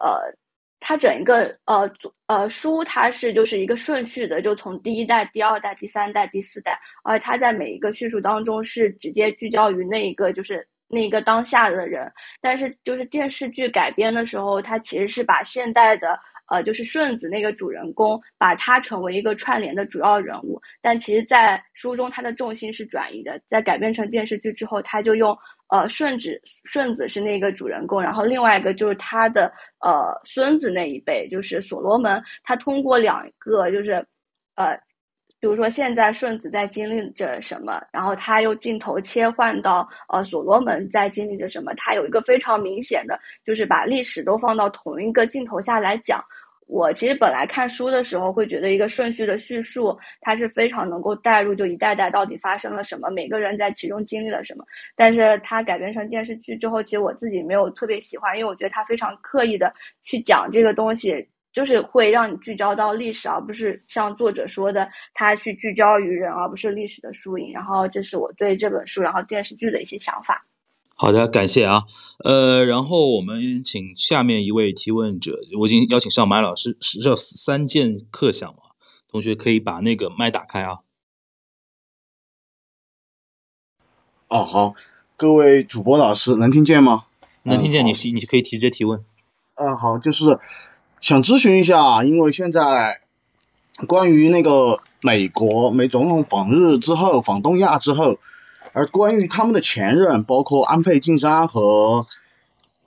[0.00, 0.34] 呃。
[0.80, 1.88] 它整一个呃
[2.26, 12.10] 呃书，它是就是一个顺序的，就从第一代、第二代、第三代、第四代，而它在每一个叙述当中是直接聚焦于那一个就是那一个当下的人。
[12.40, 20.60] 但是就是电视剧改编的时候，它其实是把现代的呃就是顺子那个主人公，把他成为一个串联的主要人物。
[20.80, 25.36] 但其实，在书中它的重心是转移的，在改编成电视剧之后，他就用。
[25.70, 32.22] 呃，顺子顺子是那个主人公，然后另外一个就是他的呃孙子那一辈，就是所罗门。
[32.42, 34.04] 他通过两个就是，
[34.56, 34.76] 呃，
[35.38, 46.24] 比如说现在顺子在经历着什么，然后他又镜头切换到呃所罗门在经历着什么，他有一个非常明显的，就是把历史都放到同一个镜头下来讲。
[46.70, 54.64] 我其实本来看书的时候会觉得一个顺序的叙述，它是非常能够带入，就一代代到底发生了什么，每个人在其中经历了什么。
[54.94, 59.74] 但是它改编成电视剧之后，其实我自己没有特别喜欢，因为我觉得它非常刻意的
[60.04, 67.52] 去讲这个东西，就是会让你聚焦到历史，而不是像作者说的，他去聚焦于人，而不是历史的输赢。
[67.52, 70.46] 然后这是我对这本书，然后电视剧的一些想法。
[71.02, 71.84] 好的，感谢啊，
[72.24, 78.58] 呃，然后我们请下面一位提问者，我已经邀请上马老师，是叫三剑客想嘛？
[79.10, 80.80] 同学可以把那个麦打开啊。
[84.28, 84.74] 哦，好，
[85.16, 87.04] 各位主播老师能听见吗？
[87.44, 89.02] 能听见，你你可以直接提问。
[89.54, 90.38] 嗯，好，就是
[91.00, 93.00] 想咨询一下，因为现在
[93.88, 98.18] 关于那个美国美总统访日之后，访东亚之后。
[98.72, 102.06] 而关于他们的前任，包括安倍晋三和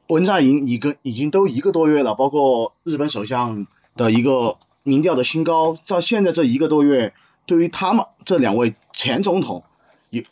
[0.07, 7.13] 文在寅，一个已经都一个多月了，包括日本首相的一个民调的新高，到现在这一个多月，
[7.45, 9.63] 对于他们这两位前总统，
[10.09, 10.23] 有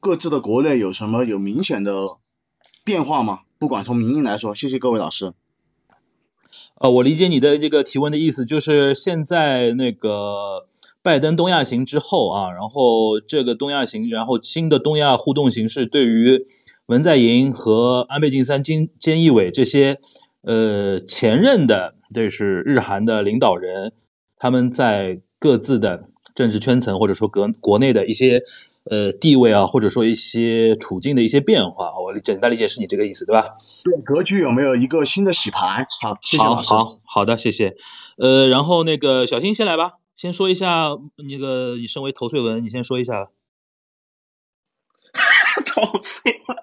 [0.00, 2.04] 各自的国内有什么有明显的
[2.84, 3.40] 变化吗？
[3.58, 5.32] 不管从民意来说，谢谢各位老师。
[6.76, 10.66] 呃，我理解你的这个提问的意思，就是现在那个。
[11.02, 16.44] 拜登东亚行之后啊，然后这个东亚行，然后新的东亚互动形式对于
[16.86, 19.98] 文在寅和安倍晋三、金菅义伟这些
[20.42, 23.92] 呃前任的，这是日韩的领导人，
[24.36, 26.04] 他们在各自的
[26.34, 28.42] 政治圈层或者说国国内的一些
[28.90, 33.54] 呃地位啊，或者说一些处境的一些变化，我简单理解是你这个意思，对吧？
[33.84, 35.86] 对，格局有没有一个新的洗牌？
[36.02, 36.56] 好，谢谢好。
[36.56, 37.76] 好好的，谢谢。
[38.18, 43.30] 呃，然后那个小新先来吧，先说一下那个你身为投碎文，你先说一下。
[45.64, 46.58] 投碎文，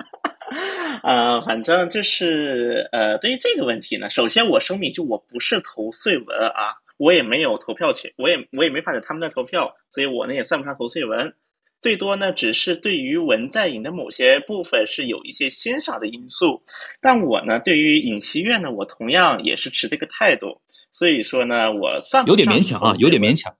[1.01, 11.33] 呃，反正就是呃，对于这个问题呢，首先我声明，就我不是投碎文啊，我也没有投票权，我也我也没法在他们那投票，所以我呢也算不上投碎文，
[11.81, 16.61] 最多呢只是对于文在寅的某些部分是有一些欣赏的因素，
[17.01, 20.61] 但我呢对于尹锡悦呢，我同样也是持这个态度，
[20.97, 23.55] 所以说呢，我算不有点勉强啊，有点勉强。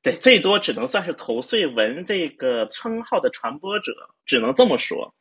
[0.00, 3.92] 对，最多只能算是投碎文这个称号的传播者，
[4.24, 5.14] 只能这么说。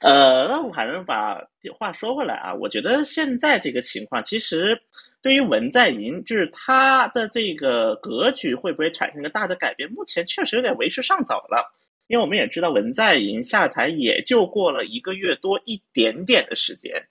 [0.00, 1.42] 呃，那我反正把
[1.78, 4.80] 话说回来啊，我觉得现在这个情况，其实
[5.20, 11.70] 对于文在寅，就是他的这个格局会不会产生一个大的改变，目前确实有点为时尚早了。
[12.06, 17.08] 因为我们也知道，文在寅下台也就过了一个月多一点点的时间。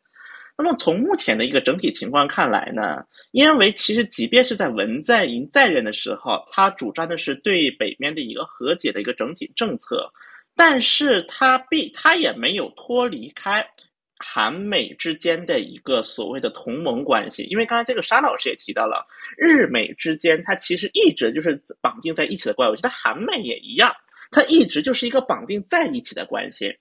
[0.61, 10.11] 那么从目前的一个整体情况看来呢，因为其实即便是在文在寅在任的时候，他主张的是对北面的一个和解的一个整体政策，
[10.57, 13.69] 但是他必他也没有脱离开
[14.18, 19.07] 韩美之间的一个所谓的同盟关系，因为刚才这个沙老师也提到了，
[19.38, 23.94] 日美之间它其实一直就是绑定在一起的关系，我觉得韩美也一样，
[24.30, 26.80] 它一直就是一个绑定在一起的关系。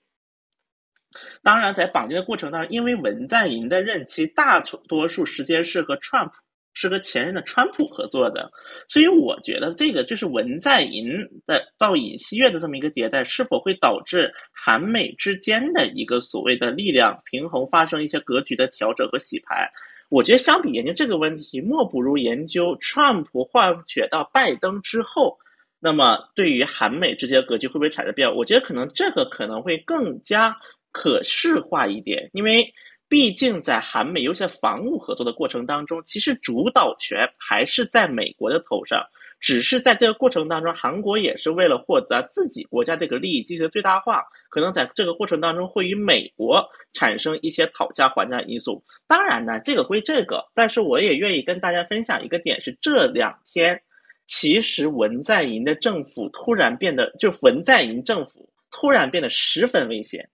[1.41, 6.33] 当然，在绑定的过程当中，因为文在寅的任期大多数时间是和川普
[6.71, 8.51] 是和前任的川普合作的，
[8.87, 19.71] 所以我觉得这个就是文在寅的到尹锡悦的这么一个迭代，是否会导致韩美之间的一个所谓的力量平衡发生一些格局的调整和洗牌？
[20.09, 25.39] 我觉得相比研究这个问题，莫不如研究川普换血到拜登之后，
[25.79, 28.35] 那么对于韩美之间的格局会不会产生变化？
[28.35, 30.57] 我觉得可能这个可能会更加。
[30.91, 32.73] 可视化一点，因为
[33.07, 39.07] 毕竟在韩美尤其在防务合作的过程当中，其实主导权还是在美国的头上。
[39.41, 48.83] 只是在这个过程当中，韩国也是为了获得自己国家这个利益进行最大化，可能在这个过程当中会与美国产生一些讨价还价因素。
[49.07, 53.81] 当然呢，这个归这个，但是我也愿意跟大家分享一个点是，这两天
[54.27, 60.29] 其实文在寅的政府突然变得，就文在寅政府突然变得十分危险。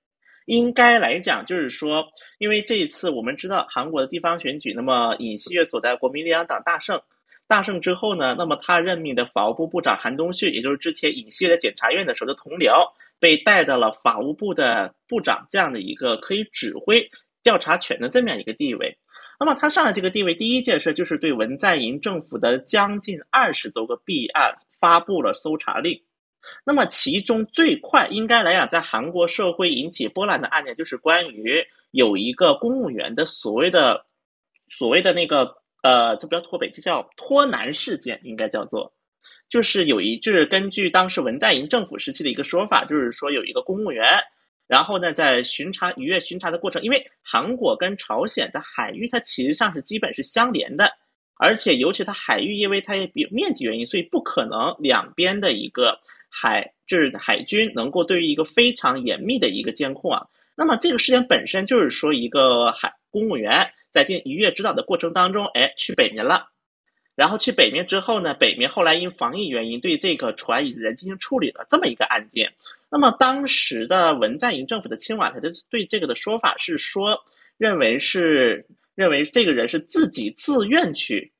[0.46, 2.08] 应该来讲，就是说，
[2.38, 7.02] 因为这一次我们知道韩国的地方选举，那么尹锡悦所在国民力量党大胜，
[7.48, 17.10] 大胜之后呢，那么他任命的法务部部长韩东旭，也就是之前尹锡悦在检察院的时候的同僚，被带到了法务部的部长这样的一个可以指挥
[17.44, 18.98] 调查权的这么样一个地位。
[19.38, 26.04] 那么他上了这个地位，第一件事就是对文在寅政府的将近二十多个弊案发布了搜查令。
[26.68, 34.06] 那么，其中最快应该来讲，在韩国社会引起波澜的案件，就是关于有一个公务员的所谓的
[34.68, 38.94] 所谓的那个呃，这不叫脱北，这叫脱南事件，应该叫做，
[39.48, 44.24] 就是有一，就是根据当时文在寅政府时期的一个说法，就是说有一个公务员，
[44.66, 50.94] 然后呢，在巡查逾越巡查的过程，因为韩国跟朝鲜的海域它其实上是基本是相连的，
[51.38, 56.00] 而且尤其它海域，因为它也比面积原因，所以不可能两边的一个。
[56.38, 66.50] 海就是海军能够对于一个非常严密的一个监控啊，那么这个事件本身就是说一个海公务员在进一月指导的过程当中，哎，去北面了，
[67.16, 72.52] 然后去北面之后呢，北面后来因防疫原因对这个船与人进行处理了这么一个案件。
[72.92, 77.24] 那么当时的文在寅政府的青瓦台的对这个的说法是说，
[77.58, 81.32] 认为是认为这个人是自己自愿去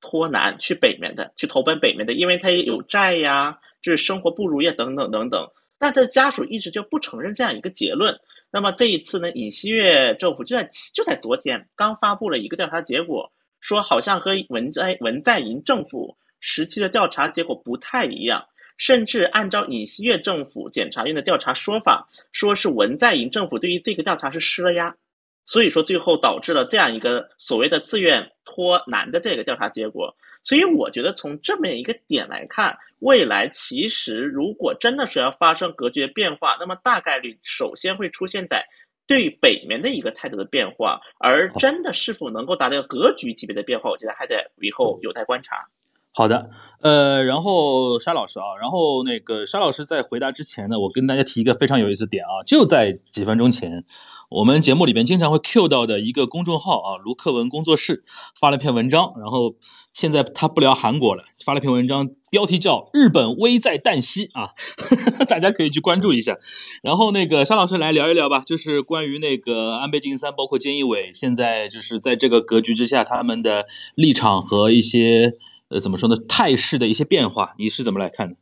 [0.00, 3.58] 脱南去北面的，去投奔北面的，因为他也有债呀。
[3.82, 8.18] 就是生活不如意等等等等，但他的家属一直就不承认这样一个结论。
[8.50, 18.46] 那么这一次呢，尹锡悦政府就在就在昨天刚发布了一个调查结果，说好像和文在文在寅政府时期的调查结果不太一样，
[18.78, 24.96] 甚至按照尹锡悦政府检察院的调查说法，说是文在寅政府对于这个调查是施了压，
[25.44, 30.16] 所以说最后导致了这样一个所谓的自愿脱南的这个调查结果。
[30.48, 38.64] 所以我觉得从这么一个点来看，未来其实如果真的是要发生格局的变化，那么大概率首先会出现在
[39.06, 45.68] 对北面的一个态度的变化，而真的是否能够达到格局级别的变化，我觉得还得以后有待观察。
[46.14, 46.48] 好的，
[46.80, 53.84] 呃，然后沙老师啊，然后那个沙老师在回答之前呢，我跟大家提一个非常有意思的点啊，就在几分钟前，
[54.30, 58.04] 我们节目里边经常会 Q 到的一个公众号啊，卢克文工作室
[58.38, 59.54] 发了篇文章，然后
[59.92, 64.52] 现在他不聊韩国了，发了篇文章，标题叫《日本危在旦夕》啊，
[65.26, 66.36] 大家可以去关注一下。
[66.82, 75.34] 然后那个沙老师来聊一聊吧，就是关于那个安倍晋三，包括菅义伟，现在就是在这个格局之下，他们的立场和一些。
[75.70, 76.16] 呃，怎么说呢？
[76.26, 78.36] 态势的一些变化，你是怎么来看的？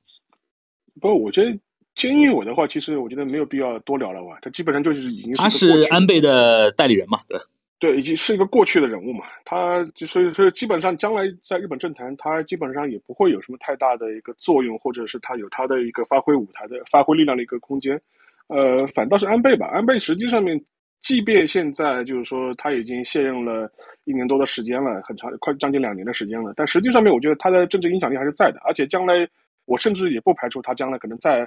[1.00, 1.58] 不，我觉得
[1.97, 4.39] 菅义伟的话，其实我觉得没有必要多聊了吧。
[4.43, 7.39] 他基本上就是已经他是安倍的代理人嘛，对
[7.78, 9.24] 对，已经是一个过去的人物嘛。
[9.44, 18.01] 他所以说，基本上将来在日本政坛，他基本上也不会有什么太大的一个作用，或者是他有他的一个发挥舞台的、发挥力量的一个空间。
[18.48, 20.62] 呃，反倒是安倍吧，安倍实际上面。
[21.02, 23.70] 即便现在就是说他已经卸任了
[24.05, 29.28] 一年多的时间了，很长，快将近两年的时间了，但实际上面我觉得他的政治影响力还是在的，而且将来
[29.66, 31.47] 我甚至也不排除他将来可能再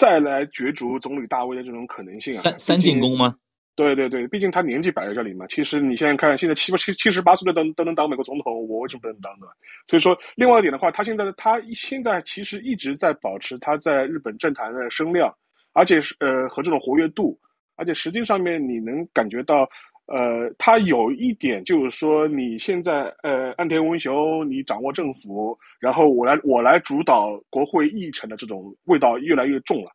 [0.00, 2.40] 再来角逐总理大位的这种可能性啊。
[2.40, 3.34] 三三进宫吗？
[3.76, 5.46] 对对对，毕竟他年纪摆在这里嘛。
[5.46, 9.46] 其实你现在看，现在七八七七十八岁的都都能当美国总统，我为什么不能当呢？
[9.86, 15.34] 所以说，另外一点的话，他现在他现在其实一直在保持他在日本政坛的声量，
[15.74, 17.38] 而且是呃和这种活跃度。
[17.76, 19.68] 而且实际上面你能感觉到，
[20.10, 29.90] 呃，他有一点就是说，你现在呃，岸田文雄你掌握政府，然后我来我来主导国会议程的这种味道越来越重了。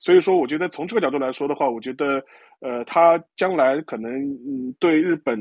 [0.00, 2.24] 所以说，我觉得从这个角度来说的话，我觉得，
[2.58, 5.38] 呃，他将来可能嗯，对日本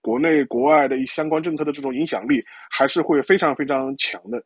[0.00, 4.40] 国内国外的一相关政策的这种影响力还是会非常非常强的，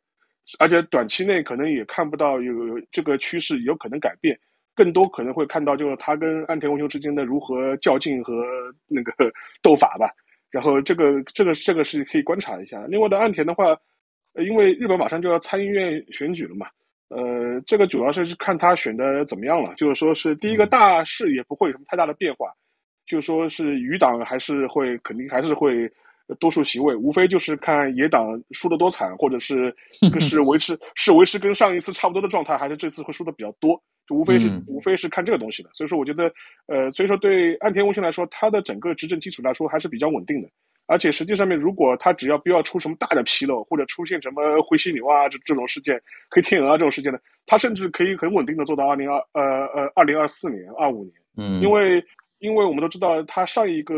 [0.59, 4.39] 而且短期内可能也看不到有这个趋势有可能改变。
[4.79, 8.33] 更多可能会看到，就是他跟岸田文雄之间的如何较劲和
[8.87, 9.13] 那个
[9.61, 10.09] 斗法吧。
[10.51, 12.87] 然后这个这个这个是可以观察一下。
[12.87, 13.77] 另外的岸田的话，
[14.35, 16.69] 因为日本马上就要参议院选举了嘛，
[17.09, 19.75] 呃，这个主要是看他选的怎么样了。
[19.75, 22.53] 就是说是第一个大势也不会有什么太大的变化，
[23.05, 25.91] 就说是余党还是会肯定还是会
[26.41, 29.75] 多数席位，无非就是看野党输得多惨，或者是
[30.21, 33.83] 是维持是维持跟上一次差不多的状态，还是这次会输的比较多。
[34.11, 36.33] 无非是无非是看这个东西的，所以说我觉得，
[36.67, 40.49] 呃，所以说对岸田文雄来说，他的整个执政基础来说还是比较稳定的，
[40.87, 46.01] 而且实际上面，如果他只要不要出什么大的纰漏，或者出现什么灰犀牛啊这这种事件、
[46.31, 49.43] 黑天鹅啊这种事件呢，他甚至可以很稳定的做到二零二呃
[49.75, 52.03] 呃二零二四年、二五年，嗯，因为
[52.39, 53.95] 因为我们都知道，他上一个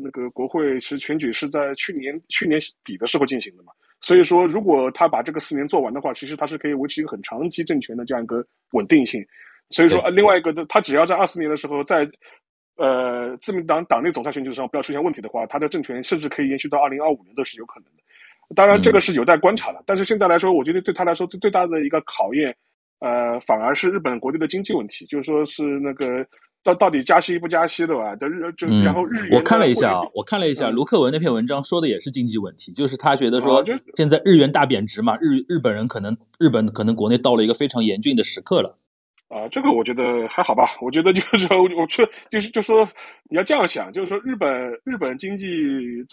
[0.00, 9.24] 那个国会是选举是在去年去年底的时候进行的嘛，所以说如果他把这个四年做完的话，其实他是可以维持一个很长期政权的这样一个稳定性。
[9.70, 12.06] 所以说，另外一个，他只要在二四年的时候，在
[12.76, 18.02] 呃自民党党内总裁选举上不要出现问题的话，他的政权甚至可以延续到二零二五年都是有可能的。
[18.54, 19.82] 当然，这个是有待观察的。
[19.86, 22.54] 但是现在来说，我觉得对他来说最最大的一个考验，
[22.98, 26.26] 呃，反而是日本国内的经济问题，就是说是那个
[26.64, 28.14] 到到底加息不加息的吧？
[28.16, 33.64] 就日就然后日元，我看了一下啊，我看了一下卢克文那篇文章说的也是经济问题，就是他觉得说
[33.96, 38.78] 现在日元大贬值嘛，日日本人可能日本可能国内到了一个非常严峻的时刻了。
[39.32, 40.76] 啊，这个我觉得还好吧。
[40.82, 42.86] 我觉得就是说，我去就是就说
[43.30, 45.48] 你要这样想，就是说日本日本经济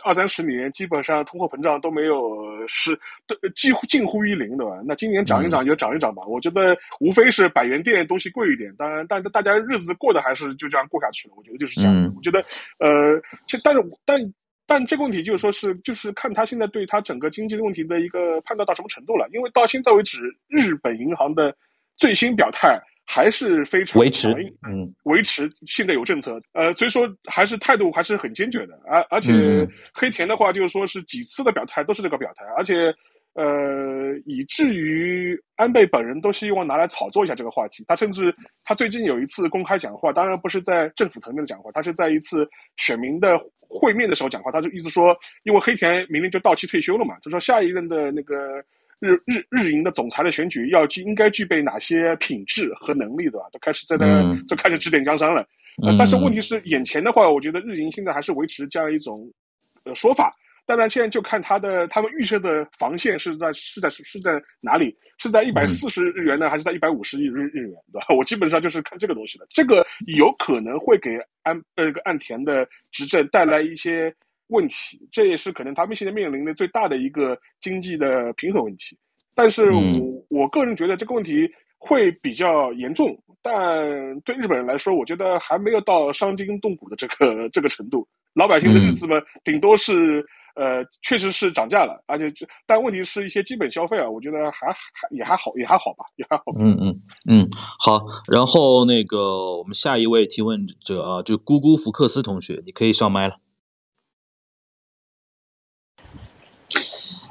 [0.06, 2.98] 二三十年基本上通货膨胀都没有是
[3.28, 4.82] 都几乎近乎于零，对吧？
[4.86, 6.24] 那今年涨一涨就涨一涨吧。
[6.26, 11.34] 我觉得无非是百元店东西贵一点，当然，但大家日子过得还是就这样过下去了。
[11.36, 12.14] 我觉得就是这样。
[12.16, 12.40] 我觉得
[12.80, 14.34] 呃，其但是但
[14.66, 19.28] 但这个问题就是说是就是看他现在对他整个经济问题的一个判断到什么程度了。
[19.34, 21.54] 因为到现在为止，日本银行的
[21.98, 22.80] 最新表态。
[23.12, 24.32] 还是非常维持，
[24.68, 32.94] 嗯，维持现在有政策，呃，所以说还是态度还是很坚决的，而而且黑田的话就是说是几次的表态都是这个表态，而且
[33.34, 38.32] 呃，以至于安倍本人都希望拿来炒作一下这个话题，他甚至
[38.64, 48.64] 他最近有一次公开讲话，当然不是在政府层面的讲话，他是在一次选民的会面的时候讲话，他就意思说，因为黑田明年就到期退休了嘛，就说下一任的那个。
[49.00, 53.48] 日日日银的总裁的选举要具应该具备哪些品质和能力，对吧？
[53.52, 55.48] 都开始在那就开始指点江山了。
[55.82, 59.32] 呃，但是问题是，眼前的话，我觉得日银现在还是维持这样一种
[59.86, 60.36] 呃说法。
[60.66, 64.96] 当然，现在就看他的他们预设的防线是在是在是在哪里？
[65.18, 67.74] 是在一百四十日元呢，还是在一百五十亿日日元？
[67.92, 68.06] 对吧？
[68.16, 69.48] 我基本上就是看这个东西的。
[69.50, 74.14] 这个有可能会给安呃个岸田的执政带来一些。
[74.50, 78.98] 问题，这也是可能他们现在面临的最大的一个经济的平衡问题。
[79.34, 79.82] 但是我
[80.30, 88.06] 我个人觉得这个问题会比较严重，但对日本人来说，我觉得还没有到伤筋动骨的这个这个程度。
[88.34, 96.44] 老百姓的日子嘛，顶多是呃，确实是涨价了，而且这但问题是一些基本消费啊，我觉得还还也还好，也还好吧，也还好。
[96.60, 97.48] 嗯嗯嗯，
[97.80, 98.06] 好。
[98.28, 103.38] 然后那个我们下一位提问者啊，就姑姑福克斯同学，你可以上麦了。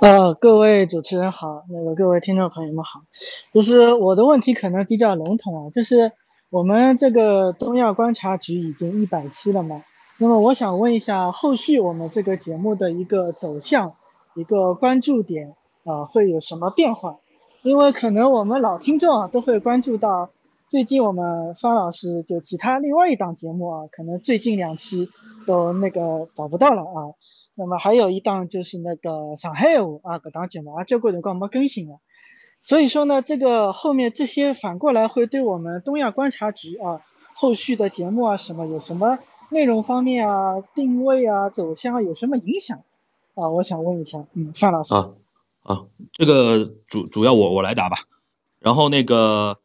[0.01, 3.01] 呃，各位主持人好，那个各位听众朋友们好，
[3.53, 6.12] 就是我的问题可能比较笼统啊，就是
[6.51, 9.83] 我们这个东亚观察局已经一百期了嘛，
[10.19, 13.93] 那么我想问一下，后续我们这个节目的一个走向，
[14.37, 17.16] 一个关注点啊，会有什么变化？
[17.62, 20.31] 因为可能我们老听众啊都会关注到，
[20.69, 25.11] 最近我们方老师就其他另外一档节目啊，可能最近两期
[25.45, 27.11] 都那个找不到了啊。
[27.59, 31.98] 那么还有一档就是那个上海话啊，搿档节目啊，交关辰光没更新了。
[32.62, 37.02] 所以说呢，这个后面这些反过来会对我们东亚观察局啊，
[37.35, 39.18] 后续的节目啊什么有什么
[39.51, 42.78] 内容方面啊、定位啊、走向啊有什么影响
[43.35, 43.48] 啊？
[43.48, 44.94] 我想问一下，嗯，范老师。
[44.94, 45.10] 啊
[45.64, 47.97] 啊，这个主主要我我来答吧。
[48.60, 49.56] 然后那个，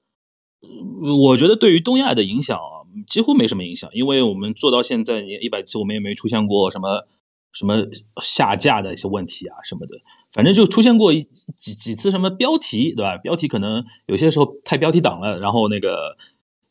[1.27, 7.05] 我觉得对于东亚的影响啊，几乎没什么影响，因为我们做到现在一百期，我们也没出现过什么。
[7.53, 7.77] 什么
[8.21, 9.95] 下架的一些问题啊什么的，
[10.33, 13.15] 反正就出现过几几次什么标题，对吧？
[13.17, 16.17] 标题可能有些时候太标题党了，然后那个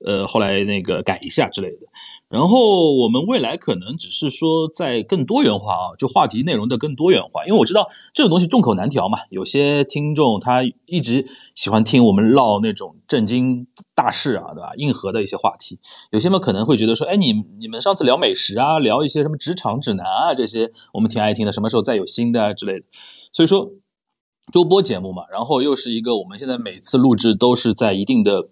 [0.04, 1.80] 呃后来那个改一下之类的。
[2.28, 9.18] 然后我们未来可能只是说在更多元化啊，就话题内容的更多元化，因为我知道这种东西众口难调嘛。
[9.28, 14.72] 有些听众他一直喜欢听我们唠那种震惊大事啊，对吧？
[14.76, 15.78] 硬核的一些话题。
[16.10, 21.52] 有些嘛可能会觉得说，哎，你你们上次聊美食啊，聊一些什么职场指南啊这些，我们挺爱听的。
[21.52, 22.86] 什么时候再有新的啊之类的？
[23.30, 23.70] 所以说
[24.50, 28.48] 周播节目嘛，然后又是一个我们现在每次录制都是在一定的。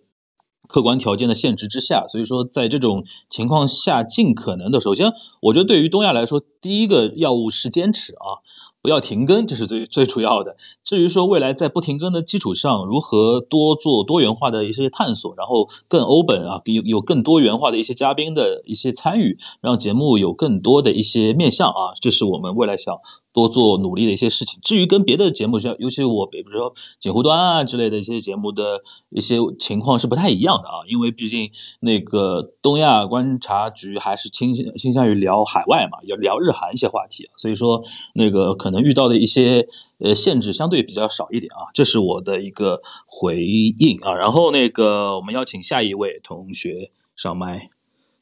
[0.69, 5.12] 客观条件的限制之下，所以说在这种情况下，尽可能的，首先，
[5.43, 8.43] 我觉得对于东亚来说，第一个要务是坚持啊。
[8.82, 10.57] 不要停更，这是最最主要的。
[10.82, 22.97] 至于说未来在不停更的基础上，如何多做多元化的一些探索，然后更欧本啊，有有更多元化的一些嘉宾的一些参与，让节目有更多的一些面向啊，这是我们未来想
[23.35, 24.59] 多做努力的一些事情。
[24.62, 28.81] 至于跟别的节目像，尤其我比如说锦湖端啊之类的一些节目的
[29.11, 31.51] 一些情况是不太一样的啊，因为毕竟
[31.81, 37.85] 那个东亚观察局还是倾向倾向于聊海外嘛，要聊日韩一些话题，所以说
[38.15, 38.70] 那个可。
[38.70, 39.66] 能遇到的一些
[39.98, 44.15] 呃限制相对比较少一点啊，这是我的一个回应啊。
[44.15, 47.66] 然后那个我们邀请下一位同学上麦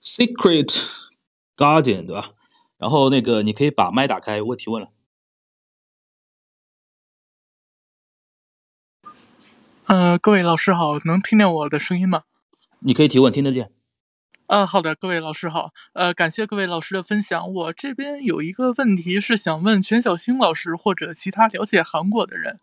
[0.03, 0.75] ，Secret
[1.55, 2.31] Guardian 对吧？
[2.79, 4.89] 然后那个你可以把麦打开，问提问了。
[9.89, 12.25] 呃，各位老师好，能听见我的声音吗？
[12.81, 13.71] 你可以提问，听得见。
[14.47, 17.51] 啊，好的，各位老师好，呃，感谢各位老师的分享。
[17.55, 22.59] 我这边有一个问题是想问全小星老师或者其他了解韩国的人。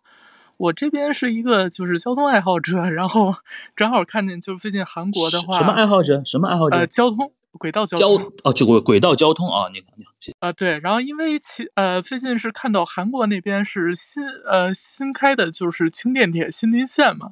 [0.58, 3.34] 我这边是一个就是交通爱好者，然后
[3.76, 6.24] 正好看见就是最近韩国的话，什么爱好者？
[6.24, 6.78] 什么爱好者？
[6.78, 10.12] 呃，交通轨道交通哦，就轨轨道交通啊，你你好。
[10.40, 17.32] 啊，对，然后因为其呃最近是看到韩国那边是新呃新开的就是轻电铁新林线嘛，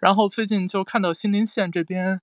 [0.00, 2.20] 然后最近就看到新林线这边。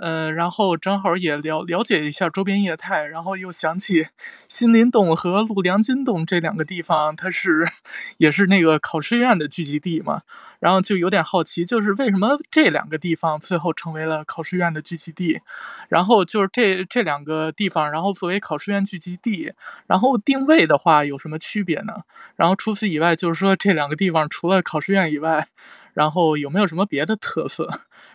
[0.00, 4.06] 呃，然后正好也了了解一下周边业态，然后又想起
[4.48, 7.66] 新林洞和陆良金洞这两个地方，它是
[8.18, 10.22] 也是那个考试院的聚集地嘛，
[10.58, 15.40] 然后就有点好奇，就是为什么这两个地方最后成为了考试院的聚集地？
[15.88, 19.52] 然后就是这这两个地方，然后作为考试院聚集地，
[19.86, 22.02] 然后定位的话有什么区别呢？
[22.36, 25.48] 然后除此以外，就是说这两个地方除了考试院以外，
[25.94, 27.68] 然后有没有什么别的特色？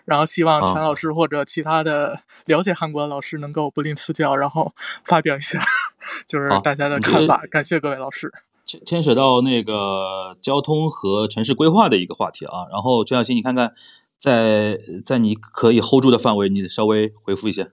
[0.06, 4.76] 然后希望全老师或者其他的了解韩国的老师能够不吝赐教，然后
[5.06, 5.65] 发表一下
[6.28, 7.44] 就是大家的看法。
[7.49, 8.34] 感谢各位老师。
[8.74, 12.66] 牵牵扯到那个交通和城市规划的一个话题啊。
[12.72, 13.74] 然后陈小新，你看看，
[14.18, 17.68] 在在你可以 hold 住的范围，你稍微回复一下。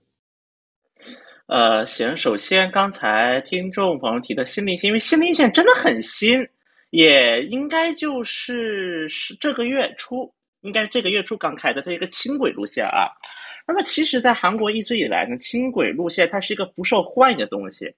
[1.47, 6.49] 呃，行，首先刚才听众朋友提的新林线，因为新林线真的很新，
[6.91, 10.35] 也应该就是是这个月初。
[10.61, 13.09] 应该这个月初刚开的，它一个轻轨路线啊。
[13.67, 17.95] 那么其实，在韩国一直以来呢，轻轨路线它是一个不受欢迎的东西。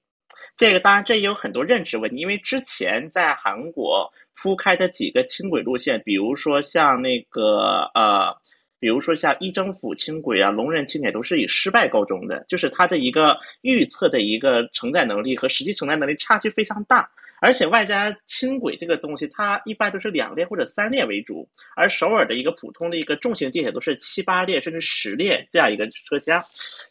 [0.57, 8.37] 这个当然这也有很多认知问题，因为之前在韩国铺开的几个轻轨路线，比如说像那个呃，
[8.79, 17.11] 比如说像一政府轻轨啊、龙仁轻轨都是以失败告终的，就是它的一个预测的一个承载能力和实际承载能力差距非常大。
[17.45, 26.41] 而且外加轻轨这个东西，它一般都是两列或者三列为主，而首尔的一个普通的一个重型地铁都是七八列甚至十列这样一个车厢，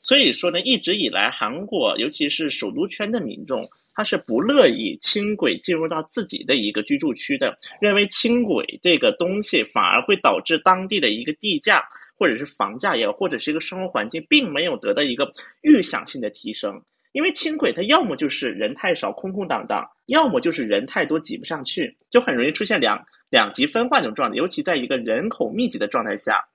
[0.03, 3.61] 所以说呢，一直以来韩国尤其是首都圈的民众，
[3.95, 11.83] 他是不乐意轻轨进入到自己的一个居住区的，认为轻轨这个东西反而会导致当地的一个地价
[12.17, 16.81] 或者是房价也或者是一个生活环境并没有得到一个预想性的提升。
[17.11, 26.47] 因为轻轨它要么就是人太少空空荡荡，要么就是人太多挤不上去，就很容易出现两两极分化这种状态，尤其在一个人口密集的状态下。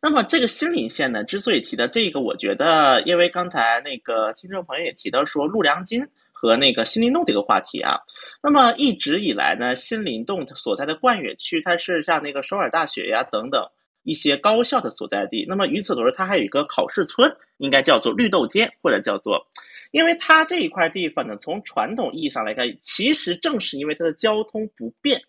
[0.00, 8.00] 那么这个新林线呢，之所以提到这个，我觉得因为刚才那个听众朋友也提到说陆良金和那个新林洞这个话题啊，
[8.42, 13.68] 那么一直以来呢，新林洞所在的冠岳区，它是像那个首尔大学呀等等。
[14.04, 19.46] 一些高校的所在地，那么与此同时，它还有一个考试村，应该叫做绿豆街，或者叫做，
[19.92, 25.22] 因为它这一块地方呢，从传统意义上来看，其实正是因为它的交通不便，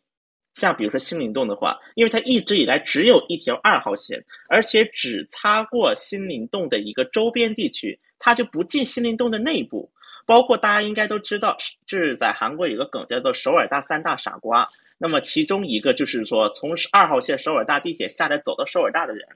[0.56, 9.92] 像比如说新林洞的话，因为它一直以来只有一条二号线，而且只擦过新林洞的一个周边地区，它就不进新林洞的内部。
[10.26, 14.70] 包括大家应该都知道，是在韩国有个梗叫做“首尔大三大傻瓜”。
[14.98, 19.28] 那么其中一个就是说，从二号线首尔大地铁下来走到首尔大的人，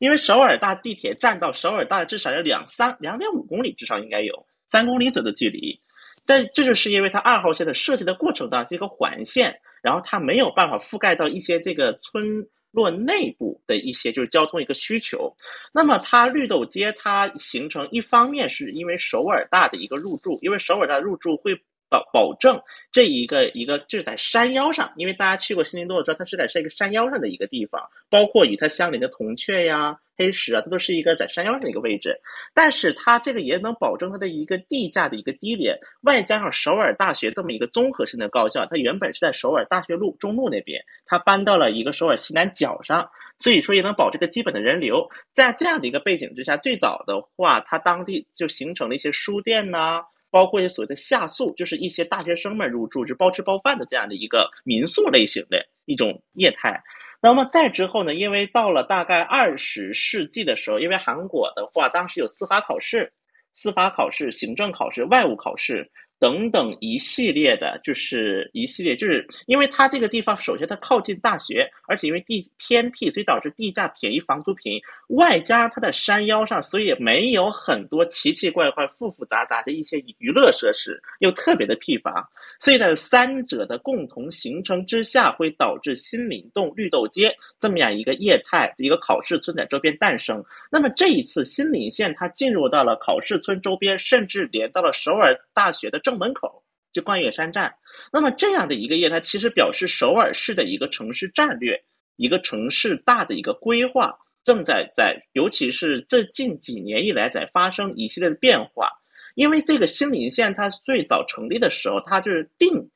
[0.00, 5.80] 因为首尔大地铁站到首尔大至少有两三两点五公里，至少应该有三公里左右的距离。
[6.24, 12.48] 但这就是因为它二号线的设计的过程当中一个环线，然后它没有办法覆盖到一些这个村。
[12.72, 15.34] 落内部的一些就是交通一个需求，
[15.72, 21.54] 那么它绿豆街它形成一方面是因为首尔大的一个入驻，因为首尔大入驻会
[21.88, 22.60] 保保证
[22.92, 29.98] 这一个一个就是在山腰上，因为大家去过新林洞知道它是在是一个山腰上的一个地方，包括与它相邻的铜雀呀。
[30.16, 32.20] 黑石啊，它都是一个在山腰上的一个位置，
[32.54, 45.08] 但是它这个也能保证它的一个地价的一个低廉，外加上首尔大学这么一个综合性的高校，它原本是在首尔大学路中路那边，它搬到了一个首尔西南角上，所以说也能保这个基本的人流。
[45.34, 56.82] 在这样的一个背景之下，最早的话，它当地就形成了一些书店呐，包括一些所谓的下宿，就是一些大学生们入住，就包吃包饭的这样的一个民宿类型的一种业态。
[57.26, 58.14] 那么再之后呢？
[58.14, 63.12] 因为到了大概二十世纪的时候，因为韩国的话，当时有司法考试、
[63.52, 65.90] 司法考试、行政考试、外务考试。
[66.18, 82.26] 等等一系列的，就是一系列，就是因为它这个地方，首先它靠近大学，而且因为地偏僻，所以导致地价便宜，房租便宜，外加它在山腰上，所以没有很多奇奇怪怪、复复杂杂的一些娱乐设施，又特别的僻乏，
[82.60, 90.42] 所以在三者的共同形成之下，会导致新林洞绿豆街这么样一个业态，一个考试村在周边诞生。
[90.72, 96.00] 那么这一次新林线它进入到了考试村周边，甚至连到了首尔大学的。
[96.06, 96.62] 正门口
[96.92, 97.78] 就冠岳山站，
[98.12, 101.82] 那么这样的一个业，它其实表示首尔市的一个城市战略，
[102.14, 108.92] 一个城市大的一个规划正在在，尤其是这近几年以来在发生一系列的变化。
[109.34, 112.88] 因为这个新林县它最早成立的时候，它就是定，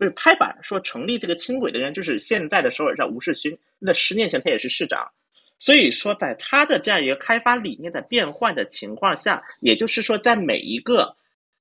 [0.00, 5.12] 就是拍板说成立这个轻轨的人就是现在的首尔市吴世勋，那十年前他也是市长，
[5.60, 11.16] 所以说在他的这样一个开发理念的变换的情况下，也就是说在每一个。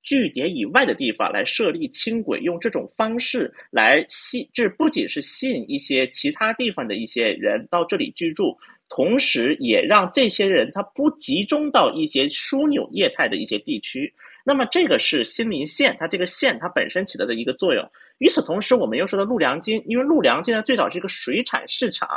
[0.06, 8.56] 据点以外的地方来设立轻轨，用这种方式来吸，这不仅是吸引一些其他地方的一些人到这里居住，
[8.88, 14.14] 同时也让这些人他不集中到一些枢纽业态的一些地区。
[14.46, 17.84] 那么这个是新林县，它这个县它本身起到的一个作用。
[18.20, 22.08] 与此同时，我们又说到陆良金，因为陆良金呢最早是一个水产市场。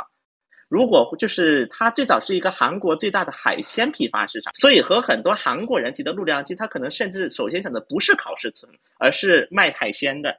[0.69, 10.37] 如果就是它最早是一个韩国最大的海鲜批发市场，所以和很多韩国人提到陆良金，他可能甚至首先想的不是考试村，而是卖海鲜的。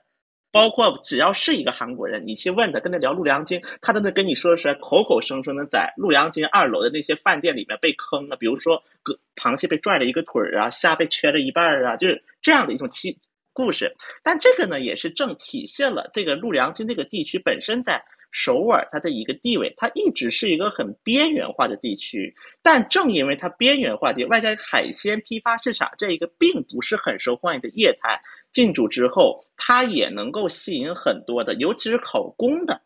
[0.52, 13.19] 包括只要是一个韩国人，你去问他，跟他聊陆良金，他都能跟你说出来，口口声声的在陆良金二楼的那些饭店里面被坑了，比如说个螃蟹被拽了一个腿儿啊，虾被缺了一半儿啊，就是这样的一种奇
[13.52, 13.97] 故事。
[14.23, 18.05] 但这个呢，也是正体现了这个陆良金这个地区本身在。
[18.31, 28.20] 首尔它的一个地位，它一直是一个很边缘化的地区，但正因为它边缘化的，外加海鲜批发市场这一个并不是很受欢迎的业态
[28.52, 32.82] 进驻之后，它也能够吸引很多的，尤其是考公的。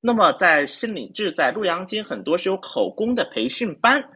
[0.00, 4.08] 那么在新领智，在洛阳金很多是有考公的培训班，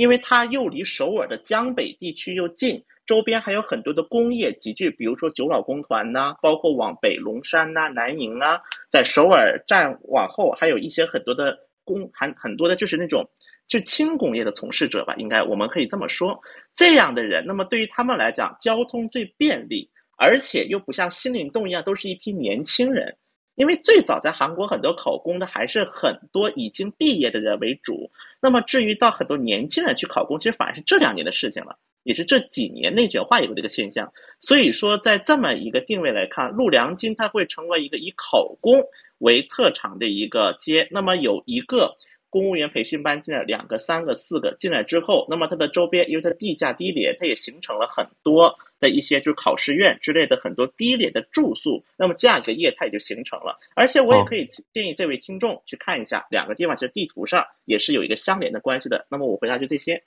[0.00, 2.82] 因为它又离首尔的江北地区又近。
[3.04, 8.60] 周边还有很多的工业集聚，比如说九老工团呐，包括往北龙山呐、南宁啊，
[8.90, 13.28] 在首尔站往后还有一些很多的工，还很多的就是那种
[13.66, 16.40] 就轻工业的从事者吧，应该我们可以这么说，
[16.74, 23.18] 这样的人，那么对于他们来讲，交通最便利，而且又不像新灵动一样都是一批年轻人。
[23.60, 28.10] 因为最早在韩国很多考公的还是很多已经毕业的人为主，
[28.40, 34.14] 那么至于到很多年轻人去考公，其实反而是这两年的事情了，也是这几年内卷化以后的一个现象。
[34.40, 38.82] 所以说，在这么一个定位来看，陆良金它会成为一个以考公
[39.18, 41.98] 为特长的一个街，那么有一个。
[42.30, 53.58] 公务员培训班进来两个、三个、四个进来之后，那么它的周边，因为它地价低廉，它也形成了很多的一些就是考试院之类的很多低廉的住宿，那么这样一个业态就形成了。
[53.74, 59.06] 而且我也可以建议这位听众去看一下两个地方，其实地图上也是有一个相连的关系的。
[59.10, 60.04] 那么我回答就这些。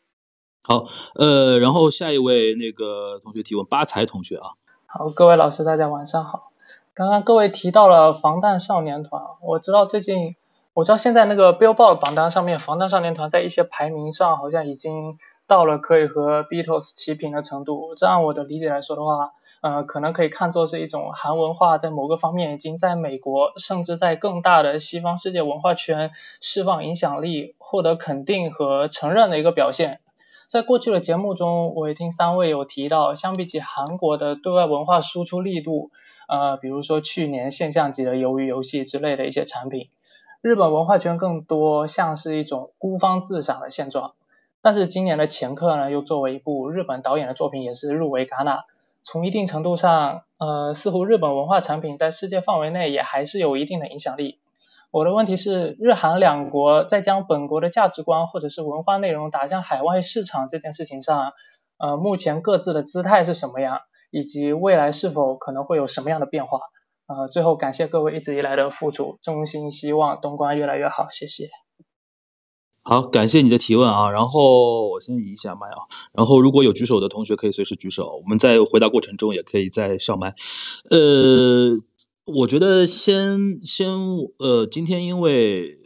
[0.63, 4.51] 好，呃，然后下一位那个同学提问，八才同学啊。
[4.85, 6.53] 好，各位老师大家晚上好。
[6.93, 10.37] 刚刚各位提到了防弹少年团，我知道最近。
[10.75, 17.93] 我知道现在那个 Billboard 榜单上面，防弹少年团在一些排名上好像已经到了可以和 Beatles 齐平的程度。
[17.95, 26.09] 这按我的理解来说的话，呃，可能可以看作是一种韩文化在某个方面已经在美国，甚至在更大的西方世界文化圈
[26.41, 29.99] 释放影响力，获得肯定和承认的一个表现。
[30.47, 35.91] 在过去的节目中，我也听三位有提到，相比起韩国的对外文化输出力度，
[36.27, 39.89] 呃，比如说去年现象级的鱿鱼游戏之类的一些产品。
[40.43, 44.13] 日本文化圈更多像是一种孤芳自赏的现状，
[44.61, 48.65] 但是今年的前客呢，又作为一部日本导演的作品，也是入围戛纳。
[49.03, 54.37] 从一定程度上，呃，似乎日本文化产品在世界范围内也还是有一定的影响力。
[54.91, 61.31] 我的问题是，日韩两国在将本国的价值观或者是文化内容打向海外市场这件事情上，
[61.77, 63.79] 呃，目前各自的姿态是什么样，
[64.11, 66.59] 以及未来是否可能会有什么样的变化？
[67.15, 71.49] 呃，最后感谢各位一直以来的付出，衷心希望东关越来越好，谢谢。
[72.81, 80.33] 好，感谢你的提问啊，然后我先移一下麦啊，然后如果有举手的同学可以随时举手，我们在回答过程中也可以再上麦。
[80.89, 81.77] 呃，
[82.25, 83.89] 我觉得先先
[84.39, 85.77] 呃，今天因为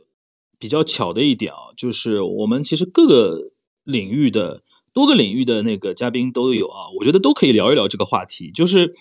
[0.58, 3.52] 比较巧的一点啊，就是我们其实各个
[3.84, 4.64] 领域的
[4.94, 8.96] 多个领域的那个嘉宾都有啊，我觉得都可以聊一聊这个话题，就是。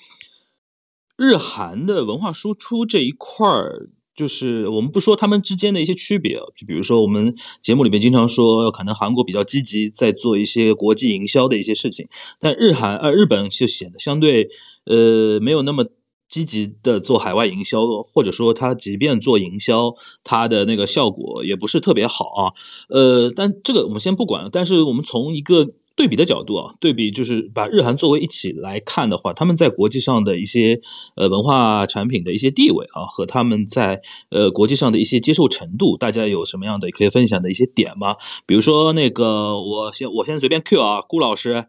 [1.16, 12.06] 日韩的文化输出这一块儿，就是我们不说他们之间的一些区别，就比如说我们节目里面经常说，可能韩国比较积极在做一些国际营销的一些事情，
[12.38, 14.51] 但日韩呃日本就显得相对
[14.84, 15.86] 呃没有那么
[16.28, 17.80] 积极的做海外营销，
[18.12, 22.52] 或者说他即便做营销，他的那个效果也不是特别好啊。
[22.90, 25.74] 呃，但这个我们先不管，但是我们从一个。
[25.97, 30.78] 对比的角度啊，对比就是把日韩作为一起来看的话，他们在国际上的一些
[31.16, 38.16] 呃文化产品的一些地位啊，和他们在呃国际上的一些接受程度，大家有什么样的可以分享的一些点吗？
[38.44, 41.64] 比如说那个，我先我先随便 Q 啊，顾老师，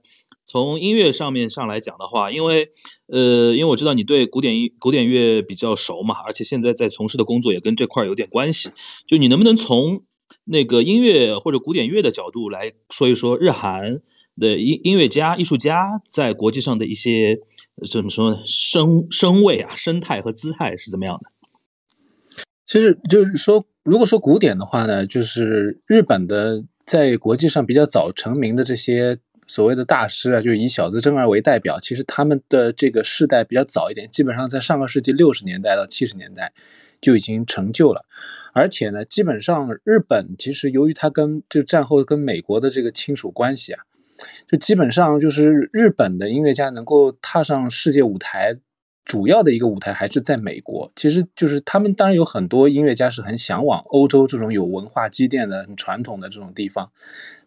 [0.45, 2.67] 从音乐上面上来讲的话，因为
[3.07, 8.71] 呃，因为我知道你对古典音古典乐比较熟嘛，而且现在在从事的工作也跟这块有点关系，
[9.07, 10.03] 就你能不能从
[10.43, 14.01] 那个音乐或者古典乐的角度来说一说日韩？
[14.39, 17.39] 的音音乐家、艺术家在国际上的一些
[17.91, 18.41] 怎么说呢？
[18.43, 21.29] 声声位啊、生态和姿态是怎么样的？
[22.65, 31.79] 其实就是说，如果说古典的话呢，就是日本的在国际上比较早成名的这些所谓的大师啊，就是以小泽征尔为代表。
[31.79, 36.51] 其实他们的这个世代比较早一点，基本上在上个世纪六十年代到七十年代
[36.99, 38.05] 就已经成就了。
[38.53, 43.83] 而且呢，基本上日本其实由于它跟就战后跟美国的这个亲属关系啊。
[44.47, 48.57] 就基本上就是日本的音乐家能够踏上世界舞台，
[49.05, 50.91] 主要的一个舞台还是在美国。
[50.95, 56.91] 其实就是他们当然有很多音乐家是很向往欧洲这种有文化积淀的、很传统的这种地方，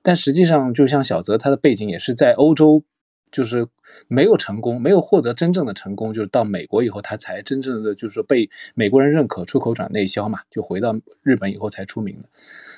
[0.03, 2.85] 但实际上就像小泽他的背景也是在欧洲。
[3.33, 3.69] 就是
[4.09, 12.29] 没有成功，没有获得真正的成功，就是到美国以后，他才真正的就是说被美国人认可，出口转内销嘛，就回到日本以后才出名的。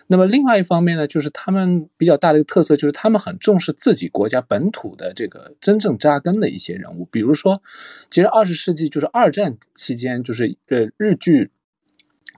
[0.09, 7.63] 那么另外一方面呢，就是他们比较大的一个特色，就是他们很重视自己国家本土的这个真正扎根的一些人物，比如说，
[8.11, 11.51] 其实二十世纪就是二战期间，就是呃日剧。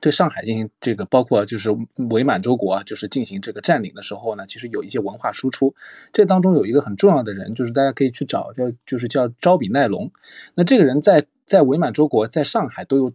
[0.01, 1.71] 对上海进行这个，包括就是
[2.11, 5.75] 伪满洲国啊，就是进行这个占领的时候呢，其实有一些文化输出。
[6.13, 10.13] 这当中有一个很重要的人，就是大家可以去找，叫就是叫招比奈隆。
[10.57, 13.15] 那这个人在在伪满洲国，在上海都有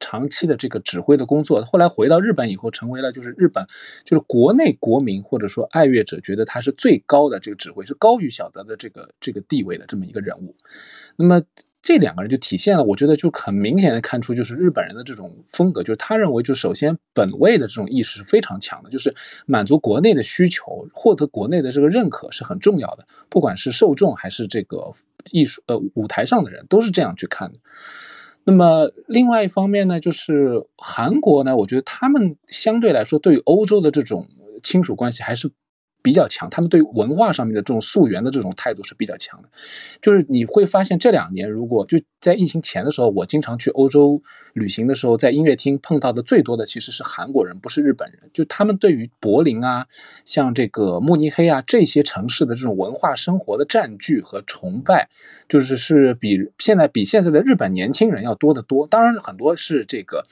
[0.00, 1.64] 长期的这个指挥的工作。
[1.64, 3.66] 后来回到日本以后，成为了就是日本
[4.04, 10.54] 就是国内国民或者说爱乐者觉得他是最高的这个指挥，是高于小泽的这个这个地位的这么一个人物。
[11.16, 11.42] 那么。
[11.82, 19.14] 这两个人就体现了，我觉得就很明显的看出，就是日本人的这种风格，就是他认为，就首先本位的这种意识是非常强的，就是
[19.46, 24.90] 满足国内的需求，获得国内的这个认可是很重要的，不管是受众还是这个
[25.30, 27.60] 艺术呃舞台上的人都是这样去看的。
[28.46, 34.26] 那么另外一方面呢，就是韩国呢，我觉得他们相对来说对于欧洲的这种
[34.62, 35.50] 亲属关系还是。
[36.06, 39.48] 比较强，他们对文化上面的这种溯源的这种态度是比较强的。
[40.00, 44.22] 就是你会发现这两年，如果就在疫情前的时候，我经常去欧洲
[44.52, 48.30] 旅行的时候，在音乐厅碰到的最多的其实是韩国人，不是日本人。
[48.32, 49.88] 就他们对于柏林啊，
[50.24, 55.08] 像这个慕尼黑啊这些城市的这种文化生活的占据和崇拜，
[55.48, 58.86] 就是是比现在比现在的日本年轻人要多得多。
[58.86, 60.24] 当然，很多是这个，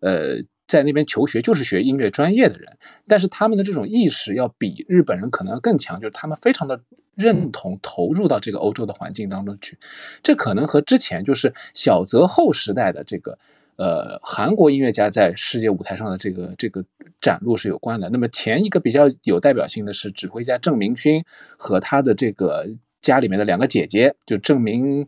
[0.00, 0.42] 呃。
[0.68, 2.76] 在那边求学就是学音乐专业的人，
[3.08, 6.78] 但是他们的这种意识要比日本人可能更强，就是他们非常的
[7.14, 9.78] 认同投入到这个欧洲的环境当中去。
[10.22, 13.38] 这可能和之前就是小泽后时代的这个
[13.76, 16.84] 呃韩国音乐家在世界舞台上的这个这个
[17.18, 18.10] 展露是有关的。
[18.10, 21.24] 那么前一个比较有代表性的是指挥家郑明勋
[21.56, 22.68] 和他的这个
[23.00, 25.06] 家里面的两个姐姐，就郑明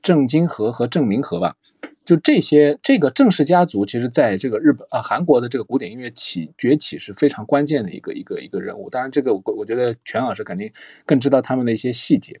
[0.00, 1.56] 郑金和和郑明和吧。
[2.04, 8.90] 就这些，这个郑氏家族，其实在这个日本啊、韩国的这个古典音乐起崛起是非常关键的一个一个一个人物。
[8.90, 10.72] 当然，这个我我觉得全老师肯定
[11.06, 12.40] 更知道他们的一些细节。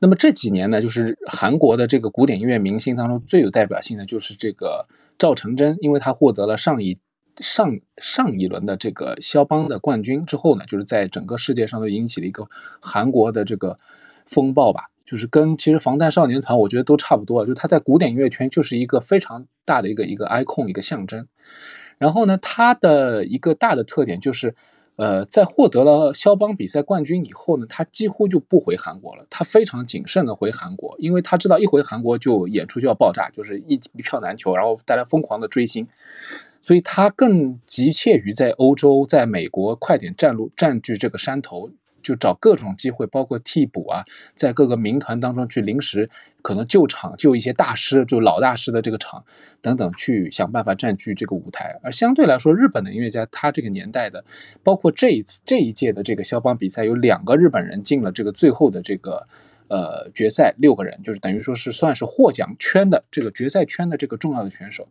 [0.00, 6.98] 那么这几年呢，就是韩国的这个古典音乐明星当中最有代表性的就是这个赵成真，因为他获得了上一
[7.38, 12.46] 上上一轮的这个肖邦的冠军之后呢，就是在整个世界上都引起了一个
[12.82, 13.78] 韩国的这个
[14.26, 14.90] 风暴吧。
[15.04, 21.26] 就是跟其实防弹少年团，我觉得都差不多，就他在古典音乐圈就是一个非常大的一个一个 icon 一个象征。
[21.98, 24.54] 然后呢，他的一个大的特点就是，
[24.96, 35.86] 呃，在获得了肖邦比赛冠军以后呢，他几乎就不回韩国了，他非常谨慎的回韩国，因为他知道一回韩国就演出就要爆炸，就是一一票难求，然后大家疯狂的追星，
[36.60, 41.70] 所以他更急切于在欧洲、在美国快点占路占据这个山头。
[42.02, 44.04] 就找各种机会，包括替补啊，
[44.34, 46.10] 在各个民团当中去临时
[46.42, 49.24] 可能救场、救一些大师，就老大师的这个场
[49.60, 51.78] 等等，去想办法占据这个舞台。
[51.82, 54.24] 而相对来说，日本的音乐家，他这个年代的，
[54.62, 59.26] 包括这一次这一届的这个肖邦比赛，有两个日本人进了这个最后的这个
[59.68, 64.88] 呃决赛，六个人就是等于说是算是获奖圈的这个决赛圈的这个重要的选手。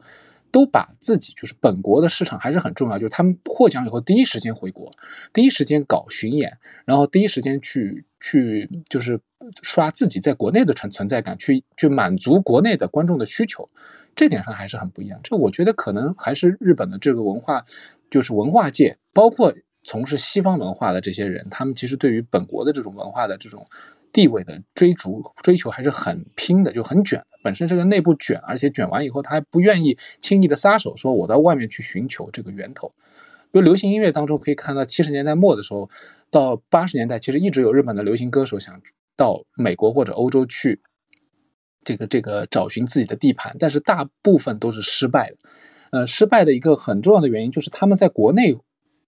[0.52, 4.92] 都把自己就是本国的市场还是很重要，就是他们获奖以后第一时间回国，
[5.34, 9.20] 第一时间搞巡演，然后第一时间去去就是
[9.64, 13.70] 刷自己在国内的存存在感，去去满足国内的观众的需求，
[14.16, 15.20] 这点上还是很不一样。
[15.24, 17.66] 这我觉得可能还是日本的这个文化，
[18.10, 19.54] 就是文化界，包括
[19.84, 23.66] 从事西方文化的这些人，他们其实对于本国的这种文化的这种。
[24.14, 27.24] 地位的追逐追求还是很拼的，就很卷。
[27.44, 32.94] 本身这个内部卷，而且卷完以后，他还不愿意轻易的撒手，说我到外面去寻求这个源头。
[33.52, 35.90] 比如流行音乐当中可以看到，七十年代末的时候，
[36.30, 38.82] 到八十年代，其实一直有日本的流行歌手想
[39.18, 40.82] 到美国或者欧洲去，
[41.84, 45.38] 这个这个找寻自己的地盘，但是大部分都是失败的。
[45.92, 48.56] 呃，失败的一个很重要的原因就是他们在国内。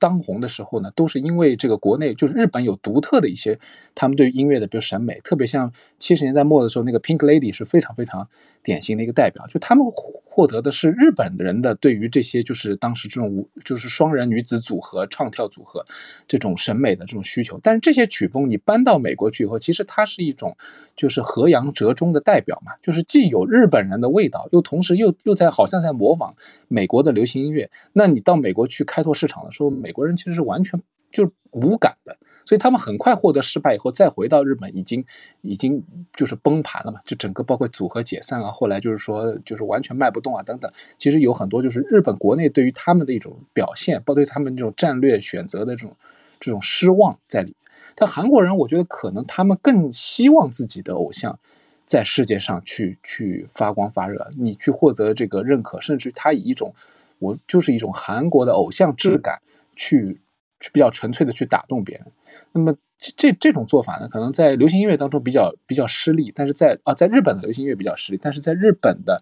[0.03, 3.57] 当红的时候呢，都是因为这个国内就是日本有独特的一些
[3.95, 8.27] 他们对音乐的比如审美，特别像七十年代末的时候，那个 Pink Lady 是非常非常
[8.61, 9.85] 典型的一个代表，就他们
[10.25, 15.85] 获得的是日本人的对于这些就是当时这种就是双人女子组合唱跳组合
[16.27, 17.57] 这种审美的这种需求。
[17.63, 20.57] 但是这些曲风你搬到美国去以后，其实它是一种
[20.97, 26.35] 就是和洋折中的代表嘛，就是既有日本人的味道，又同时又又在好像在模仿
[26.67, 27.71] 美国的流行音乐。
[27.93, 35.05] 那你到美国去开拓市场的时候，美国人其实是完全就无感的，所以他们很快获得失败以后，再回到日本，已经
[35.41, 35.83] 已经
[36.15, 40.69] 就是崩盘了嘛，就整个包括组合解散啊，后来就是说就是完全卖不动啊等等。
[40.97, 45.95] 其实有很多就是日本国内对于他们的一种表现，包括对他们这种战略选择的这种
[46.39, 47.55] 这种失望在里面。
[47.93, 51.37] 但韩国人，我觉得可能他们更希望自己的偶像
[51.85, 56.73] 在世界上去去发光发热，你去获得这个认可，甚至他以一种。
[57.19, 59.41] 我就是一种韩国的偶像质感，
[59.75, 60.21] 去
[60.59, 62.05] 去比较纯粹的去打动别人。
[62.51, 69.21] 那么这这种做法呢，可能在流行音乐当中比较比较失利，但是在啊，在日本的流行音乐比较失利，但是在日本的，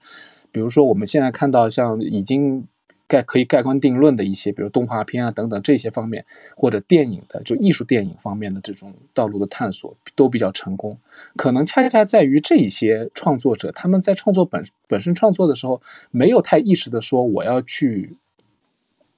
[0.52, 2.68] 比如说我们现在看到像已经。
[3.08, 6.26] 盖可以盖棺定论的一些，比如动画片啊等等这些方面，
[6.56, 10.98] 或者电影的就艺术电影方面的这种道路的探索都比较成功。
[11.36, 18.16] 可能恰恰在于这一些创作者，他们在创作本本身创作的时候，没有太意识的说我要去，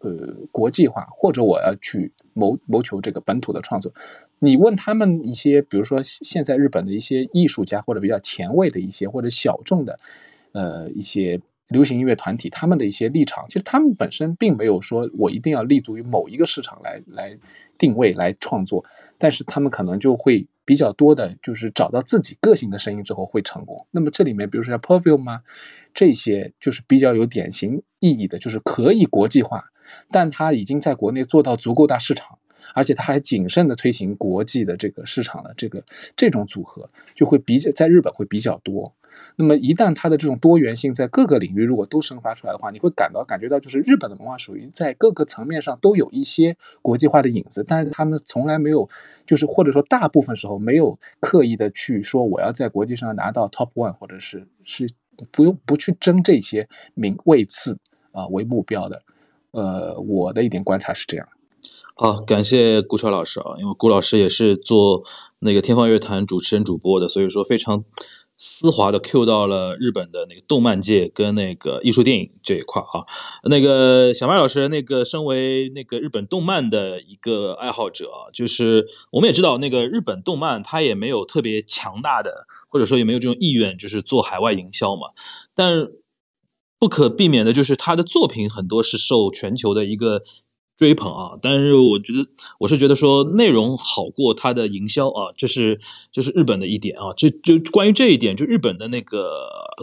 [0.03, 3.91] 呃国际化，或者我要去谋谋求这个本土的创作。
[4.39, 9.97] 你问他们一些，比如说现在日本的一些艺术家，或者比较前卫的一些，或者小众的，
[10.51, 11.41] 呃一些。
[11.69, 17.35] 流行音乐团体他们的一些立场，其实他们本身并没有说我一定要立足于某一个市场来来
[17.79, 18.83] 定位来创作，
[19.17, 23.87] 但是他们可能就会比较多的，就是找到自己个性的声音之后会成功。
[23.89, 25.41] 那么这里面，比如说像 Perfume 啊，
[25.95, 29.71] 这些就是比较有典型意义的，就是可以国际化，
[30.11, 32.39] 但它已经在国内做到足够大市场。
[32.75, 35.83] 而且它还谨慎的推行国际的这个市场的这个
[36.15, 38.91] 这种组合，就会比较在日本会比较多。
[39.35, 48.89] 那么一旦它的这种多元性在各个领域如果都生发出来的话，你会感到感觉到就是日本的文化属于在各个层面上都有一些国际化的影子，但是他们从来没有
[49.25, 54.89] 就是或者说大部分时候没有刻意的去说我要在国际上拿到 top one，或者是是
[55.31, 57.77] 不用不去争这些名位次
[58.13, 59.03] 啊为目标的。
[59.53, 61.25] 呃，我的一点观察是这样。
[61.95, 65.03] 好，感谢顾超老师啊，因为顾老师也是做
[65.39, 67.83] 那个天方乐坛主持人主播的，所以说非常
[68.35, 73.05] 丝滑的 Q 到了日本的那个动漫界跟那个艺术电影这一块啊。
[73.47, 85.09] 那个小麦老师，那个身为那个日本动漫的一个爱好者啊，就是我们也知道那个日本动漫它也没有特别强大的，或者说也没有这种意愿，就是做海外营销嘛，
[85.53, 85.87] 但
[86.83, 90.21] 不可避免的就是他的作品很多是受全球的一个。
[90.75, 92.27] 追捧啊，但是我觉得
[92.59, 95.79] 我是觉得说内容好过他的营销啊，这是
[96.11, 99.29] 这是日本的一点啊，这就关于这一点，就日本的那个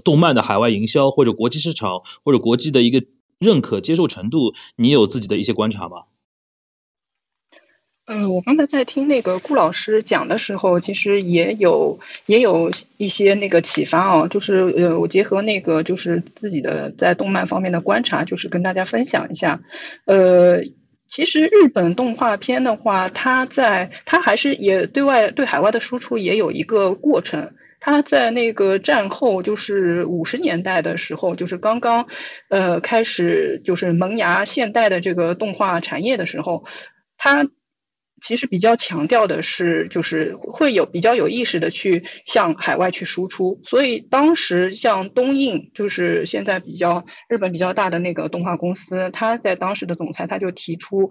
[0.04, 3.04] 动漫的海外营销或者国际市场或者国际的一个
[3.38, 6.06] 认可接受程度，你有自己的一些观察吗？
[8.12, 19.60] 嗯，我刚才在听那个顾老师讲的时候，其实也有也有一些那个启发哦，就是呃，我结合那个就是自己的在动漫方面的观察，就是跟大家分享一下，
[20.06, 20.62] 呃。
[21.08, 27.52] 其实日本动画片的话，它在它还是也对外对海外的输出也有一个过程。
[27.80, 32.06] 它在那个战后，就是五十年代的时候，就是刚刚
[32.48, 36.64] 呃开始就是萌芽现代的这个动画产业的时候，
[37.18, 37.48] 它。
[38.22, 51.10] 其实比较强调的是，就是会有比较有意识的去向海外去输出，所以当时像东映，就是现在比较日本比较大的那个动画公司，他在当时的总裁他就提出。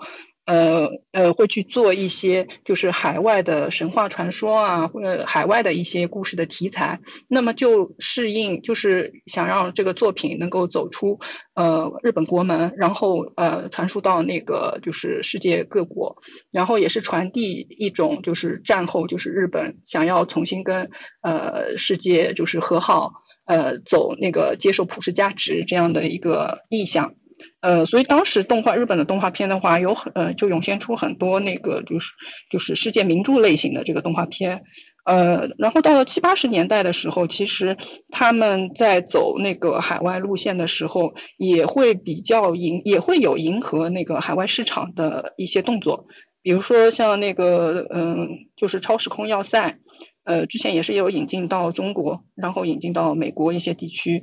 [0.50, 11.20] 呃呃，会去做一些就是海外的神话传说啊，或者海外的一些故事的题材，那么就适应，就是想让这个作品能够走出
[11.54, 16.18] 呃日本国门，然后呃传输到那个就是世界各国，
[16.52, 20.90] 然后也是传递一种就是战后就是日本想要重新跟
[21.22, 23.12] 呃世界就是和好，
[23.46, 27.14] 呃走那个接受普世价值这样的一个意向。
[27.62, 32.14] 呃，所以当时动画日本的动画片的话，有很呃就涌现出很多那个就是
[32.50, 34.64] 就是世界名著类型的这个动画片，
[35.06, 37.78] 呃，然后到了七八十年代的时候，其实
[38.10, 46.08] 他们在走那个海外路线的时候，也会比较迎也会有迎合那个海外市场的一些动作，
[46.42, 49.80] 比如说像那个嗯，就是超时空要塞，
[50.24, 54.22] 呃，之前也是有引进到中国，然后引进到美国一些地区。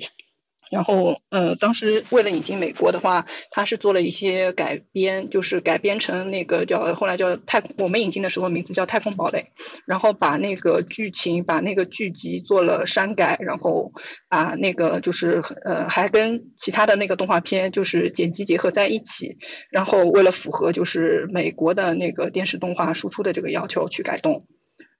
[0.70, 9.38] 然后，呃，当时为了引进美国的话，他是做了一些改编，就是改编成那个叫后来叫太，我们引进的时候名字叫《太空堡垒》，
[9.86, 13.92] 然后把那个剧情、把那个剧集做了删改，然后
[14.28, 19.38] 把那个就是呃，还跟其他的那个动画片就是剪辑结合在一起，
[19.70, 24.46] 然后为了符合就是美国的那个电视动画输出的这个要求去改动。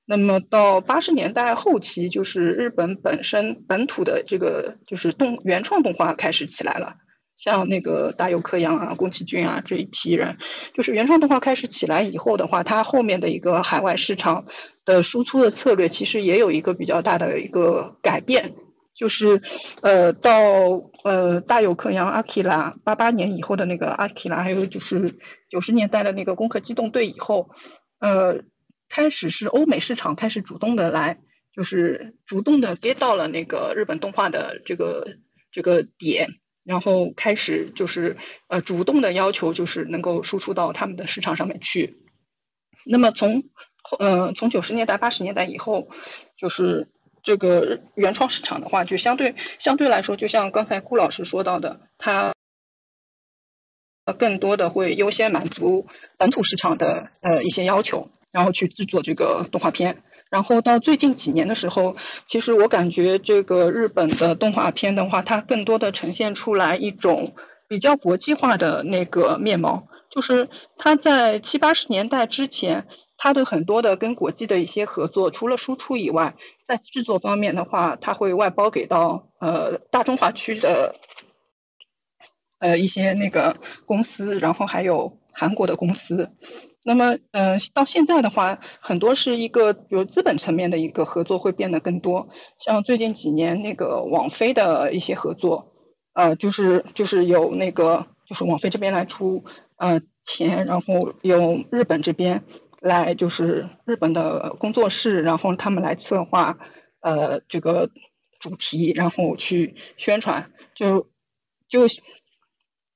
[0.09, 6.95] 那么到八十年代后期，就是日本本身本土的这个就是动原创动画开始起来了，
[7.37, 10.39] 像那个大友克洋啊、宫崎骏啊这一批人，
[10.75, 14.45] 就是原创动画开始起来以后的话，它后面的一个海外市场
[14.85, 18.55] 的输出的策略其实也有一个比较大的一个改变，
[18.95, 19.43] 就是
[19.81, 20.41] 呃到
[21.03, 25.19] 呃大友克洋阿基拉八八年以后的那个阿基拉，还有就是
[25.51, 27.51] 九十年代的那个攻壳机动队以后，
[27.99, 28.45] 呃。
[28.97, 31.19] 开始是欧美市场开始主动的来，
[31.53, 35.19] 就是主动的 get 到了那个日本动画的这个
[35.53, 36.31] 这个点，
[36.65, 38.17] 然后开始就是
[38.49, 41.99] 呃主动的要求就是能够输出到他们的市场上面去。
[42.87, 43.45] 那么从
[43.99, 45.91] 呃从九十年代八十年代以后，
[46.39, 46.89] 就是
[47.23, 52.33] 这个原创市场的话，就相对相对来说，就像刚才顾老师说到的，它
[54.19, 55.87] 更多的会优先满足
[56.17, 58.11] 本土市场的呃一些要求。
[58.37, 61.97] 然后去制作这个动画片，然后到最近几年的时候，
[62.27, 67.35] 其实我感觉这个日本的动画片的话，它更多的呈现出来一种
[67.67, 72.87] 比较国际化的那个面貌，就是它在七八十年代之前，
[73.17, 80.97] 它的很多的跟国际的一些合作，除了输出以外，在制作方面的话，它会外包给到呃大中华区的
[82.59, 83.57] 呃一些那个
[83.87, 86.33] 公司，然后还有韩国的公司。
[86.89, 92.29] 那么，呃，到现在的话，很多是一个比如资本层面的一个合作会变得更多。
[92.61, 95.73] 像最近几年那个网飞的一些合作，
[96.13, 99.45] 呃，就是就是有那个就是网飞这边来出
[99.75, 102.45] 呃钱，然后由日本这边
[102.81, 106.57] 来就是日本的工作室，然后他们来策划
[107.01, 107.91] 呃这个
[108.39, 111.09] 主题，然后去宣传，就
[111.69, 111.89] 就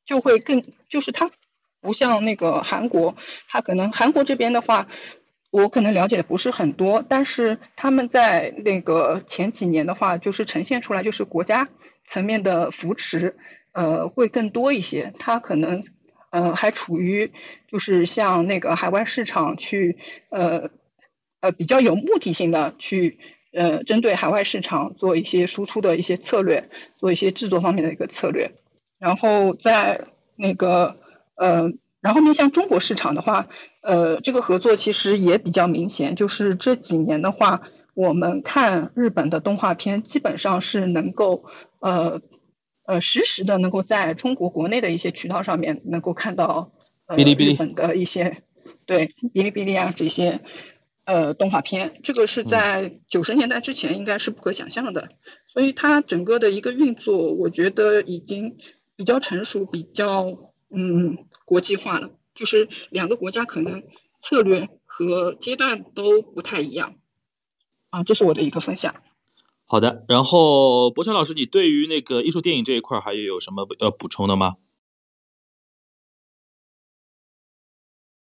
[0.07, 1.29] 就会更就是它。
[1.81, 3.17] 不像那个韩国，
[3.49, 4.87] 他可能韩国这边的话，
[5.51, 11.69] 我可能了解的不是很多，但是他们在那个前几年的话，就是呈现出来就是国家
[12.07, 13.35] 层面的扶持，
[13.73, 15.13] 呃，会更多一些。
[15.19, 15.83] 他可能
[16.31, 17.33] 呃还处于
[17.67, 19.97] 就是向那个海外市场去
[20.29, 20.71] 呃
[21.41, 23.19] 呃比较有目的性的去
[23.53, 28.53] 呃针对海外市场做一些输出的一些策略，做一些制作方面的一个策略，
[28.99, 30.03] 然后在
[30.37, 31.00] 那个。
[31.41, 31.73] 呃，
[32.03, 33.49] 然后面向中国市场的话，
[33.81, 36.15] 呃，这个合作其实也比较明显。
[36.15, 37.63] 就是这几年的话，
[37.95, 41.47] 我们看日本的动画片，基本上是能够
[41.79, 42.21] 呃
[42.85, 46.73] 呃实时的能够在中国国内的一些渠道上面能够看到
[47.07, 48.43] 呃日本的一些
[48.85, 50.43] 对哔哩哔哩啊这些
[51.07, 55.09] 呃动画片，这个是在九十年代之前应该是不可想象的。
[55.55, 58.59] 所以它整个的一个运作，我觉得已经
[58.95, 60.50] 比较成熟，比较。
[60.71, 63.83] 嗯，国际化了，就是两个国家可能
[64.21, 66.95] 策略和阶段都不太一样
[67.91, 68.95] 啊，这是我的一个分享。
[69.67, 74.57] 好的，然后博成老师，你对于那个艺术电影这一块还有什么要补充的吗？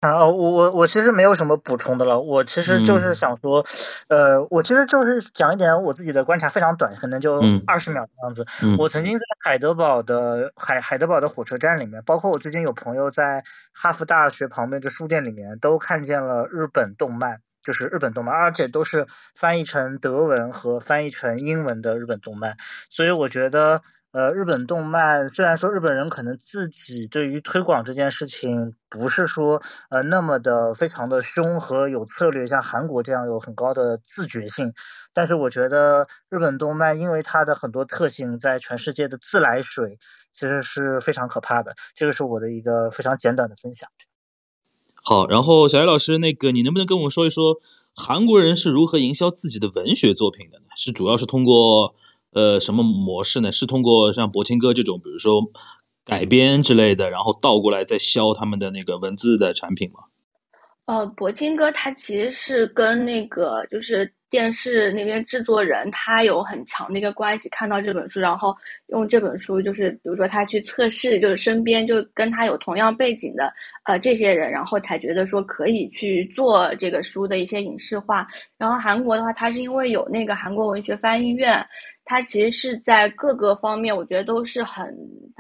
[0.01, 3.67] 啊，我我我其实没有什么补充的了，我其实就是想说，
[4.07, 8.47] 呃，我其实就是讲一点我自己的观察，非常短，可能就二十秒这样子。
[8.79, 13.43] 我曾经在海德堡的海海德堡的火车站里面，包括我最近有朋友在
[13.73, 22.57] 哈佛大学旁边的书店里面，都看见了日本动漫，就是日本动漫，而且都是翻译成德文和翻译成英文的日本动漫，
[22.89, 23.83] 所以我觉得。
[24.11, 29.61] 呃，日本动漫虽然说日本人可能自己对于推广这件事情不是说
[29.91, 34.73] 呃那么的非常的凶和有策略，像韩国这样有很高的自觉性，
[35.13, 39.99] 但是我觉得日本动漫因为它的很多特性，在全世界的自来水
[40.33, 41.77] 其实是非常可怕的。
[41.95, 43.91] 这个是我的一个非常简短的分享。
[45.05, 47.59] 好，然后小叶老师，那个你能不能跟我们说一说
[47.95, 50.65] 韩国人是如何营销自己的文学作品的呢？
[50.77, 51.95] 是主要是通过？
[52.33, 53.51] 呃，什么模式呢？
[53.51, 55.43] 是通过像博清哥这种，比如说
[56.05, 60.01] 改编之类的，然后倒过来再销他们的那个文字的产品吗？
[60.87, 67.49] 呃，博清哥他其实是跟那个就是电视那边制作人，他有很强的一个关系。
[67.49, 68.57] 看到这本书，然后
[68.89, 73.53] 用这本书，就是比如说他去测试，就是身边就跟他有同样背景的
[73.85, 78.27] 呃这些人，然后才觉得说可以去做这个书的一些影视化。
[78.57, 81.67] 然后韩国的话，他是因为有那个韩国文学翻译院。
[82.11, 84.97] 它其实是在各个方面，我觉得都是很，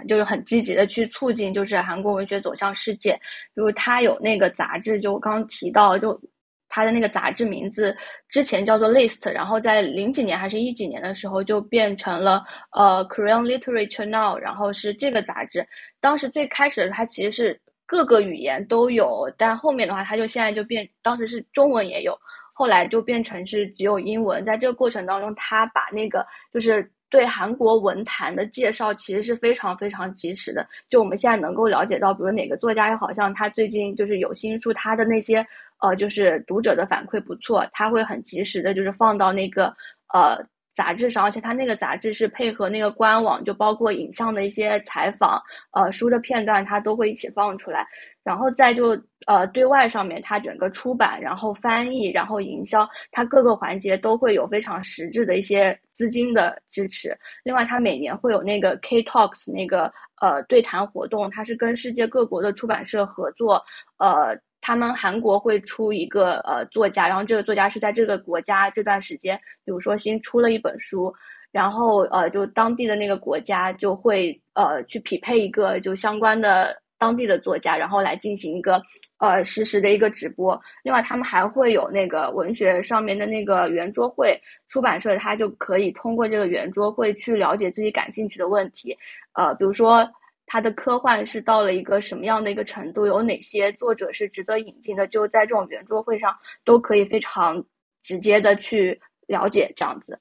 [0.06, 3.14] 就是很积极的去促进，就是韩国文学走向世界。
[3.54, 6.20] 比如它有那个杂志，就我刚刚提到，就
[6.68, 7.96] 它的那个杂志名字
[8.28, 15.66] 之前叫做 List，然后在零几年还是一几年的时候就变成了呃 Korean Literature Now，然后是这个杂志。
[16.00, 22.18] 当时最开始的它其实是各个语言都有，但后面的话它就现在就变，当时是中文也有。
[22.52, 30.66] 后来就变成是只有英文，在这个过程当中，他把那个就是对韩国文坛的介绍，其实是非常非常及时的。
[30.90, 35.46] 就我们现在能够了解到，比如哪个作家又，好像他最近就是有新书，他的那些
[35.80, 39.74] 呃，就是读者的反馈不错，他会很及时的，就是放到那个
[40.12, 40.46] 呃。
[40.78, 45.42] 杂志上，而且它那个杂志是配合那个官网，就包括影像的一些采访，
[45.72, 47.84] 呃，书的片段，它都会一起放出来。
[48.22, 48.90] 然后再就
[49.26, 57.18] 呃对外上面，它整个出版，然后翻译，然后营销，它各个环节都会有非常实质的一些资金的支持。
[57.42, 63.60] 另外，它每年会有那个 K Talks 那个呃对谈活动，它是跟世界各国的出版社合作，
[63.96, 64.38] 呃。
[64.60, 71.14] 他们韩国会出一个呃作家，然后这个作家是在这个国家这段时间，比如说新出了一本书，
[71.52, 78.82] 然后呃就当地的那个国家就会呃去匹配一个就相关的当地的作家，然后来进行一个
[79.18, 80.60] 呃实时的一个直播。
[80.82, 88.98] 另外他们还会有那个文学上面的那个圆桌会，出版社他就可以通过这个圆桌会去了解自己感兴趣的问题，
[89.32, 90.10] 呃比如说。
[90.48, 93.06] 它的科幻是到了一个什么样的一个程度？
[93.06, 95.06] 有哪些作者是值得引进的？
[95.06, 97.66] 就在这种圆桌会上，都可以非常
[98.02, 100.18] 直接的去了解这样子。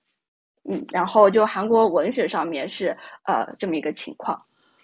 [0.70, 4.44] 嗯，然后就韩国文学上面是呃这么一个情况。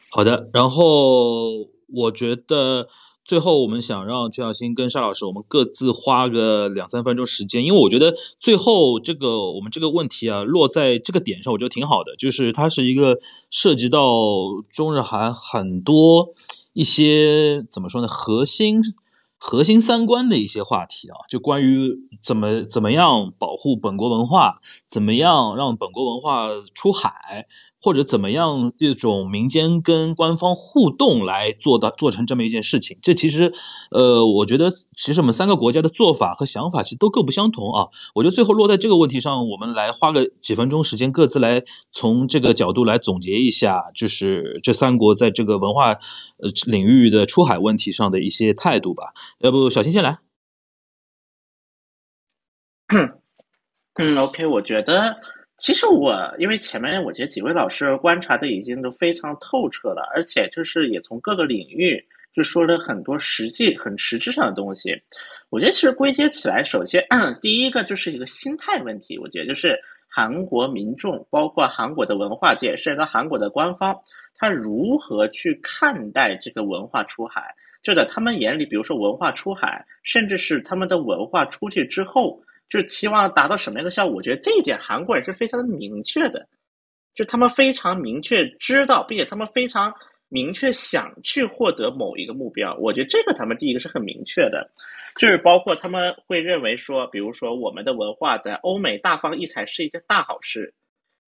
[0.09, 1.51] 好的，然后
[1.93, 2.87] 我觉得
[3.25, 13.17] 最后我们想让曲小新跟沙老师，我们各自花个两三分钟时间，因为我觉得最后这个我们这个问题啊，落在这个点上，我觉得挺好的，就是它是一个
[13.49, 14.01] 涉及到
[14.69, 16.33] 中日韩很多
[16.73, 18.81] 一些怎么说呢，核心。
[19.45, 21.91] 核心三观的一些话题啊，就关于
[22.21, 27.45] 怎么怎么样保护本国文化，怎么样让本国文化出海。
[27.83, 33.51] 或者怎么样，这种民间跟官方互动来做到做成这么一件事情，这其实，
[33.91, 37.89] 呃，我觉得其实我们三个国家的做法和想法其实都各不相同啊。
[38.15, 41.61] 我觉得最后落在这个问题上，我们来花个几分钟时间，各自来
[41.91, 49.13] 从这个角度来总结一下，就是这三国在这个文化呃领域的出海问题上的一些态度吧。
[49.39, 50.19] 要不小新先来？
[53.95, 55.17] 嗯，OK，我觉得。
[55.63, 64.91] 其实我因为前面我觉得几位老师观察的已经都非常透彻了，而且就是也从各个领域就说了很多实际很实质上的东西。
[65.49, 67.01] 我觉得其实归结起来，首先
[67.41, 69.17] 第一个就是一个心态问题。
[69.17, 69.79] 我觉得就是
[70.09, 73.97] 韩国民众，包括韩国的文化界，甚至韩国的官方，
[74.35, 77.55] 他如何去看待这个文化出海？
[77.81, 82.41] 就在他们眼里，比如说文化出海，甚至是他们的文化出去之后。
[82.69, 84.15] 就期望达到什么样的效果？
[84.15, 86.47] 我觉得这一点韩国人是非常的明确的，
[87.13, 89.93] 就他们非常明确知道，并且他们非常
[90.29, 92.75] 明确想去获得某一个目标。
[92.79, 94.71] 我觉得这个他们第一个是很明确的，
[95.19, 100.73] 就是包括他们会认为说，比如说我们的文化在欧美大放异彩是一件大好事，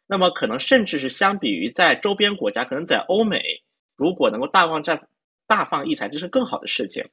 [0.08, 3.62] 那么可能甚至是相比于在周边国家，可能在欧美
[3.96, 5.02] 如果能够大放在。
[5.48, 7.06] 大放异彩，这是更好的事情，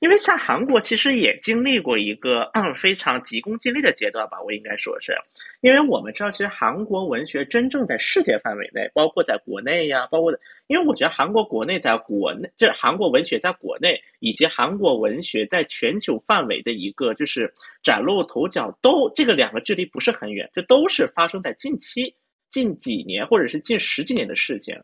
[0.00, 5.12] 因为像韩国其实也经历过一个非常急功近利的阶段吧，我应该说是，
[5.60, 10.32] 因为我们知道，其实韩国文学真正在世界范围内，包括在国内呀，包括，
[10.66, 17.52] 因为我觉得韩国国内在国内，这韩国文学在国内以及韩国文学在全球范围的一个就是
[17.82, 22.14] 崭露头角，都这个两个距离不是很远，这都是发生在近期、
[22.50, 24.80] 近几年或者是近十几年的事情。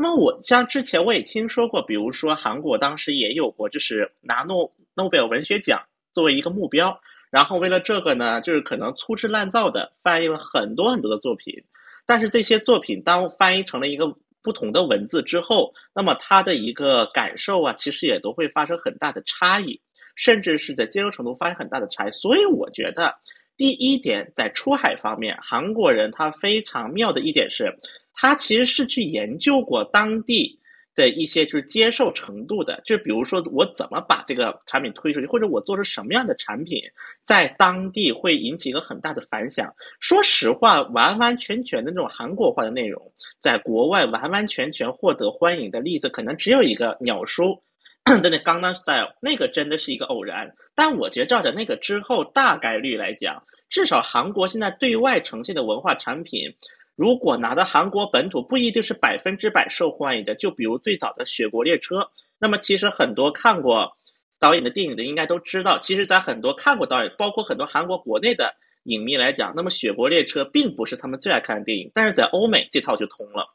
[0.00, 7.00] 那么我像之前我也听说过，比如说韩国当时也有过，就是拿诺诺贝尔文学奖作为一个目标，
[7.30, 11.64] 然后为了这个呢，就是可能粗制滥造的翻译了很多很多的作品，
[12.06, 19.80] 但是这些作品当翻译成了一个不同的文字之后，那么他的一个感受啊，其实也都会发生很大的差异，
[20.14, 22.12] 甚至是在接受程度发生很大的差异。
[22.12, 23.16] 所以我觉得
[23.58, 27.78] 第一点在出海方面，韩国人他非常妙的一点是。
[28.20, 30.58] 他其实是去研究过当地
[30.96, 36.82] 的一些就是接受程度的，就比如说我怎么把这个产品推出去，或者我做出什么样的产品，
[37.24, 39.72] 在当地会引起一个很大的反响。
[40.00, 47.62] 说实话，完完全全的那种韩国化的内容，在国外完完全全获得欢迎的例子，可能只有一个鸟叔
[48.22, 50.54] 的那刚刚 style，那个真的是一个偶然。
[50.74, 56.56] 但我觉得照着那个之后，大概率来讲，至少韩国现在对外呈现的文化产品。
[56.96, 61.96] 如果拿到韩国本土不一定是百分之百受欢迎的，就比如最早的《雪国列车》，
[62.40, 63.96] 那么其实很多看过
[64.40, 73.54] 导演的电影的应该都知道，其实，在很多看过导演，包括很多韩国国内的影迷来讲，那么《雪国列车》并不是他们最爱看的电影，但是在欧美这套就通了。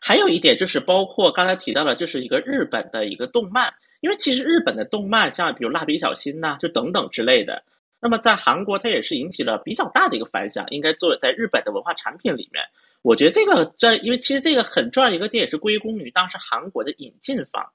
[0.00, 7.62] 还有一点就是，包括刚才提到的，就是一个日本的一个动漫，因为其实日本的动漫，像比如《蜡笔小新》呐，就等等之类的。
[8.00, 10.66] 那么在韩国，它也是引起了比较大的一个反响。
[10.70, 12.64] 应该作为在日本的文化产品里面，
[13.02, 17.70] 我觉得这个在，因为其实这个很重要一个点也是归功于当时韩国的引进方，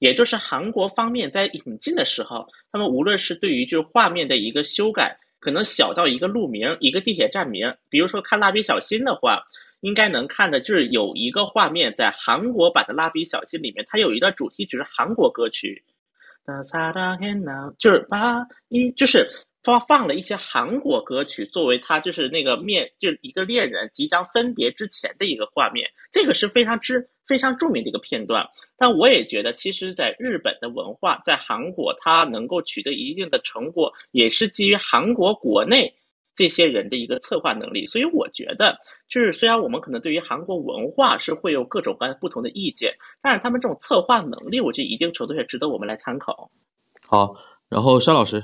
[0.00, 9.44] 也就是韩国方面在引进的时候，他们无论是对于就是画面的一个修改，可能小到一个路名、一个地铁站名，比如说看蜡笔小新的话，
[9.80, 15.84] 应该能看的就是有一个画面在韩国版的蜡笔小新里面，它有一段主题曲是韩国歌曲，
[17.78, 19.30] 就是把一就是。
[19.62, 28.48] 发放了一些韩国歌曲，作为他就是那个面，就是一个恋人即将分别之前的一个画面，这个是非常之非常著名的一个片段。
[28.78, 35.94] 但我也觉得，其实，在日本的文化，在韩国，它能够取得一定的成果，也是基于韩国国内
[36.40, 37.84] 这些人的一个策划能力。
[37.84, 46.50] 所以，我觉得，就是虽然我们可能对于韩国文化是会有各种各样不同的意见，但是他们这种策划能力，我觉得一定程度上值得我们来参考。
[47.06, 47.36] 好，
[47.68, 48.42] 然后沙老师。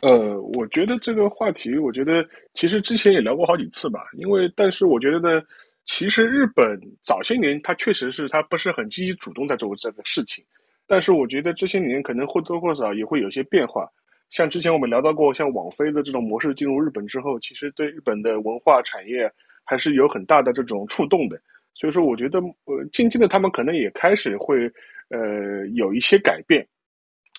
[0.00, 4.00] 呃，我觉得这个话题，我觉得其实之前也聊过好几次吧。
[4.14, 5.42] 因为，但是我觉得呢，
[5.84, 10.42] 其实日本早些年它确实是它不是很积极主动在做这个事情，
[10.86, 13.86] 但是我觉得这些年可能或多或少也会有些变化。
[14.30, 19.30] 像之前我们聊到过，像网飞的这种模式进入日本之后，其实对日本的文化产业
[19.64, 21.40] 还是有很大的这种触动的。
[21.74, 24.70] 所以说，我觉得呃，渐渐的他们可能也开始会
[25.10, 26.66] 呃有一些改变。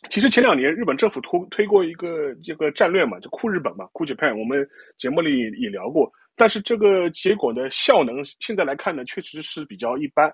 [0.10, 6.12] 其实前两年日本政府推推过一个这个战略嘛，就酷日本嘛，酷 Japan，我们节目里也聊过。
[6.36, 10.32] 但是这个结果的效能现在来看呢，确实是比较一般，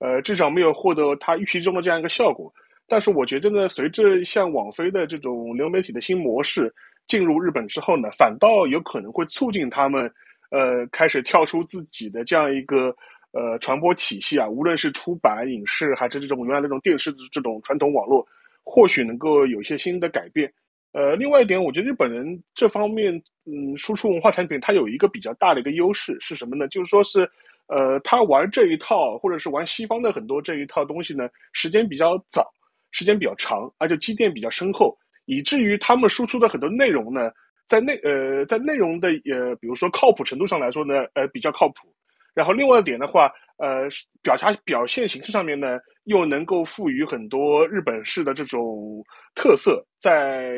[0.00, 2.52] 呃，至少没有获得他预期中的这样一个效果。
[2.88, 6.72] 但是我觉得呢，随着像网飞的这种流媒体的新模式
[7.06, 10.10] 进入日本之后呢，反倒有可能会促进他们
[10.50, 12.96] 呃开始跳出自己的这样一个
[13.32, 18.26] 呃传播体系啊，无论是出版影视还是这种原来那种电视的这种传统网络。
[18.68, 20.52] 或许能够有一些新的改变，
[20.90, 23.14] 呃，另外一点，我觉得日本人这方面，
[23.44, 26.66] 嗯，输出文化产品，它有一个比较大的一个优势是什么呢？
[26.66, 27.30] 就是说是，
[27.68, 32.52] 呃，他玩这一套，或者是玩西方的很多这一套东西呢，时间比较早，
[32.90, 37.30] 时间比较长，而且积淀比较深厚，以至于他们输出的很多内容呢，
[37.66, 41.92] 在内呃，在内容的呃，比如说靠谱程度上来说呢，呃，比较靠谱。
[42.34, 43.88] 然后另外一点的话，呃，
[44.22, 49.02] 表达表现形式上面呢，又能够赋予很多日本式的这种
[49.34, 50.52] 特色，在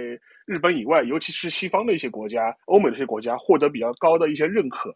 [0.44, 4.92] 日本以外，尤其是西方的一些国家、欧美的一些国家，获得比较高的一些认可。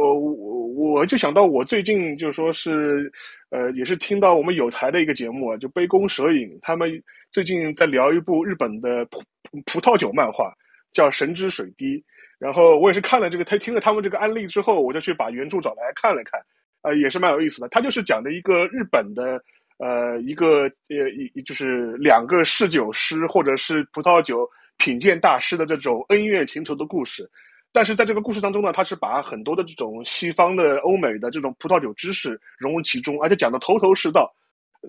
[0.00, 3.12] 呃，我我就想到我最近就说是，
[3.50, 9.20] 呃，也是听到我们有台的一个节目啊，就杯弓蛇影，他们最近在聊一部日本的葡
[9.66, 10.54] 葡萄酒漫画，
[10.92, 11.98] 叫《神之水滴》。
[12.38, 16.40] 然后我也是看了这个，他听了他们这个案例之后，我就去把原著找来看了看，
[16.80, 17.68] 呃，也是蛮有意思的。
[17.68, 19.42] 他就是讲的一个日本的，
[19.78, 24.48] 呃，一个呃一就是两个侍酒师或者是葡萄酒
[24.78, 27.28] 品鉴大师的这种恩怨情仇的故事。
[27.72, 34.34] 但是在这个故事当中呢，他是把很多的这种西方的、欧美的这种葡萄酒知识融入其中，而且讲的头头是道。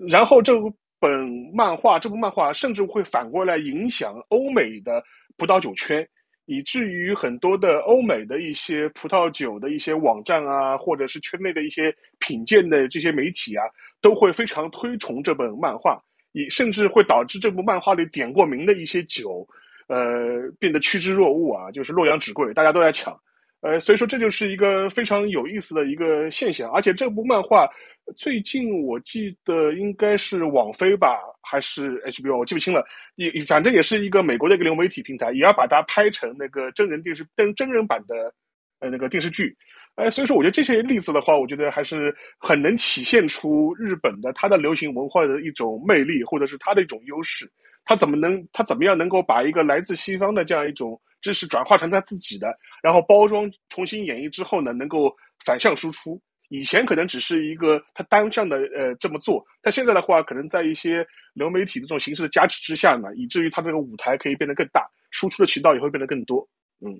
[0.08, 0.54] 然后这
[0.98, 1.10] 本
[1.54, 5.02] 漫画，这部漫画甚至会反过来影响欧美的
[5.36, 6.08] 葡萄酒圈。
[6.44, 13.62] 以至于很多的欧美的一些葡萄酒的一些网站啊，或者是圈内的一些品鉴的这些媒体啊，
[14.00, 16.02] 都会非常推崇这本漫画，
[16.32, 19.46] 也甚至会导致这部漫画里点过名的一些酒，
[19.88, 23.18] 呃，变得趋之若鹜啊，就是洛阳纸贵，大家都在抢。
[23.60, 27.68] 呃，所以说这就是一个非常有意思的一个现象，而且这部漫画
[28.16, 32.84] 最近我记得应该是网飞吧，还是 HBO，我记不清了，
[33.14, 38.34] 也反正也是一个美国的一个流媒体平台，也要把它拍成那个真人电视真真人版的
[38.80, 39.56] 呃那个电视剧。
[39.94, 47.48] 哎，所以说我觉得这些例子的话，我觉得还是很能体现出日本的它的流行文化的一种魅力，或者是它的一种优势。
[47.84, 51.00] 他怎么能，他怎么样能够把一个来自西方的这样一种。
[51.22, 52.52] 知识转化成他自己的，
[52.82, 55.14] 然后包装重新演绎之后呢，能够
[55.44, 56.20] 反向输出。
[56.48, 66.48] 以前可能只是一个他单向的呃这么做，但现在的话，可能在一些流媒体的这种形式的加持之下呢，以至于他这个舞台可以变得更大，输出的渠道也会变得更多。
[66.84, 66.90] 嗯，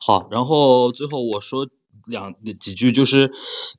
[0.00, 1.68] 好，然后最后我说。
[2.06, 3.30] 两几句就是，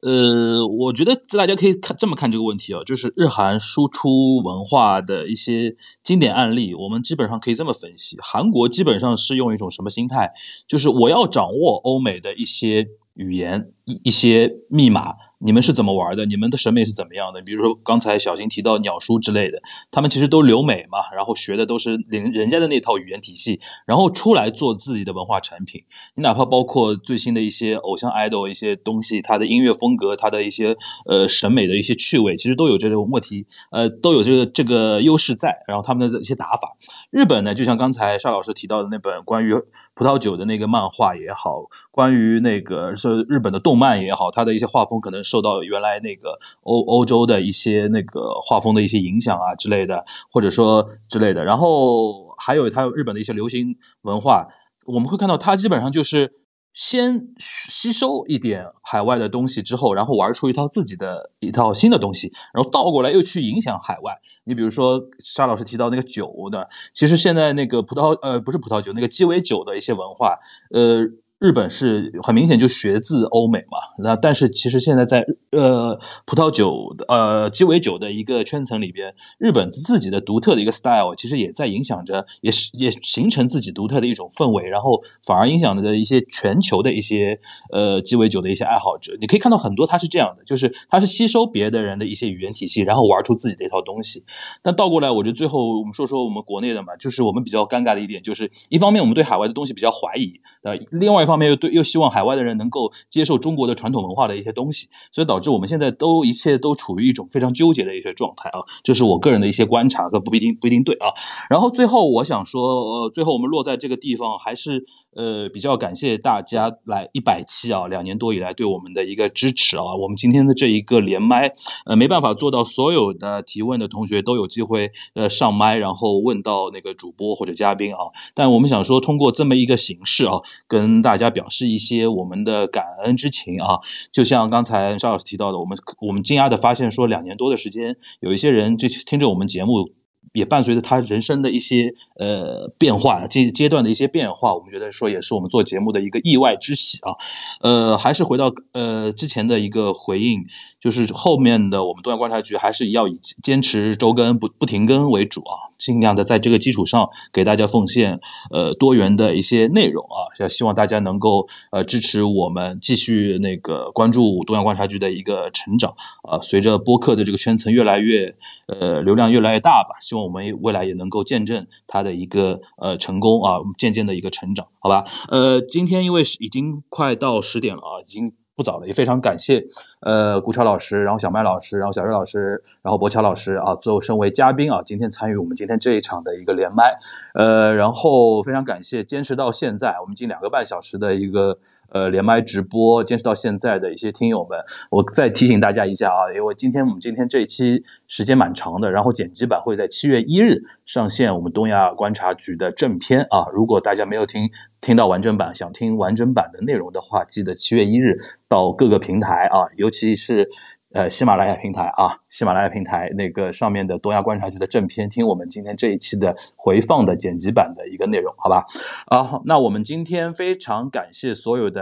[0.02, 10.32] 呃，我觉得大家可以看这么看这个问题啊，就是日韩输出文化的一些经典案例，我们基本上可以这么分析：韩国基本上是用一种什么心态？
[10.68, 15.27] 就是我要掌握欧美的一些语言、一一些密码。
[15.40, 16.26] 你们是怎么玩的？
[16.26, 17.42] 你们的审美是怎么样的？
[17.42, 19.62] 比如说刚才小新提到鸟叔之类的，
[19.92, 25.84] 他们其实都留美嘛，然后学的都是人人家的那套语言体系，然后出来做自己的文化产品。
[26.16, 35.56] 你哪怕包括最新的一些偶像 idol 一些东西，他的音乐风格，他的一些呃审美的一些趣味，其实都有这种问题，呃，都有这个这个优势在。
[35.68, 36.76] 然后他们的一些打法，
[37.12, 39.54] 日本呢，就像刚才邵老师提到的那本关于。
[39.98, 51.44] 葡萄酒的那个漫画也好，关于那个是日本的动漫也好，它的一些画风可能受到原来那个欧欧洲的一些那个画风的一些影响啊之类的，或者说之类的。
[51.44, 54.48] 然后还有它日本的一些流行文化，
[54.86, 56.32] 我们会看到它基本上就是。
[56.78, 64.14] 先吸收一点海外的东西之后，然后玩出一套自己的一套新的东西，然后倒过来又去影响海外。
[64.44, 70.38] 你比如说沙老师提到那个酒的，其实现在那个葡萄呃不是葡萄酒，那个鸡尾酒的一些文化，
[70.70, 71.02] 呃。
[71.40, 87.40] 日本是很明显就学自欧美嘛，那但是其实现在在呃葡萄酒呃鸡尾酒的一个圈层里边，日本自己的独特的一个 style，其实也在影响着，也是也形成自己独特的一种氛围，然后反而影响着一些全球的一些
[87.72, 89.16] 呃鸡尾酒的一些爱好者。
[89.22, 94.24] 你可以看到很多他是这样的，就是他是吸收别的人的一些语言体系，然后玩出自己的一套东西。
[94.64, 101.27] 但倒过来，我觉得最后我们说说我们国内的嘛，就是我们比较尴尬的一点，就是一方面我们对海外的东西比较怀疑，呃，另外。
[101.28, 111.14] 方面又对又希望海外的人能够接受中国的传统文化的一些东西，所以导致我们现在都一切都处于一种非常纠结的一些状态啊，这是我个人的一些观察，可不一定不一定对啊。
[111.50, 114.86] 然后最后我想说，呃，最后我们落在这个地方，还是
[115.16, 119.84] 呃比较感谢大家来一百期啊，两年多以来对我们的一个支持啊。
[120.02, 121.54] 我们今天的这一个连麦，
[121.86, 128.00] 呃，没办法做到所有的提问的同学都有机会呃上麦，然后问到那个主播或者嘉宾啊。
[128.34, 133.80] 但我们想说，通过这么一个形式啊，跟大家表示一些我们的感恩之情啊。
[134.12, 139.92] 就像刚才邵老师提到的，我们我们惊讶的发现说，两年多的时间，有一些人就听着我们节目。
[140.34, 147.16] 也伴随着他人生的一些呃变化阶阶段的一些变化，我们觉得说也是我们做节目的一个意外之喜啊。
[147.62, 150.46] 呃，还是回到呃之前的一个回应，
[150.80, 158.20] 就是后面的我们东亚观察局还是要以坚持周更不不停更为主啊，尽量的在这个基础上给大家奉献
[158.52, 166.40] 呃多元的一些内容啊，要希望大家能够呃支持我们继续那个关注东亚观察局的一个成长啊。
[166.42, 168.36] 随着播客的这个圈层越来越
[168.68, 170.28] 呃流量越来越大吧，希望。
[170.28, 175.04] 我们未来也能够见证它的一个呃成功啊，渐渐的一个成长，好吧？
[175.30, 179.68] 呃，今天因为是已经快到十点了啊，已经不早了，也非常感谢
[180.00, 186.98] 呃顾超老师，然后小麦老师，然后小瑞老师，然后博乔老师啊，最后身为嘉宾啊，今天参与我们今天这一场的一个连麦，
[187.36, 191.60] 呃，然后非常感谢坚持到现在，我们近两个半小时的一个。
[191.90, 194.60] 呃，连麦直播坚持到现在的一些听友们，
[194.92, 203.48] 我再提醒大家一下啊，因为今天我们今天这一期时间蛮长的，然后剪辑版会在七月一日上线我们东亚观察局的正片啊。
[203.54, 204.50] 如果大家没有听
[204.82, 210.50] 听到完整版，想听完整版的内容的话，记得七月一日到各个平台啊，尤其是。
[210.94, 218.66] 呃，喜马拉雅平台啊，喜马拉雅平台那个上面的东亚观察局的正片，听我们今天这一期的回放的剪辑版的一个内容，好吧？
[219.08, 221.82] 啊，那我们今天非常感谢所有的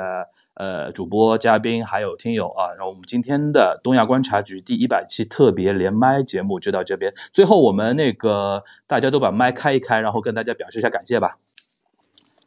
[0.56, 7.14] 呃主播、嘉宾还有听友啊，然后我们今天的东亚观察局第一百期特别连麦节目就到这边。
[7.32, 11.38] 最后我们那个大家都把麦开一开，然后跟大家表示一下感谢吧。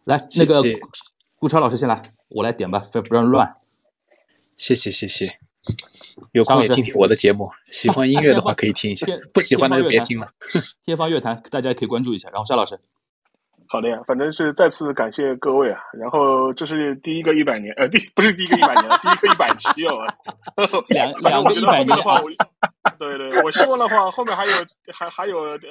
[0.04, 0.60] 来，那个
[1.38, 3.48] 顾超老师先来，我来点吧，不让乱。
[4.56, 5.47] 谢谢谢谢。
[6.32, 10.28] 有空也听听我的节目，喜欢音乐的话可以听一下，不喜欢的就别听了。
[10.84, 12.28] 天方乐坛，大家可以关注一下。
[12.30, 12.78] 然后夏老师，
[13.66, 15.80] 好的呀，反正是再次感谢各位啊。
[15.92, 20.04] 然后这是第一个一百年，呃，第不是第一个一百年，第一个一百期哦。
[20.88, 22.28] 两两个一百年的话，我
[22.98, 24.52] 对对，我希望的话，后面还有
[24.92, 25.68] 还还有二这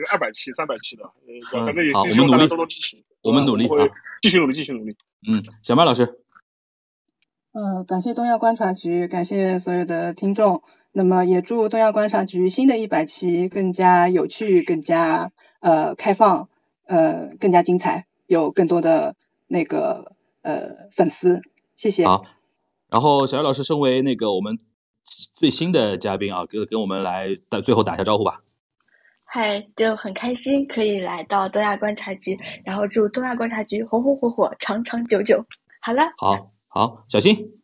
[0.00, 1.04] 个二百期、三百期的，
[1.52, 2.96] 反正也希望大家多多支持。
[3.22, 3.68] 我们努力，
[4.22, 4.96] 继续努力，继续努力。
[5.28, 6.20] 嗯，小麦老师。
[7.58, 10.62] 呃，感谢东亚观察局，感谢所有的听众。
[10.92, 16.48] 那么也祝东亚观察局新的一百期更加有趣、更加呃开放、
[16.86, 19.16] 呃更加精彩，有更多的
[19.48, 20.12] 那个
[20.42, 21.40] 呃粉丝。
[21.74, 22.06] 谢谢。
[22.06, 22.24] 好，
[22.88, 24.56] 然后小艾老师身为那个我们
[25.34, 28.40] 最新的嘉宾啊，给给我们来打最后打一下招呼吧。
[29.26, 35.44] 嗨，就很开心可以来到东亚观察局，然后祝东亚观察局红红火火、长长久久。
[35.80, 36.02] 好了。
[36.18, 36.52] 好。
[36.68, 37.58] 好，小新。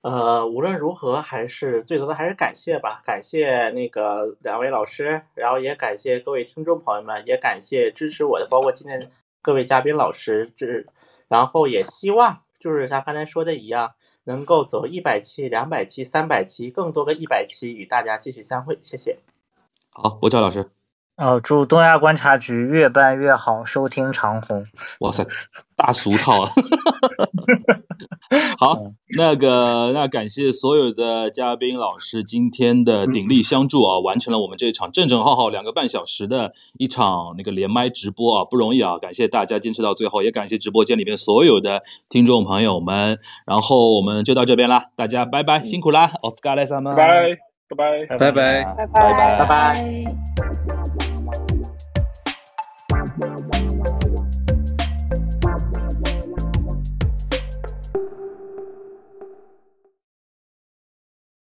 [0.00, 9.10] 呃，无论如何，还是最多的还是感谢吧，感谢那个两位老师，然后也感谢各位听众朋友们，也感谢支持我的，包括今天
[9.40, 10.66] 各位嘉宾老师，这
[11.28, 13.94] 然后也希望就是像刚才说的一样，
[14.24, 19.18] 能够走一百期、两百期、三百期，更多个一百期，与大家继续相会，谢谢。
[19.90, 20.70] 好，我叫老师。
[21.18, 24.64] 哦，祝东亚观察局越办越好，收听长虹。
[25.00, 25.26] 哇塞，
[25.74, 26.50] 大俗套啊！
[28.56, 28.78] 好，
[29.16, 38.96] 那个，那感谢所有的嘉宾老师今天的鼎力相助啊，完成了我们这场正正好好两个半小时的一场那个连麦直播啊，不容易啊！
[38.98, 43.18] 感谢大家坚持到最后，也感谢直播间里面所有的听众朋友们。
[43.44, 47.36] 然后我们就到这边啦，大家拜拜，辛苦啦，奥斯卡莱萨们，拜
[47.76, 50.47] 拜，拜拜，拜拜，拜拜，拜拜。